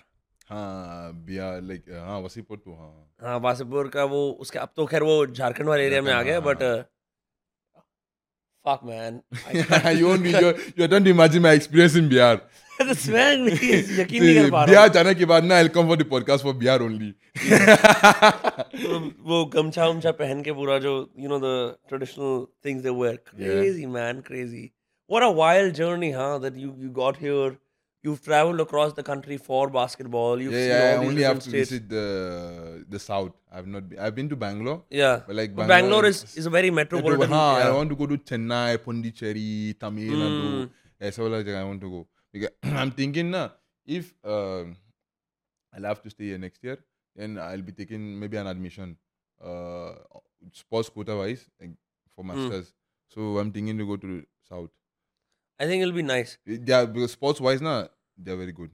[0.50, 5.04] हाँ Bihar like हाँ वासीपुर टू हाँ। हाँ वासीपुर का वो उसके अब तो खैर
[5.04, 6.64] वो झारखंड वाले एरिया में आ गया but
[8.67, 9.17] fuck man
[10.01, 12.37] you won't be you're, you're trying to imagine my experience in Bihar.
[12.79, 15.69] the swag में यकीन नहीं कर पा रहा हूँ। बिहार जाने के बाद ना I'll
[15.75, 17.11] come for the podcast for Bihar only.
[18.85, 18.99] तो
[19.33, 21.53] वो गमछा उमछा पहन के पूरा जो you know the
[21.89, 24.65] traditional things they where crazy man crazy
[25.13, 26.39] What a wild journey, huh?
[26.43, 27.49] That you you got here.
[28.02, 30.42] You've traveled across the country for basketball.
[30.42, 30.92] You've yeah, yeah.
[30.92, 31.70] I only have to states.
[31.72, 33.34] visit the the south.
[33.52, 33.90] I've not.
[33.90, 34.84] Been, I've been to Bangalore.
[34.90, 37.30] Yeah, But like But Bangalore Bangalore is, is- a very metropolitan.
[37.30, 40.48] Huh, I want to go to Chennai, Pondicherry, Tamil Nadu.
[40.54, 41.48] Mm.
[41.50, 42.08] Yeah, I want to go.
[42.32, 42.50] Because
[42.84, 43.52] I'm thinking now,
[43.86, 44.76] if um
[45.74, 46.78] I'll have to stay here next year,
[47.16, 48.98] then I'll be taking maybe an admission,
[49.44, 49.92] uh,
[50.54, 51.72] sports quota wise, like
[52.16, 52.36] for Hmm.
[52.36, 52.74] masters.
[53.14, 54.70] So I'm thinking to go to the south.
[55.59, 56.39] I think it'll be nice.
[56.47, 58.71] Yeah, because sports wise now they're very good.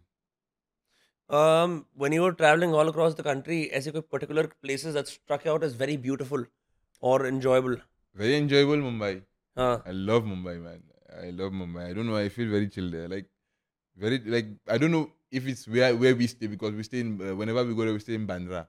[1.28, 5.44] Um, when you were traveling all across the country, ऐसे कोई particular places that struck
[5.44, 6.44] you out as very beautiful
[7.00, 7.76] or enjoyable?
[8.14, 9.22] Very enjoyable Mumbai.
[9.58, 9.82] हाँ.
[9.86, 10.82] I love Mumbai, man.
[11.22, 11.90] I love Mumbai.
[11.90, 12.16] I don't know.
[12.16, 13.08] I feel very chill there.
[13.08, 13.30] Like,
[13.96, 17.20] very like I don't know if it's where where we stay because we stay in
[17.20, 18.66] uh, whenever we go there we stay in Bandra.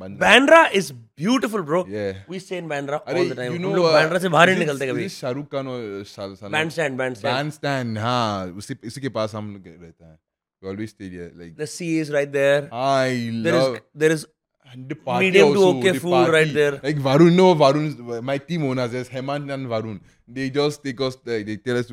[0.00, 1.82] Bandra is beautiful bro
[2.30, 5.08] we stay in Bandra all the time हम लोग बैंड्रा से बाहर ही निकलते कभी।
[5.08, 9.52] शाहरुख खान और साल साल band stand band stand हाँ उसी इसी के पास हम
[9.54, 10.18] लोग रहते हैं।
[10.62, 14.26] We always stay there like the sea is right there I love there is
[14.72, 17.92] and party medium to okay full right there like Varun no Varun
[18.24, 19.98] my team owners is Hemant and Varun
[20.30, 21.92] they just take us they tell us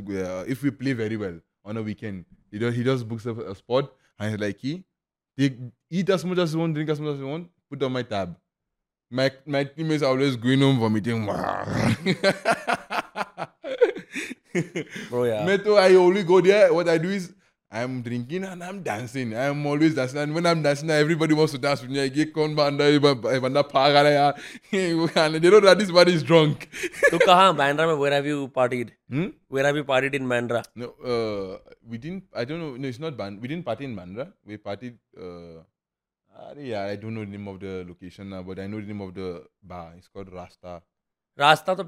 [0.49, 2.23] if we play very well on a weekend
[2.53, 4.83] he just books a spot I like he
[5.97, 7.45] Eat as much as you want, drink as much as you want.
[7.69, 8.35] put on my tab.
[9.11, 11.25] My my teammates are always going home vomiting.
[15.09, 15.45] Bro, yeah.
[15.45, 16.73] Metal, I only go there.
[16.73, 17.33] What I do is
[17.71, 19.35] I'm drinking and I'm dancing.
[19.37, 20.19] I'm always dancing.
[20.19, 22.01] And when I'm dancing, everybody wants to dance with me.
[22.01, 24.35] I get con banda, banda pagala.
[24.71, 24.93] They
[25.49, 26.67] know that this man is drunk.
[27.09, 27.17] so,
[27.97, 28.89] where have you partied?
[29.09, 29.27] Hmm?
[29.49, 30.63] Where have you partied in Bandra?
[30.75, 32.23] No, uh, we didn't.
[32.35, 32.75] I don't know.
[32.75, 33.39] No, it's not band.
[33.39, 34.33] We didn't party in Bandra.
[34.45, 34.97] We partied.
[35.15, 35.61] Uh,
[36.40, 38.86] अरे yeah, I don't know the name of the location now, but I know the
[38.92, 39.28] name of the
[39.72, 39.92] bar.
[39.98, 40.80] It's called Rasta.
[41.38, 41.84] रास्ता तो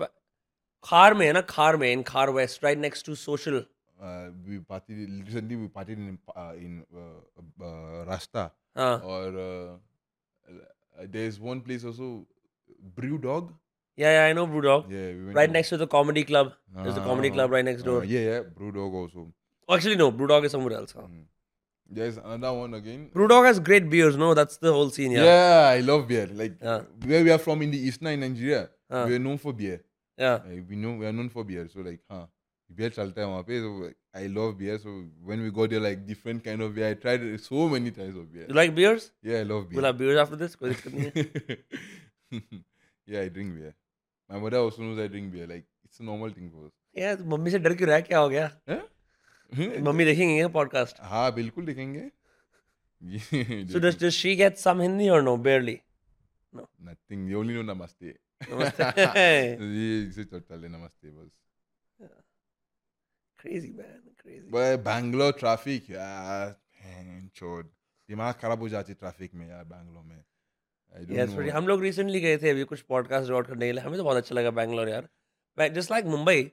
[0.84, 3.64] खार में है ना खार में in Khar West right next to social
[4.06, 5.56] Uh, we partied recently.
[5.58, 6.72] We partied in uh, in
[7.02, 8.42] uh, uh, Rasta.
[8.78, 9.70] हाँ or uh,
[10.48, 12.08] uh, there's one place also,
[12.98, 13.54] Brew Dog.
[14.02, 16.50] yeah yeah I know Brewdog Yeah, we went right to- next to the comedy club
[16.80, 19.24] there's the comedy Ah, club right next uh, door yeah, yeah, Brew Dog also.
[19.68, 21.06] oh, actually no Brewdog is somewhere else huh?
[21.06, 21.22] Mm.
[21.96, 23.02] There's another one again.
[23.14, 25.24] Brewdog has great beers no that's the whole scene Yeah.
[25.32, 26.26] yeah I love beer.
[26.40, 26.80] Like Yeah.
[27.12, 29.04] where we are from in the east in Nigeria, Ah.
[29.10, 29.76] we are known for beer.
[30.24, 31.68] yeah Like, we know we are known for beer.
[31.74, 32.24] So like, huh,
[32.80, 33.60] beer chalta hai wahan pe.
[33.66, 34.78] So like, I love beer.
[34.86, 34.96] So
[35.30, 38.26] when we go there, like different kind of beer, I tried so many types of
[38.32, 38.46] beer.
[38.48, 39.76] you like beers Yeah, I love beer.
[39.80, 42.54] we'll have beers after this कोई दिक्कत नहीं है
[43.06, 43.74] yeah, I drink beer.
[44.28, 45.46] My mother also knows I drink beer.
[45.46, 46.72] Like it's a normal thing for us.
[46.98, 48.82] यार तो mummy से डर क्यों रहा है क्या हो गया हैं?
[49.59, 52.11] मम्मी देखेंगे पॉडकास्ट हाँ बिल्कुल देखेंगे।
[53.65, 55.37] so does does she get some Hindi or no?
[55.43, 55.77] Barely.
[56.81, 58.15] Nothing ये ओनली नो नमस्ते
[58.51, 58.97] Namaste.
[59.61, 61.41] ये इसे चल नमस्ते बस।
[63.39, 64.51] Crazy man crazy.
[64.51, 67.65] But Bangalore traffic यार छोड़।
[68.09, 70.23] दिमाग खराब हो जाती ट्रैफ़िक में यार बैंगलोर में।
[71.05, 74.03] Yes, हम लोग रिसेंटली गए थे अभी कुछ पॉडकास्ट रिकॉर्ड करने के लिए। हमें तो
[74.03, 75.09] बहुत अच्छा लगा बैंगलोर यार।
[75.69, 76.51] Just like Mumbai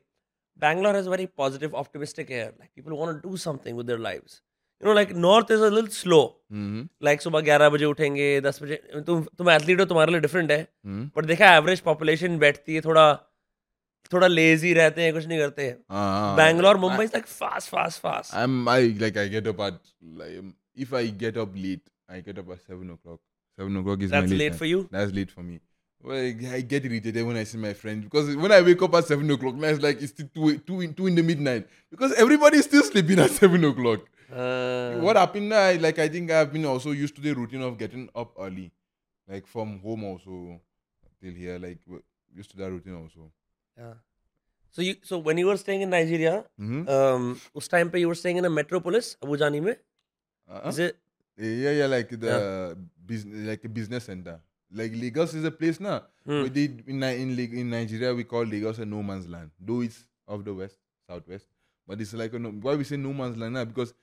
[0.59, 2.53] Bangalore has very positive, optimistic air.
[2.59, 4.43] Like people want to do something with their lives.
[4.81, 6.25] You know, like North is a little slow.
[6.53, 6.83] Mm-hmm.
[7.09, 8.77] Like सुबह 11 बजे उठेंगे 10 बजे
[9.07, 10.67] तुम तुम एथलीट हो तुम्हारे लिए डिफरेंट है
[11.17, 13.07] बट देखा एवरेज पॉपुलेशन बैठती है थोड़ा
[14.13, 18.43] थोड़ा लेजी रहते हैं कुछ नहीं करते हैं Bangalore Mumbai like fast fast fast I
[18.43, 20.53] am I like I get up at
[20.85, 21.81] if I get up late
[22.11, 23.21] I get up at 7 o'clock
[23.59, 24.89] 7 o'clock is That's my late, late for you.
[24.93, 25.61] That's late for me.
[26.02, 28.94] Well, I, I get irritated when I see my friends because when I wake up
[28.96, 31.68] at seven o'clock, now it's like it's still two, two, in, two in the midnight
[31.92, 34.02] because everybody is still sleeping at seven o'clock.
[34.32, 35.62] Uh, What happened now?
[35.70, 38.72] I- Like I think I've been also used to the routine of getting up early,
[39.36, 40.60] like from home also
[41.22, 41.58] till here.
[41.68, 42.04] Like w-
[42.36, 43.32] used to that routine also.
[44.76, 46.82] so you so when you were staying in Nigeria Mm-hmm.
[46.98, 47.26] um
[47.56, 50.70] उस time पे you were staying in a metropolis Abu जानी में uh-huh.
[50.74, 51.00] is it
[51.44, 52.34] Yeah, yeah, like the
[53.12, 54.34] business, like a business center.
[54.72, 56.04] Like Lagos is a place now.
[56.26, 56.44] Hmm.
[56.44, 59.52] We did in Ni- in Lig- in Nigeria we call Lagos a no man's land.
[59.60, 60.78] Though it's of the west,
[61.08, 61.46] southwest,
[61.88, 63.94] but it's like a no, why we say no man's land now because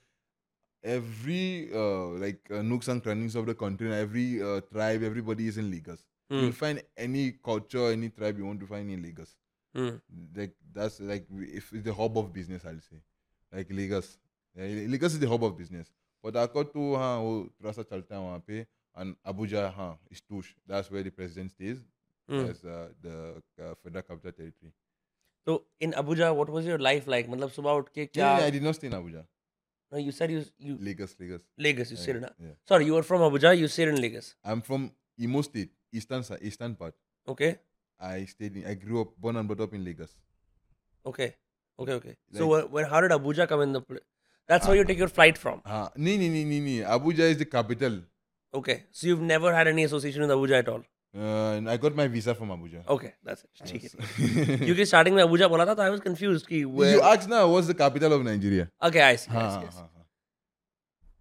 [0.82, 5.46] every uh, like uh, nooks and crannies of the country, and every uh, tribe, everybody
[5.48, 6.06] is in Lagos.
[6.30, 6.40] Hmm.
[6.40, 9.34] You'll find any culture, any tribe you want to find in Lagos.
[9.74, 9.96] Hmm.
[10.36, 13.02] Like that's like if it's the hub of business, I'll say.
[13.52, 14.18] Like Lagos,
[14.56, 15.90] Yeah, Lagos is the hub of business.
[16.22, 18.66] But according to हाँ वो थोड़ा सा चलता है वहाँ पे
[18.96, 20.52] and Abuja हाँ is Tush.
[20.66, 21.78] That's where the president stays.
[22.28, 22.46] Hmm.
[22.46, 23.16] That's uh, the
[23.58, 24.72] uh, federal capital territory.
[25.48, 27.28] So in Abuja, what was your life like?
[27.28, 28.38] मतलब सुबह उठ के Yeah, क्या?
[28.38, 29.24] yeah, I did not stay in Abuja.
[29.92, 31.40] No, you said you you Lagos, Lagos.
[31.66, 31.90] Lagos.
[31.90, 32.26] You Yeah, stayed in.
[32.48, 32.52] yeah.
[32.72, 33.56] Sorry, you were from Abuja.
[33.60, 34.28] You stayed in Lagos.
[34.44, 34.90] I'm from
[35.28, 36.94] Imo State, eastern side, eastern part.
[37.34, 37.50] Okay.
[38.10, 40.14] I stayed in, I grew up, born and brought up in Lagos.
[41.12, 41.34] Okay.
[41.78, 42.14] Okay, okay.
[42.38, 43.80] So wh- when how did Abuja come in the?
[43.80, 44.04] Pl-
[44.52, 45.60] That's where you take your flight from.
[45.66, 47.98] हाँ नहीं नहीं नहीं नहीं नहीं Abuja is the capital.
[48.55, 50.83] Okay, so you've never had any association with Abuja at all.
[51.15, 52.83] Uh, I got my visa from Abuja.
[52.95, 53.67] Okay, that's it.
[53.71, 54.57] ठीक है.
[54.65, 56.93] क्योंकि starting में Abuja बोला था तो I was confused कि where.
[56.95, 58.69] You asked now what's the capital of Nigeria?
[58.89, 59.31] Okay, I see.
[59.31, 59.77] हाँ, see, I see.
[59.77, 60.05] हाँ, हाँ.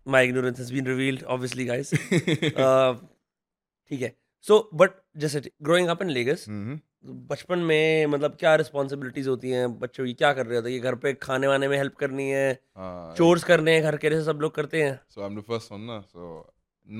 [0.07, 1.93] My ignorance has been revealed, obviously, guys.
[1.93, 2.95] uh,
[3.91, 4.15] ठीक है.
[4.49, 6.81] So, but जैसे growing up in Lagos, Mhm.
[7.31, 10.95] बचपन में मतलब क्या रिस्पॉन्सिबिलिटीज होती हैं बच्चों की क्या कर रहे होते हैं घर
[11.05, 12.47] पे खाने वाने में हेल्प करनी है
[12.77, 15.85] हाँ, चोर्स करने हैं घर के सब लोग करते हैं So I'm the first son
[15.91, 15.99] ना.
[16.13, 16.29] So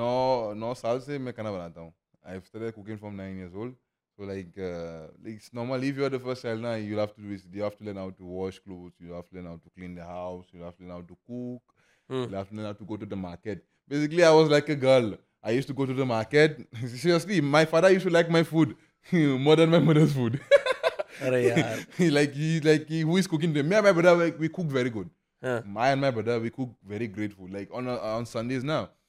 [0.02, 1.94] नौ नौ साल से मैं खाना बनाता हूँ.
[2.32, 3.74] I've started cooking from nine years old.
[4.18, 7.22] So like, uh, like it's normal if you're the first child now, you'll have to
[7.22, 9.56] do is you have to learn how to wash clothes, you have to learn how
[9.56, 11.76] to clean the house, you have to learn how to cook,
[12.10, 12.26] Hmm.
[12.30, 13.64] you have to learn how to go to the market.
[13.88, 15.18] Basically, I was like a girl.
[15.42, 16.68] I used to go to the market.
[16.96, 18.76] Seriously, my father used to like my food
[19.48, 20.40] more than my mother's food.
[21.22, 23.70] अरे यार he like he like he, who is cooking them?
[23.70, 25.10] Me and my brother like, we cook very good.
[25.44, 27.52] हाँ I and my brother we cook very great food.
[27.54, 29.03] Like on uh, on Sundays now, mm,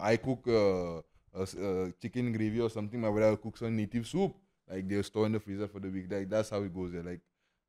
[0.00, 0.98] I cook uh,
[1.38, 3.00] a, s- uh, chicken gravy or something.
[3.00, 4.34] My brother cooks a native soup.
[4.70, 6.10] Like they store in the freezer for the week.
[6.10, 7.02] Like that's how it goes there.
[7.02, 7.20] Like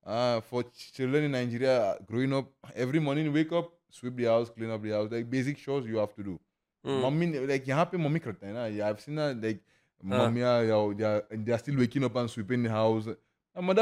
[0.05, 2.45] uh, for ch- children in Nigeria, growing up,
[2.75, 5.11] every morning wake up, sweep the house, clean up the house.
[5.11, 6.39] Like basic chores you have to do.
[6.85, 7.01] Hmm.
[7.01, 8.67] Mummy like यहाँ पे mummy करते हैं ना.
[8.77, 9.59] Yeah, I've seen that like
[10.05, 10.17] हाँ.
[10.17, 13.07] mummy are they are they are still waking up and sweeping the house.
[13.55, 13.73] My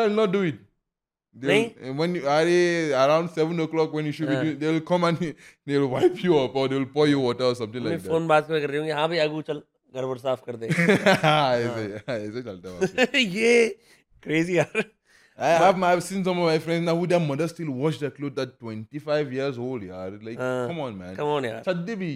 [1.36, 1.90] They'll- नहीं?
[1.90, 4.42] and when you are around seven o'clock when you should हाँ.
[4.42, 5.22] be doing, they'll come and
[5.68, 8.10] they'll wipe you up or they'll pour you water or something मैं like that.
[8.12, 9.62] Phone बात कर रही हूँ हाँ भाई आगू चल
[9.96, 13.20] घर वर साफ कर दे ऐसे ऐसे चलता है वहाँ पे.
[13.20, 13.68] ये
[14.24, 14.84] क्रेजी यार
[15.40, 17.98] I have my, I've seen some of my friends now who their mother still wash
[18.02, 20.68] their clothes at 25 years old यार like हाँ.
[20.68, 22.12] come on man come on यार छद्दी भी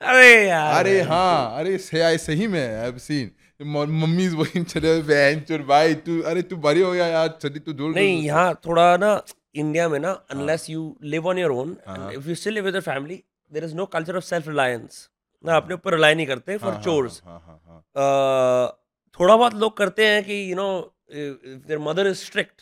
[0.00, 3.30] अरे यार अरे हाँ अरे सही सही में I've seen
[3.63, 7.59] मम्मी इज़ वही चले बहन चोर भाई तू अरे तू बड़ी हो गया यार छद्दी
[7.59, 9.21] तू धुल नहीं यहाँ थोड़ा ना
[9.55, 11.77] इंडिया में ना unless you live on your own.
[12.13, 15.09] If you still live with family there is no culture of self reliance
[15.43, 18.79] ना अपने ऊपर रिलाई नहीं करते फॉर चोर्स हाँ हाँ हाँ
[19.19, 20.69] थोड़ा बहुत लोग करते हैं कि you know
[21.11, 22.61] their mother is strict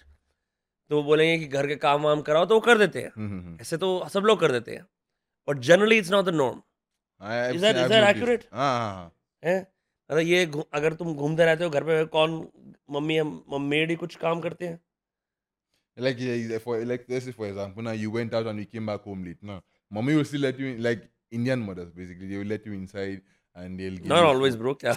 [0.90, 3.30] तो वो बोलेंगे कि घर के काम वाम कराओ तो वो कर देते हैं। हम्म,
[3.30, 3.58] हम्म, हम्म.
[3.62, 4.86] ऐसे तो सब लोग कर देते हैं।
[5.48, 6.62] But generally it's not the norm
[7.22, 8.04] that noticed.
[8.08, 8.44] accurate?
[8.54, 9.12] हाँ हाँ हाँ।
[9.44, 9.71] है?
[10.12, 12.32] मतलब ये अगर तुम घूमते रहते हो घर पे कौन
[12.92, 13.20] मम्मी
[13.68, 14.80] मेड ही कुछ काम करते हैं
[16.04, 18.66] Like yeah, yeah, for like let's say for example, now you went out and you
[18.74, 19.40] came back home late.
[19.48, 19.58] Now,
[19.98, 21.02] mommy will still let you in, like
[21.40, 22.30] Indian mothers basically.
[22.30, 23.20] They will let you inside
[23.64, 24.62] and they'll give not you always food.
[24.62, 24.94] Bro क्या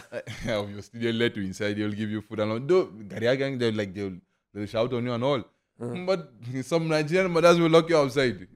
[0.58, 1.80] Obviously, they'll let you inside.
[1.80, 2.62] They'll give you food and all.
[2.72, 2.80] Though
[3.14, 4.14] Garia gang, they'll like they'll
[4.54, 5.44] they'll shout on you and all.
[5.80, 6.04] Uh-huh.
[6.12, 6.30] But
[6.70, 8.46] some Nigerian mothers will lock you outside.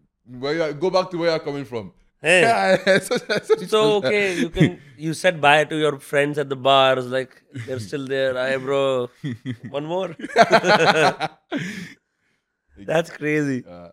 [0.47, 1.93] Where you are, go back to where you're coming from.
[2.25, 2.99] है Yeah,
[3.73, 4.73] so, okay you can
[5.07, 7.37] you said bye to your friends at the bars like
[7.67, 8.81] they're still there hi bro
[9.77, 10.09] one more
[12.91, 13.89] that's crazy Uh,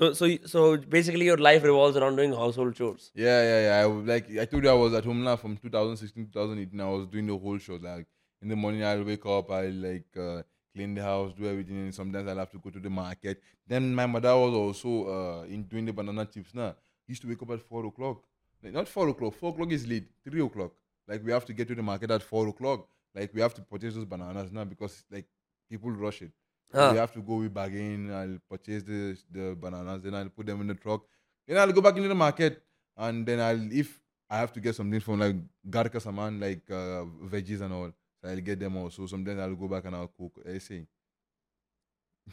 [0.00, 0.60] so so so
[0.96, 3.80] basically your life revolves around doing household chores Yeah, yeah, yeah.
[3.80, 6.80] I like I told you I was at home now from 2016 2018.
[6.80, 7.78] I was doing the whole show.
[7.86, 8.06] Like
[8.42, 10.42] in the morning, I'll wake up, I'll like uh,
[10.74, 11.78] clean the house, do everything.
[11.86, 13.42] And sometimes I'll have to go to the market.
[13.66, 16.54] Then my mother was also uh, in doing the banana chips.
[16.54, 16.76] Now
[17.08, 18.22] used to wake up at four o'clock.
[18.62, 19.34] Like, not four o'clock.
[19.34, 20.08] Four o'clock is late.
[20.24, 20.72] Three o'clock.
[21.08, 22.86] Like we have to get to the market at four o'clock.
[23.14, 25.26] Like we have to purchase those bananas now because like
[25.70, 26.32] people rush it.
[26.72, 26.88] Huh.
[26.88, 26.92] Ah.
[26.92, 27.36] We have to go.
[27.36, 28.12] with bargain.
[28.12, 30.02] I'll purchase the the bananas.
[30.02, 31.02] Then I'll put them in the truck.
[31.46, 32.62] Then I'll go back into the market,
[32.96, 33.98] and then I'll if
[34.28, 35.36] I have to get something from like
[35.70, 37.04] garka saman, like uh,
[37.34, 37.90] veggies and all.
[38.22, 39.06] I'll get them also.
[39.06, 40.40] Sometimes I'll go back and I'll cook.
[40.44, 40.86] Eh, I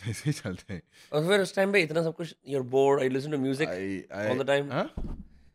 [0.09, 0.83] ऐसे ही चलते हैं.
[1.13, 4.05] और फिर उस time पे इतना सब कुछ you're bored you listen to music I,
[4.11, 4.71] I, all the time?
[4.71, 4.89] Huh?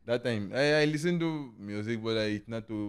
[0.06, 2.80] That time I, I listen to music, but I it's not to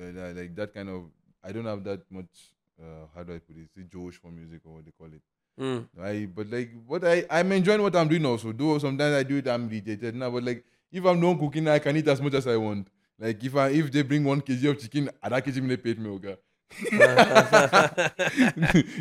[0.00, 1.04] uh, like that kind of.
[1.44, 2.46] I don't have that much.
[2.80, 3.68] Uh, how do I put it?
[3.76, 5.22] It's Josh for music or what they call it.
[5.58, 5.78] Hmm.
[6.08, 8.52] I but like what I I'm enjoying what I'm doing also.
[8.52, 10.30] Though sometimes I do it, I'm irritated now.
[10.30, 12.88] But like if I'm not cooking, I can eat as much as I want.
[13.18, 16.10] Like if I if they bring one kg of chicken, ada kg me paid me
[16.10, 16.36] okay.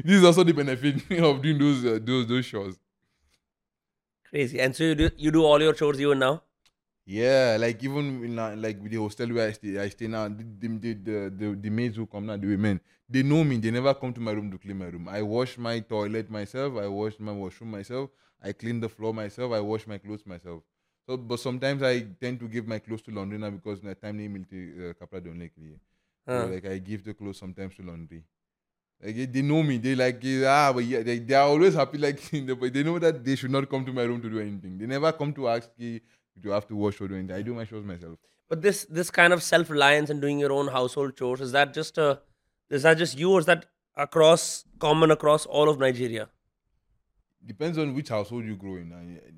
[0.04, 2.78] this is also the benefit of doing those uh, those those shows.
[4.28, 4.60] Crazy.
[4.60, 6.42] And so you do you do all your chores even now?
[7.04, 10.28] Yeah, like even in, uh, like with the hostel where I stay, I stay now.
[10.28, 13.56] The the, the the the maids who come now, the women, they know me.
[13.58, 15.08] They never come to my room to clean my room.
[15.08, 16.78] I wash my toilet myself.
[16.78, 18.10] I wash my washroom myself.
[18.42, 19.52] I clean the floor myself.
[19.52, 20.62] I wash my clothes myself.
[21.06, 24.18] So, but sometimes I tend to give my clothes to laundry now because my time
[24.18, 25.78] nahi is uh, kapda dhone ke.
[26.26, 28.24] Like I give the clothes sometimes to laundry.
[29.04, 29.78] Like they know me.
[29.78, 31.98] They like ah, but yeah, they, they are always happy.
[31.98, 32.20] Like
[32.60, 34.78] but they know that they should not come to my room to do anything.
[34.78, 36.00] They never come to ask me
[36.42, 37.36] to have to wash or do anything.
[37.36, 38.18] I do my chores myself.
[38.48, 41.74] But this this kind of self reliance and doing your own household chores is that
[41.74, 42.20] just a
[42.70, 43.66] is that just you or is that
[43.96, 46.28] across common across all of Nigeria?
[47.44, 48.90] Depends on which household you grow in.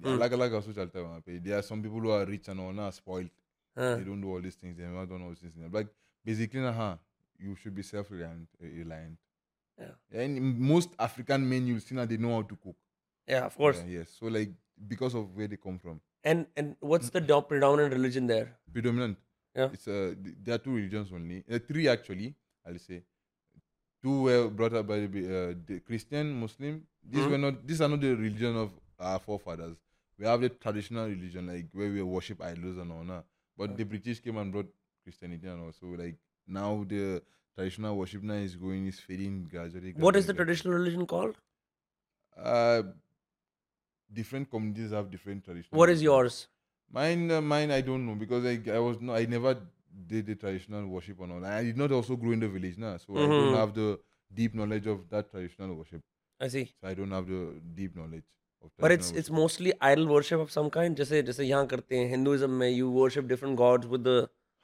[0.02, 0.18] Hmm.
[0.18, 3.30] Like like household chalta There are some people who are rich and all now spoiled.
[3.74, 4.76] They don't do all these things.
[4.76, 5.72] They never done all these things.
[5.72, 5.88] Like
[6.24, 6.98] basically, हाँ,
[7.38, 8.48] you should be self-reliant.
[8.62, 9.18] uh, Reliant.
[9.78, 10.22] Yeah.
[10.22, 12.76] And most African men you'll see now they know how to cook.
[13.26, 13.78] yeah, of course.
[13.86, 14.08] Yeah, yes.
[14.20, 14.52] So like
[14.88, 18.46] because of where they come from, And and what's the do- predominant religion there?
[18.72, 19.18] predominant.
[19.56, 19.70] Yeah.
[19.72, 21.44] It's uh, there are two religions only.
[21.50, 22.34] Uh, three actually.
[22.66, 23.02] I'll say.
[24.02, 26.86] Two were brought up by the, uh, the Christian, Muslim.
[27.02, 27.30] These Mhm.
[27.30, 27.66] were not.
[27.66, 29.76] These are not the religion of our forefathers.
[30.18, 33.24] We have the traditional religion, like where we worship idols and all that.
[33.56, 34.70] But the British came and brought
[35.04, 36.16] Christianity and also like
[36.46, 37.22] now the
[37.54, 39.92] traditional worship now is going is fading gradually.
[39.96, 41.36] What is the gradually, traditional religion called?
[42.36, 42.82] Uh,
[44.12, 45.78] different communities have different traditional.
[45.78, 46.48] What is yours?
[46.90, 49.56] Mine, uh, mine, I don't know because I, I was no, I never
[50.06, 51.44] did the traditional worship and all.
[51.44, 53.22] I did not also grow in the village now, so mm-hmm.
[53.22, 53.38] I Mhm.
[53.44, 53.98] don't have the
[54.42, 56.02] deep knowledge of that traditional worship.
[56.40, 56.64] I see.
[56.80, 57.42] So I don't have the
[57.74, 58.24] deep knowledge.
[58.78, 60.96] But it's it's mostly idol worship of some kind.
[60.96, 64.16] जैसे जैसे यहाँ करते हैं Hinduism में you worship different gods with the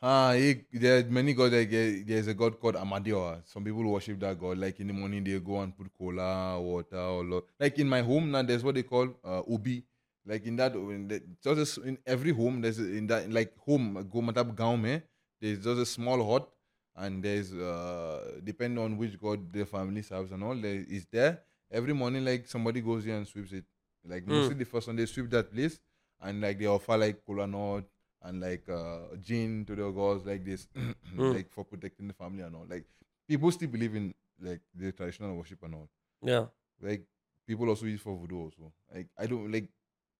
[0.02, 1.52] Ah, he, there are many gods.
[1.54, 3.42] Like eh, there's a god called Amadioha.
[3.44, 4.56] Some people worship that god.
[4.58, 8.00] Like in the morning, they go and put cola, water, or lo- like in my
[8.00, 8.42] home now.
[8.42, 9.84] There's what they call uh, ubi.
[10.24, 14.06] Like in that, in the, just in every home, there's a, in that like home
[14.10, 15.02] go matab gaon mein,
[15.40, 16.48] There's just a small hut,
[16.96, 20.54] and there's uh, depending on which god the family serves and all.
[20.54, 21.40] There is there
[21.70, 22.24] every morning.
[22.24, 23.64] Like somebody goes there and sweeps it.
[24.06, 24.28] Like Mm.
[24.36, 25.78] mostly the first one they sweep that place,
[26.22, 27.84] and like they offer like cola nut
[28.23, 31.33] and like uh, gin to the gods like this, Mm.
[31.35, 32.65] like for protecting the family and all.
[32.69, 32.85] Like
[33.27, 35.89] people still believe in like the traditional worship and all.
[36.21, 36.45] yeah.
[36.81, 37.03] Like
[37.47, 38.71] people also use for voodoo also.
[38.93, 39.67] Like I don't like.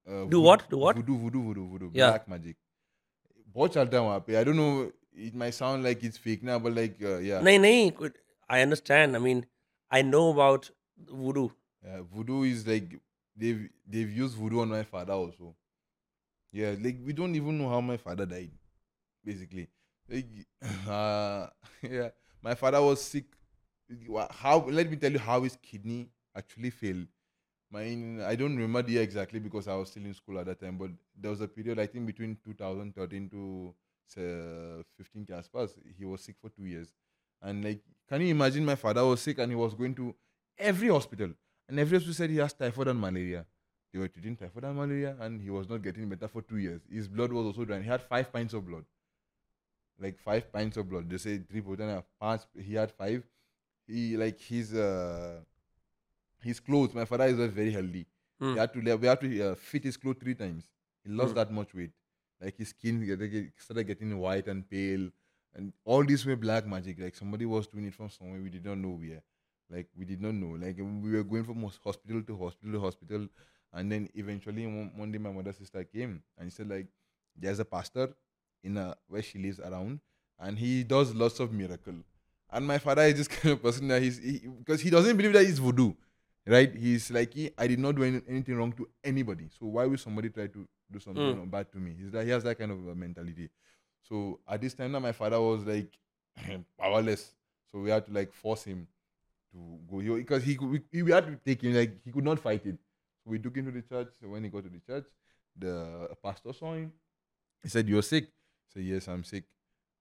[0.08, 0.70] Uh, Do vood- what?
[0.70, 0.96] Do what?
[0.98, 1.90] Voodoo, voodoo, voodoo, voodoo.
[1.94, 2.12] Yeah.
[2.12, 2.56] Black magic.
[3.56, 4.38] बहुत चलता है वहाँ पे.
[4.40, 4.92] I don't know.
[5.28, 7.42] It might sound like it's fake now, but like uh, yeah.
[7.50, 8.18] नहीं नहीं could-
[8.50, 9.16] I understand.
[9.16, 9.44] I mean
[10.00, 10.70] I know about
[11.24, 11.48] voodoo.
[11.86, 12.96] Yeah, voodoo is like
[13.44, 13.62] they've
[13.96, 15.54] they've used voodoo on my father also.
[16.53, 18.51] yeah, like we don't even know how my father died,
[19.25, 19.69] basically.
[20.09, 20.27] Like,
[20.89, 21.47] uh,
[21.83, 22.09] yeah,
[22.43, 23.25] my father was sick.
[24.31, 24.65] How?
[24.69, 27.07] Let me tell you how his kidney actually failed.
[27.71, 30.61] Mine, I don't remember the year exactly because I was still in school at that
[30.61, 30.77] time.
[30.77, 33.75] But there was a period, I think, between 2013 to
[34.19, 35.71] uh, 15 Caspers.
[35.97, 36.89] He was sick for two years,
[37.43, 38.65] and like, can you imagine?
[38.65, 40.15] My father was sick and he was going to
[40.59, 41.31] every hospital,
[41.69, 43.47] and every hospital said he has typhoid and malaria.
[43.93, 46.81] They were treating typhoid and malaria, and he was not getting better for two years.
[46.91, 47.83] His blood was also drying.
[47.83, 48.85] He had five pints of blood,
[49.99, 51.09] like five pints of blood.
[51.11, 52.47] They say three and five.
[52.59, 53.23] He had five.
[53.87, 55.41] He like his uh,
[56.43, 56.95] his clothes.
[56.95, 58.07] My father is not very healthy.
[58.41, 58.53] Hmm.
[58.55, 60.65] He had to we had to uh, fit his clothes three times.
[61.05, 61.37] He lost Hmm.
[61.37, 61.91] that much weight.
[62.41, 65.11] Like his skin started getting white and pale,
[65.55, 66.99] and all this were black magic.
[66.99, 69.23] Like somebody was doing it from somewhere we did not know where.
[69.69, 70.57] Like we did not know.
[70.65, 73.29] Like we were going from hospital to hospital to hospital,
[73.73, 76.87] and then eventually one, day my mother's sister came and she said like,
[77.37, 78.11] "There's a pastor
[78.63, 80.01] in a, where she lives around,
[80.39, 81.95] and he does lots of miracle."
[82.51, 85.33] And my father is this kind of person that he's he, because he doesn't believe
[85.35, 85.93] that it's voodoo,
[86.47, 86.75] right?
[86.75, 89.49] He's like, he, I did not do any, anything wrong to anybody.
[89.59, 91.51] So why would somebody try to do something Mm.
[91.51, 91.95] bad to me?
[91.99, 93.51] He's like, he has that kind of a mentality.
[94.03, 95.97] So at this time, now my father was like
[96.79, 97.35] powerless.
[97.71, 98.89] So we had to like force him
[99.53, 102.25] to go here because he, could- we, we had to take him like he could
[102.25, 102.79] not fight it.
[103.25, 104.09] So we took him to the church.
[104.21, 105.07] So when he got to the church,
[105.57, 106.93] the pastor saw him.
[107.63, 109.45] He said, "You're sick." He said, "Yes, I'm sick."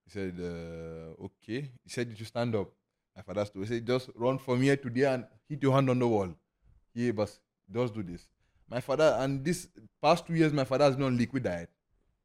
[0.04, 2.70] He said, uh, "Okay." He said, "You should stand up."
[3.16, 3.62] My father stood.
[3.62, 6.34] He said, "Just run from here to there and hit your hand on the wall."
[6.94, 7.30] Yeah, but
[7.72, 8.26] just do this.
[8.68, 9.68] My father and this
[10.00, 11.70] past two years, my father has been on liquid diet.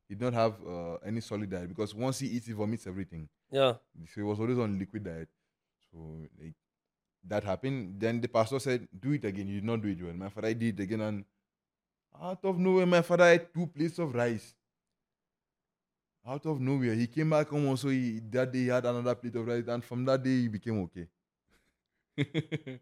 [0.08, 3.28] He did not have uh, any solid diet because once he eats, he vomits everything.
[3.52, 3.74] Yeah.
[4.08, 5.28] So he was always on liquid diet.
[5.92, 5.98] So
[6.40, 6.54] like
[7.28, 8.00] that happened.
[8.00, 10.14] Then the pastor said, "Do it again." You did not do it well.
[10.14, 11.26] My father did it again, and
[12.22, 14.54] out of nowhere, my father had two plates of rice.
[16.28, 17.68] Out of nowhere, he came back home.
[17.68, 20.48] Also, he, that day he had another plate of rice, and from that day he
[20.48, 21.08] became okay.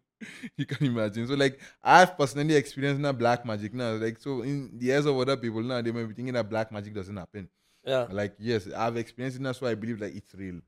[0.58, 1.28] you can imagine.
[1.28, 3.94] So, like, I've personally experienced now black magic now.
[3.94, 6.72] Like, so in the eyes of other people now, they may be thinking that black
[6.72, 7.50] magic doesn't happen.
[7.84, 8.08] Yeah.
[8.10, 9.44] Like, yes, I've experienced it.
[9.44, 10.62] That's why I believe like it's real.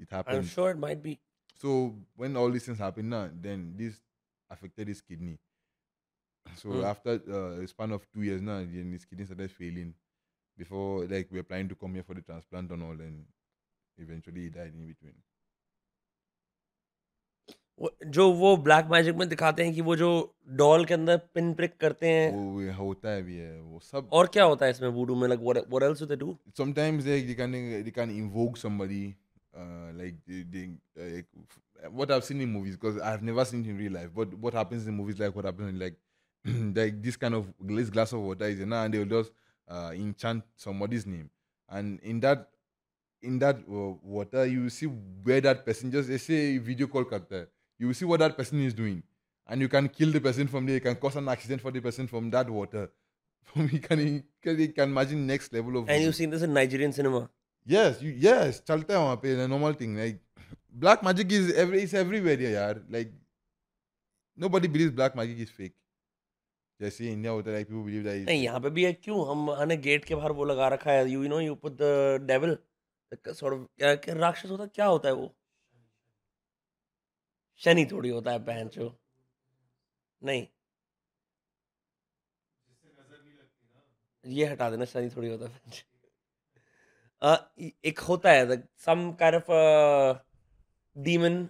[0.00, 0.38] It happened.
[0.38, 1.20] I'm sure it might be.
[1.61, 3.95] So when all these things happen now, then this
[4.49, 5.37] affected his kidney.
[6.55, 6.85] So Mm.
[6.89, 9.89] after uh, a span of two years now, then his kidney started failing.
[10.57, 13.25] Before like we were planning to come here for the transplant and all, and
[13.97, 15.13] eventually he died in between.
[17.79, 20.07] वो- जो वो black magic में दिखाते हैं कि वो जो
[20.61, 24.09] doll के अंदर पिन प्रिक करते हैं वो ये होता है भी है वो सब
[24.19, 27.17] और क्या होता है इसमें वूडू में like what else do they do sometimes they,
[27.29, 27.55] they can
[27.85, 29.01] they can invoke somebody
[29.56, 31.26] uh, like uh, like,
[31.90, 34.54] what I've seen in movies because I've never seen it in real life but what
[34.54, 35.96] happens in movies like what happens in like
[36.74, 39.32] like this kind of this glass of water is enough, and they'll just
[39.68, 41.30] uh, enchant somebody's name,
[41.70, 42.48] and in that
[43.22, 47.48] in that uh, water you see where that person just say video call karta,
[47.78, 49.02] you will see what that person is doing,
[49.46, 50.74] and you can kill the person from there.
[50.74, 52.90] You can cause an accident for the person from that water.
[53.54, 57.30] you can, you can imagine next level of And you've seen this in Nigerian cinema.
[57.66, 59.96] Yes, you, yes, चलता है वहाँ पे a normal thing.
[59.96, 60.20] Like
[60.72, 62.82] black magic is every it's everywhere यार.
[62.90, 63.12] Like
[64.38, 65.74] nobody believes black magic is fake.
[66.80, 68.26] जैसे India होता है like people believe that.
[68.26, 71.08] नहीं यहाँ पे भी है क्यों हम हमने गेट के बाहर वो लगा रखा है
[71.10, 71.78] you know you put
[73.28, 75.34] sort of क्या क्या राक्षस होता क्या होता है वो
[77.62, 78.92] शनि थोड़ी होता है बहन चो
[80.22, 80.46] नहीं
[84.24, 85.93] ये हटा देना शनि थोड़ी होता है uh,
[87.24, 88.56] एक होता है
[88.86, 89.50] some kind of
[90.96, 91.42] demon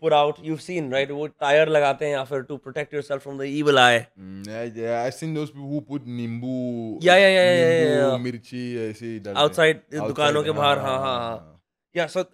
[0.00, 3.38] put out you seen right वो टायर लगाते हैं या फिर to protect yourself from
[3.38, 9.16] the evil eye I seen those people who put नींबू या या या मिर्ची ऐसे
[9.36, 11.62] आउटसाइड दुकानों के बाहर हाँ हाँ
[11.94, 12.24] या so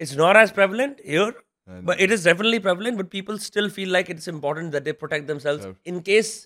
[0.00, 1.32] it's not as prevalent here
[1.68, 5.26] but it is definitely prevalent but people still feel like it's important that they protect
[5.26, 6.36] themselves in case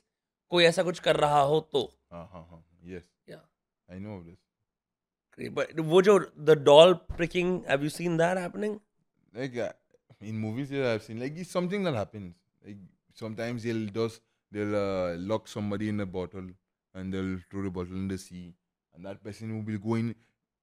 [0.52, 1.82] कोई ऐसा कुछ कर रहा हो तो।
[2.12, 3.40] हाँ हाँ हाँ yes yeah
[3.88, 4.38] I know this
[5.48, 8.80] but वो जो the doll pricking have you seen that happening
[9.34, 9.72] like uh,
[10.20, 12.34] in movies yeah, I've seen like it's something that happens.
[12.64, 12.76] Like
[13.14, 16.48] sometimes they'll just they'll uh, lock somebody in a bottle
[16.94, 18.54] and they'll throw the bottle in the sea,
[18.94, 20.14] and that person will be going.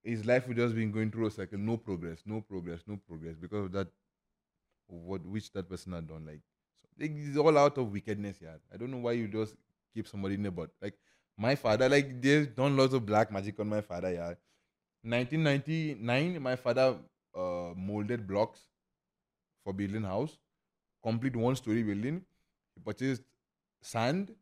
[0.03, 3.35] His life will just be going through a cycle, no progress, no progress, no progress
[3.35, 3.87] because of that,
[4.87, 6.25] what which that person had done.
[6.25, 6.41] Like
[6.97, 8.57] it's all out of wickedness, yeah.
[8.73, 9.55] I don't know why you just
[9.93, 10.73] keep somebody in a bottle.
[10.81, 10.97] Like
[11.37, 14.33] my father, like they've done lots of black magic on my father, yeah.
[15.03, 16.97] 1999, my father
[17.35, 18.61] uh, molded blocks
[19.63, 20.37] for building house,
[21.03, 22.21] complete one story building.
[22.75, 23.23] He purchased
[23.81, 24.33] sand,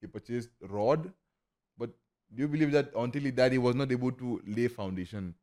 [0.00, 1.12] he purchased rod,
[1.78, 1.90] but
[2.34, 5.34] do you believe that until he died, he was not able to lay foundation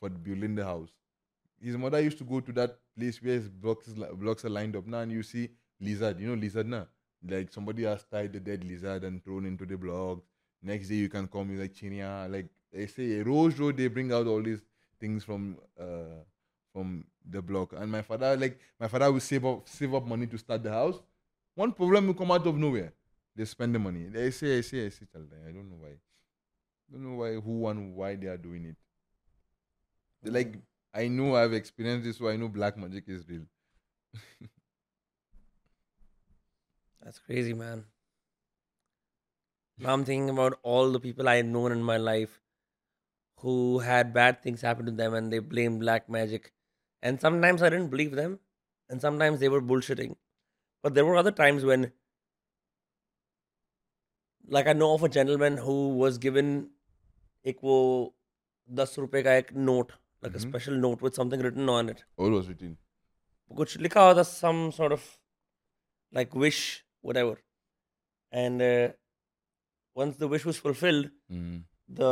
[0.00, 0.90] for building the house?
[1.60, 4.86] His mother used to go to that place where his blocks blocks are lined up
[4.86, 5.50] now, and you see
[5.80, 6.20] lizard.
[6.20, 6.88] You know lizard now,
[7.28, 10.22] like somebody has tied the dead lizard and thrown into the blocks.
[10.62, 13.76] Next day you can come with like chinia, like they say a Rose Road.
[13.76, 14.62] They bring out all these
[15.00, 16.22] things from uh,
[16.72, 17.72] from the block.
[17.74, 20.70] And my father, like my father, will save up save up money to start the
[20.70, 21.00] house.
[21.54, 22.92] One problem will come out of nowhere.
[23.34, 24.04] They spend the money.
[24.04, 25.06] They say, I say, I say.
[25.14, 25.88] I don't know why.
[25.88, 28.76] I Don't know why, who and why they are doing it.
[30.22, 30.56] They're like
[30.94, 33.46] I know I've experienced this, so I know black magic is real.
[37.02, 37.84] That's crazy, man.
[39.78, 42.41] Now I'm thinking about all the people I've known in my life
[43.41, 46.51] who had bad things happen to them and they blame black magic.
[47.01, 48.39] And sometimes I didn't believe them,
[48.89, 50.15] and sometimes they were bullshitting.
[50.83, 51.91] But there were other times when,
[54.47, 56.51] like, I know of a gentleman who was given
[57.45, 57.75] एक वो
[58.79, 59.91] दस रुपए का एक note,
[60.25, 60.47] like a Mhm.
[60.49, 62.03] special note with something written on it.
[62.17, 62.75] All was written.
[63.57, 65.03] कुछ लिखा हुआ था some sort of
[66.17, 66.57] like wish
[67.09, 67.35] whatever
[68.41, 68.87] and uh,
[70.01, 71.07] once the wish was fulfilled
[71.37, 71.53] Mm.
[71.99, 72.09] the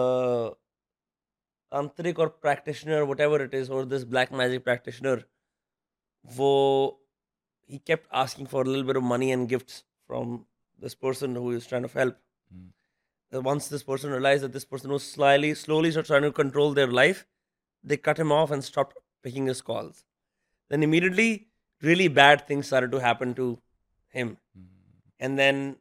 [1.72, 5.24] practitioner whatever it is or this black magic practitioner
[6.36, 6.98] wo
[7.66, 10.46] he kept asking for a little bit of money and gifts from
[10.78, 12.16] this person who is trying to help
[12.52, 12.70] Mm.
[13.32, 16.88] Uh, once this person realized that this person was slyly slowly trying to control their
[16.88, 17.26] life
[17.84, 20.04] they cut him off and stopped picking his calls
[20.68, 21.46] then immediately
[21.80, 23.60] really bad things started to happen to
[24.08, 24.64] him Mm.
[25.20, 25.76] and then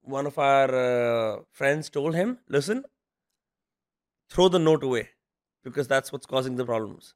[0.00, 2.84] one of our uh, friends told him listen
[4.30, 5.08] throw the note away
[5.64, 7.14] because that's what's causing the problems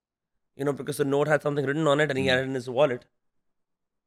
[0.56, 2.30] you know because the note had something written on it and he Hmm.
[2.32, 3.04] had it in his wallet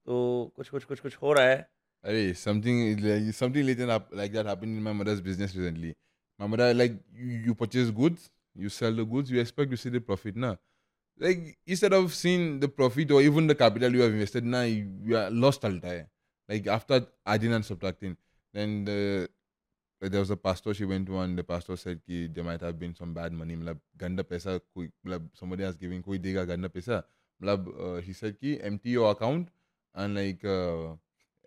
[0.06, 1.64] so kuch kuch kuch kuch ho raha hai
[2.06, 5.94] Hey, something like something like that happened in my mother's business recently.
[6.38, 9.90] My mother like you, you purchase goods, you sell the goods, you expect to see
[9.90, 10.58] the profit now.
[11.18, 14.92] Like instead of seeing the profit or even the capital you have invested now, you,
[15.06, 16.08] you are lost all time.
[16.50, 18.18] Like after adding and subtracting,
[18.54, 19.30] then the
[20.03, 22.79] there was a pastor she went to and the pastor said ki there might have
[22.79, 26.69] been some bad money मतलब गंदा पैसा कोई मतलब somebody has given कोई देगा गंदा
[26.69, 27.03] पैसा
[27.43, 29.49] मतलब uh, he said ki empty your account
[29.95, 30.95] and like uh,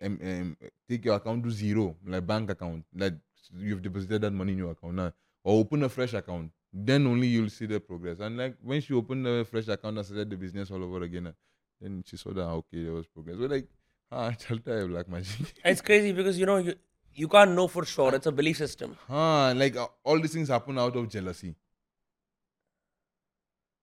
[0.02, 0.56] um, um,
[0.88, 3.14] take your account to zero like bank account like
[3.56, 5.12] you've deposited that money in your account now
[5.44, 8.94] or open a fresh account then only you'll see the progress and like when she
[8.94, 11.32] opened a fresh account and started the business all over again uh,
[11.80, 13.68] then she saw that okay there was progress we're like
[14.10, 16.74] ah chalta hai black magic it's crazy because you know you,
[17.23, 20.49] you can't know for sure it's a belief system Huh, like uh, all these things
[20.57, 21.55] happen out of jealousy.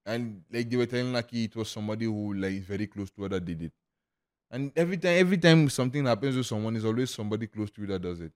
[0.07, 3.23] And like they were telling Naki it was somebody who like is very close to
[3.23, 3.73] her that did it.
[4.51, 7.87] And every time, every time something happens to someone, is always somebody close to you
[7.93, 8.33] that does it.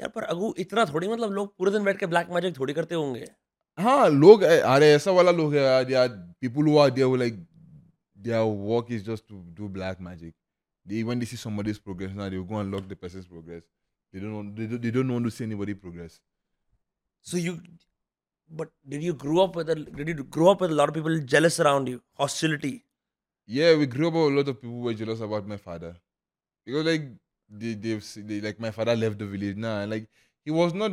[0.00, 2.94] यार पर अगू इतना थोड़ी मतलब लोग पूरे दिन बैठ के ब्लैक मैजिक थोड़ी करते
[2.94, 3.26] होंगे
[3.78, 6.08] हाँ लोग अरे ऐसा वाला लोग है यार यार
[6.44, 7.36] people who are there who like
[8.28, 10.34] their work is just to do black magic.
[10.86, 13.68] They when they see somebody's progress now they will go and lock the person's progress.
[14.12, 16.20] They don't want, they don't, they don't want to see anybody progress.
[17.22, 17.60] So you,
[18.50, 20.94] but did you grow up with a did you grow up with a lot of
[20.94, 22.84] people jealous around you, hostility?
[23.46, 25.96] Yeah, we grew up with a lot of people were jealous about my father.
[26.64, 27.08] Because like
[27.48, 30.08] they they've they like my father left the village now and like
[30.44, 30.92] he was not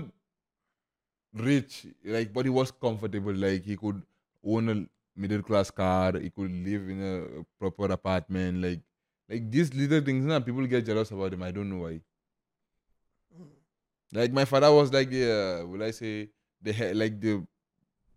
[1.34, 3.34] rich, like but he was comfortable.
[3.34, 4.02] Like he could
[4.44, 4.86] own a
[5.20, 8.80] middle class car, he could live in a proper apartment, like
[9.30, 11.44] like these little things now people get jealous about him.
[11.44, 12.00] I don't know why.
[14.12, 16.30] Like my father was like the uh, will I say
[16.62, 17.46] the head like the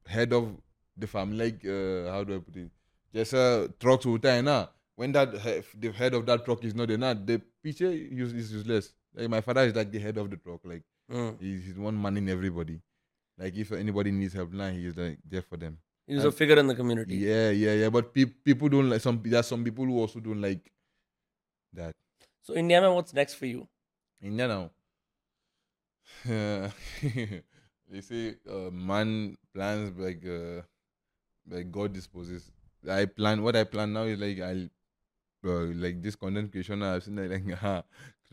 [0.07, 0.57] head of
[0.97, 1.51] the family.
[1.51, 2.71] Like uh, how do I put it?
[3.15, 4.71] Just uh, truck to tie now.
[4.97, 8.53] When that the head of that truck is not there, now the picture is, is
[8.53, 8.93] useless.
[9.15, 10.61] Like my father is like the head of the truck.
[10.65, 11.41] Like mm.
[11.41, 12.81] he's, he's one man in everybody.
[13.39, 15.79] Like if anybody needs help now, he is like there for them.
[16.07, 17.17] He's and, a figure in the community.
[17.17, 17.89] Yeah, yeah, yeah.
[17.89, 19.21] But pe- people don't like some.
[19.23, 20.71] There are some people who also don't like
[21.73, 21.95] that.
[22.43, 23.69] So India, man, what's next for you?
[24.21, 24.71] India now.
[27.91, 30.63] they say uh, man plans like uh,
[31.51, 32.51] like God disposes.
[32.89, 34.69] I plan what I plan now is like I'll
[35.47, 37.83] uh, like this content creation I've seen like ah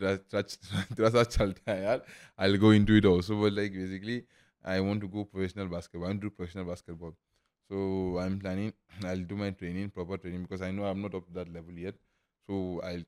[0.00, 2.02] trasa chalta yaar.
[2.38, 4.24] I'll go into it also, but like basically
[4.64, 6.06] I want to go professional basketball.
[6.08, 7.14] I want to do professional basketball.
[7.70, 8.72] So I'm planning.
[9.04, 11.72] I'll do my training, proper training, because I know I'm not up to that level
[11.86, 11.94] yet.
[12.48, 13.04] So I'll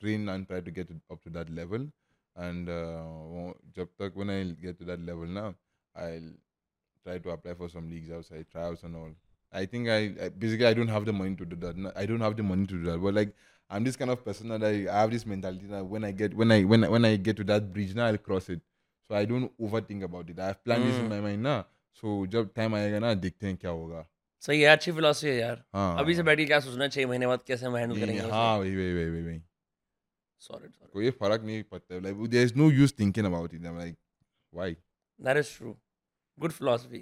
[0.00, 1.88] train and try to get up to that level
[2.35, 3.03] and uh,
[3.35, 5.47] wo- जब तक when I get to that level now
[5.95, 6.29] I'll
[7.05, 9.09] try to apply for some leagues outside tryouts and all
[9.51, 11.75] I think I, I basically I don't have the money to do that.
[11.75, 13.01] No, I don't have the money to do that.
[13.01, 13.31] But like
[13.69, 16.35] I'm this kind of person that I, I have this mentality that when I get
[16.35, 18.61] when I when I, when I get to that bridge now I'll cross it.
[19.07, 20.39] So I don't overthink about it.
[20.39, 21.65] I have planned this in my mind now.
[22.01, 24.05] So जब time आएगा ना देखते हैं क्या होगा.
[24.41, 27.41] सही है अच्छी फिलोसफी है यार हाँ अभी से बैठी क्या सोचना छह महीने बाद
[27.47, 29.41] कैसे हम हैंडल नहीं, करेंगे हाँ वही वही वही वही वही.
[30.46, 32.00] सॉरी कोई फ़र्क नहीं पड़ता.
[32.06, 33.66] Like there is no use thinking about it.
[33.70, 33.96] I'm like
[34.52, 34.74] why?
[35.20, 35.76] That is true
[36.38, 36.98] good philosophy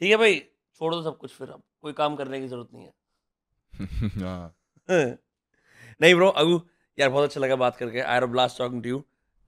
[0.00, 0.38] ठीक है भाई
[0.80, 2.92] छोड़ दो सब कुछ फिर अब कोई काम करने की ज़रूरत नहीं है
[4.24, 4.54] हाँ.
[6.00, 6.60] नहीं ब्रो अगू
[6.98, 9.00] यार बहुत अच्छा लगा बात करके I blast talking to you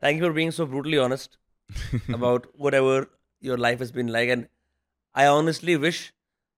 [0.03, 1.39] thank you for being so brutally honest
[2.15, 2.95] about whatever
[3.43, 4.47] your life has been like and
[5.15, 6.01] I honestly wish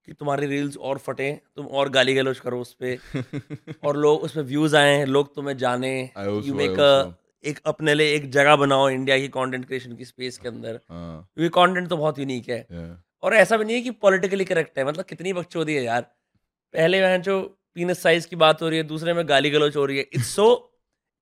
[0.06, 4.34] कि तुम्हारी रील्स और फटे तुम और गाली गलौज करो उस पर और लोग उस
[4.34, 5.92] पे व्यूज़ आए लोग तुम्हें जाने
[6.46, 7.16] यू मेक.
[7.44, 11.30] एक अपने लिए एक जगह बनाओ इंडिया की कंटेंट क्रिएशन की स्पेस के अंदर हाँ.
[11.34, 12.92] क्योंकि कंटेंट तो बहुत यूनिक है Yeah.
[13.22, 16.00] और ऐसा भी नहीं है कि पॉलिटिकली करेक्ट है मतलब कितनी बकचोदी है यार
[16.74, 17.40] पहले वहाँ जो
[17.74, 20.34] पीनस साइज़ की बात हो रही है दूसरे में गाली गलौज हो रही है it's
[20.36, 20.46] so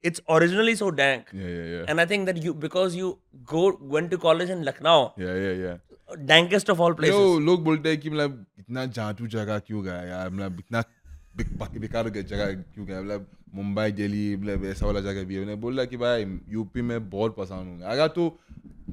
[0.04, 1.90] it's originally so dank Yeah yeah yeah.
[1.90, 3.10] And I think that you because you
[3.52, 5.78] go went to college in Lucknow Yeah yeah yeah.
[6.18, 10.30] Dankest of all places लोग बोलते हैं कि मतलब इतना जादू जगह क्यों गया यार?
[10.30, 10.84] मतलब इतना
[11.36, 13.00] बेकार जगह क्यों गया?
[13.00, 17.10] मतलब मुंबई दिल्ली मतलब ऐसा वाला जगह भी है। मैंने बोला कि भाई यूपी में
[17.10, 18.26] बहुत पसंद हूँ अगर तो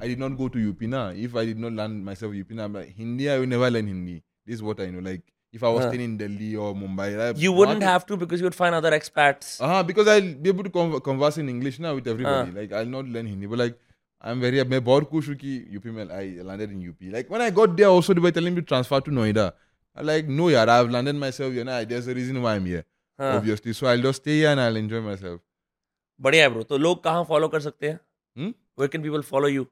[0.02, 2.68] I did not go to UP ना। If I did not learn myself UP ना
[2.98, 5.22] Hindi I never learn Hindi this what I know like
[5.54, 5.90] if I was हाँ.
[5.90, 9.48] स्टेइंग इन दिल्ली और Mumbai you wouldn't have to because you would find other expats.
[9.60, 12.50] Uh-huh, because I'll be able to converse in English now with everybody.
[12.50, 12.60] Huh.
[12.60, 13.78] Like I'll not learn Hindi, but like
[14.22, 17.02] I'm very मैं बहुत खुश हूँ कि यूपी में I landed in UP.
[17.12, 19.52] Like when I got there, also they were telling me to transfer to Noida.
[19.96, 21.54] I like no, yeah, I've landed myself.
[21.54, 22.84] You know, there's a reason why I'm here.
[23.20, 25.40] हाँ Obviously, so I'll just stay here and I'll enjoy myself.
[26.20, 27.98] बढ़िया है bro तो लोग कहाँ follow कर सकते हैं
[28.38, 28.52] Hmm?
[28.76, 29.66] where can people follow you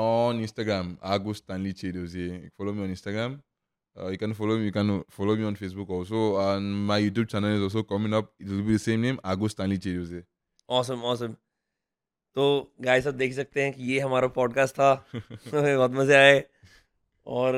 [0.00, 2.28] On Instagram, Agus Stanley Chidozie.
[2.58, 3.32] Follow me on Instagram.
[4.00, 4.64] Uh, you can follow me.
[4.64, 6.20] You can follow me on Facebook also.
[6.44, 8.30] And my YouTube channel is also coming up.
[8.40, 10.22] It will be the same name, Agus Stanley Chidozie.
[10.76, 11.32] awesome awesome
[12.34, 16.44] तो गाय सब देख सकते हैं कि ये हमारा podcast था। बहुत मज़े आए।
[17.26, 17.52] और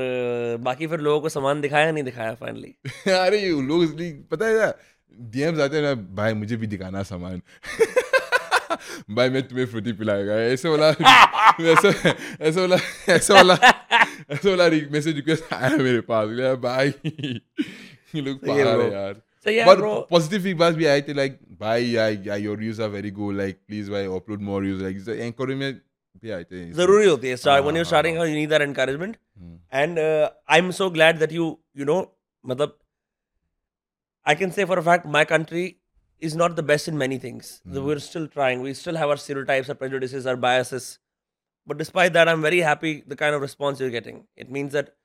[0.60, 2.74] बाकी फिर लोगों को सामान दिखाया नहीं दिखाया फाइनली
[3.12, 4.74] अरे ये लोग इसलिए पता है
[5.20, 7.40] डीएम्स आते हैं ना भाई मुझे भी दिखाना सामान।
[9.10, 12.76] भाई मैं तुम्हें फ्रूटी पिलाएगा ऐसे वाला ऐसा ऐसा वाला
[13.08, 13.54] ऐसा वाला
[14.30, 16.28] ऐसा वाला मैसेज रिक्वेस्ट आया मेरे पास।
[16.58, 16.88] भाई
[18.20, 19.14] लोग पागल है यार।
[19.45, 19.91] So yeah, but bro.
[20.11, 23.59] positive feedback भी आए थे like भाई yeah, yeah, your reviews are very good like
[23.67, 25.79] please भाई upload more reviews like it's encouragement
[26.23, 28.53] भी आए थे जरूरी होती है start when हाँ, you're starting हाँ, out you need
[28.55, 31.47] that encouragement hmm, and uh, I'm so glad that you
[31.81, 31.99] you know
[32.53, 32.77] मतलब
[34.25, 35.65] I can say for a fact my country
[36.19, 37.83] is not the best in many things Hmm.
[37.89, 40.87] we're still trying we still have our stereotypes our prejudices our biases
[41.67, 44.95] but despite that I'm very happy the kind of response you're getting it means that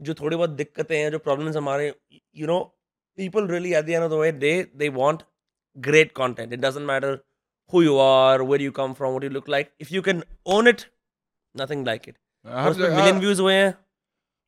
[0.00, 1.92] जो थोड़ी बहुत दिक्कतें हैं जो problems हमारे
[2.42, 2.60] you know
[3.18, 5.24] people really at the end of the way they they want
[5.80, 6.52] great content.
[6.52, 7.12] It doesn't matter
[7.70, 9.72] who you are, where you come from, what you look like.
[9.78, 10.86] If you can own it,
[11.54, 12.16] nothing like it.
[12.46, 13.68] हर उसमें जगह million views हुए हैं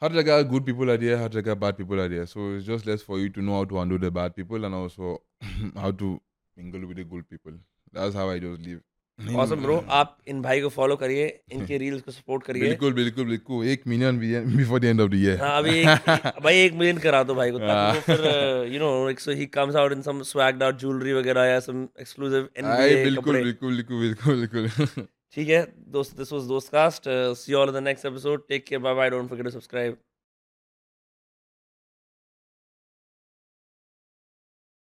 [0.03, 2.27] हर जगह good people are there, हर जगह bad people are there.
[2.33, 4.75] So it's just less for you to know how to handle the bad people and
[4.81, 5.15] also
[5.85, 6.11] how to
[6.57, 7.57] mingle with the good people.
[7.93, 8.83] That's how I just live.
[9.20, 9.80] Awesome bro.
[9.92, 13.84] आप इन भाई को follow करिए इनके reels को support करिए। बिल्कुल बिल्कुल बिल्कुल। एक
[13.88, 14.20] million
[14.58, 16.08] before the end of the year हाँ अभी एक,
[16.44, 19.46] भाई एक मिलियन करा दो भाई को ताकि वो फिर you know like so he
[19.56, 24.00] comes out in some swagged out jewellery वगैरह या सम एक्सक्लूसिव एनबीए बिल्कुल बिल्कुल बिल्कुल
[24.00, 25.06] बिल्कुल बिल्कुल।
[25.36, 27.04] ठीक है दोस्त this was Dost cast
[27.38, 29.98] see all in the next episode take care bye bye don't forget to subscribe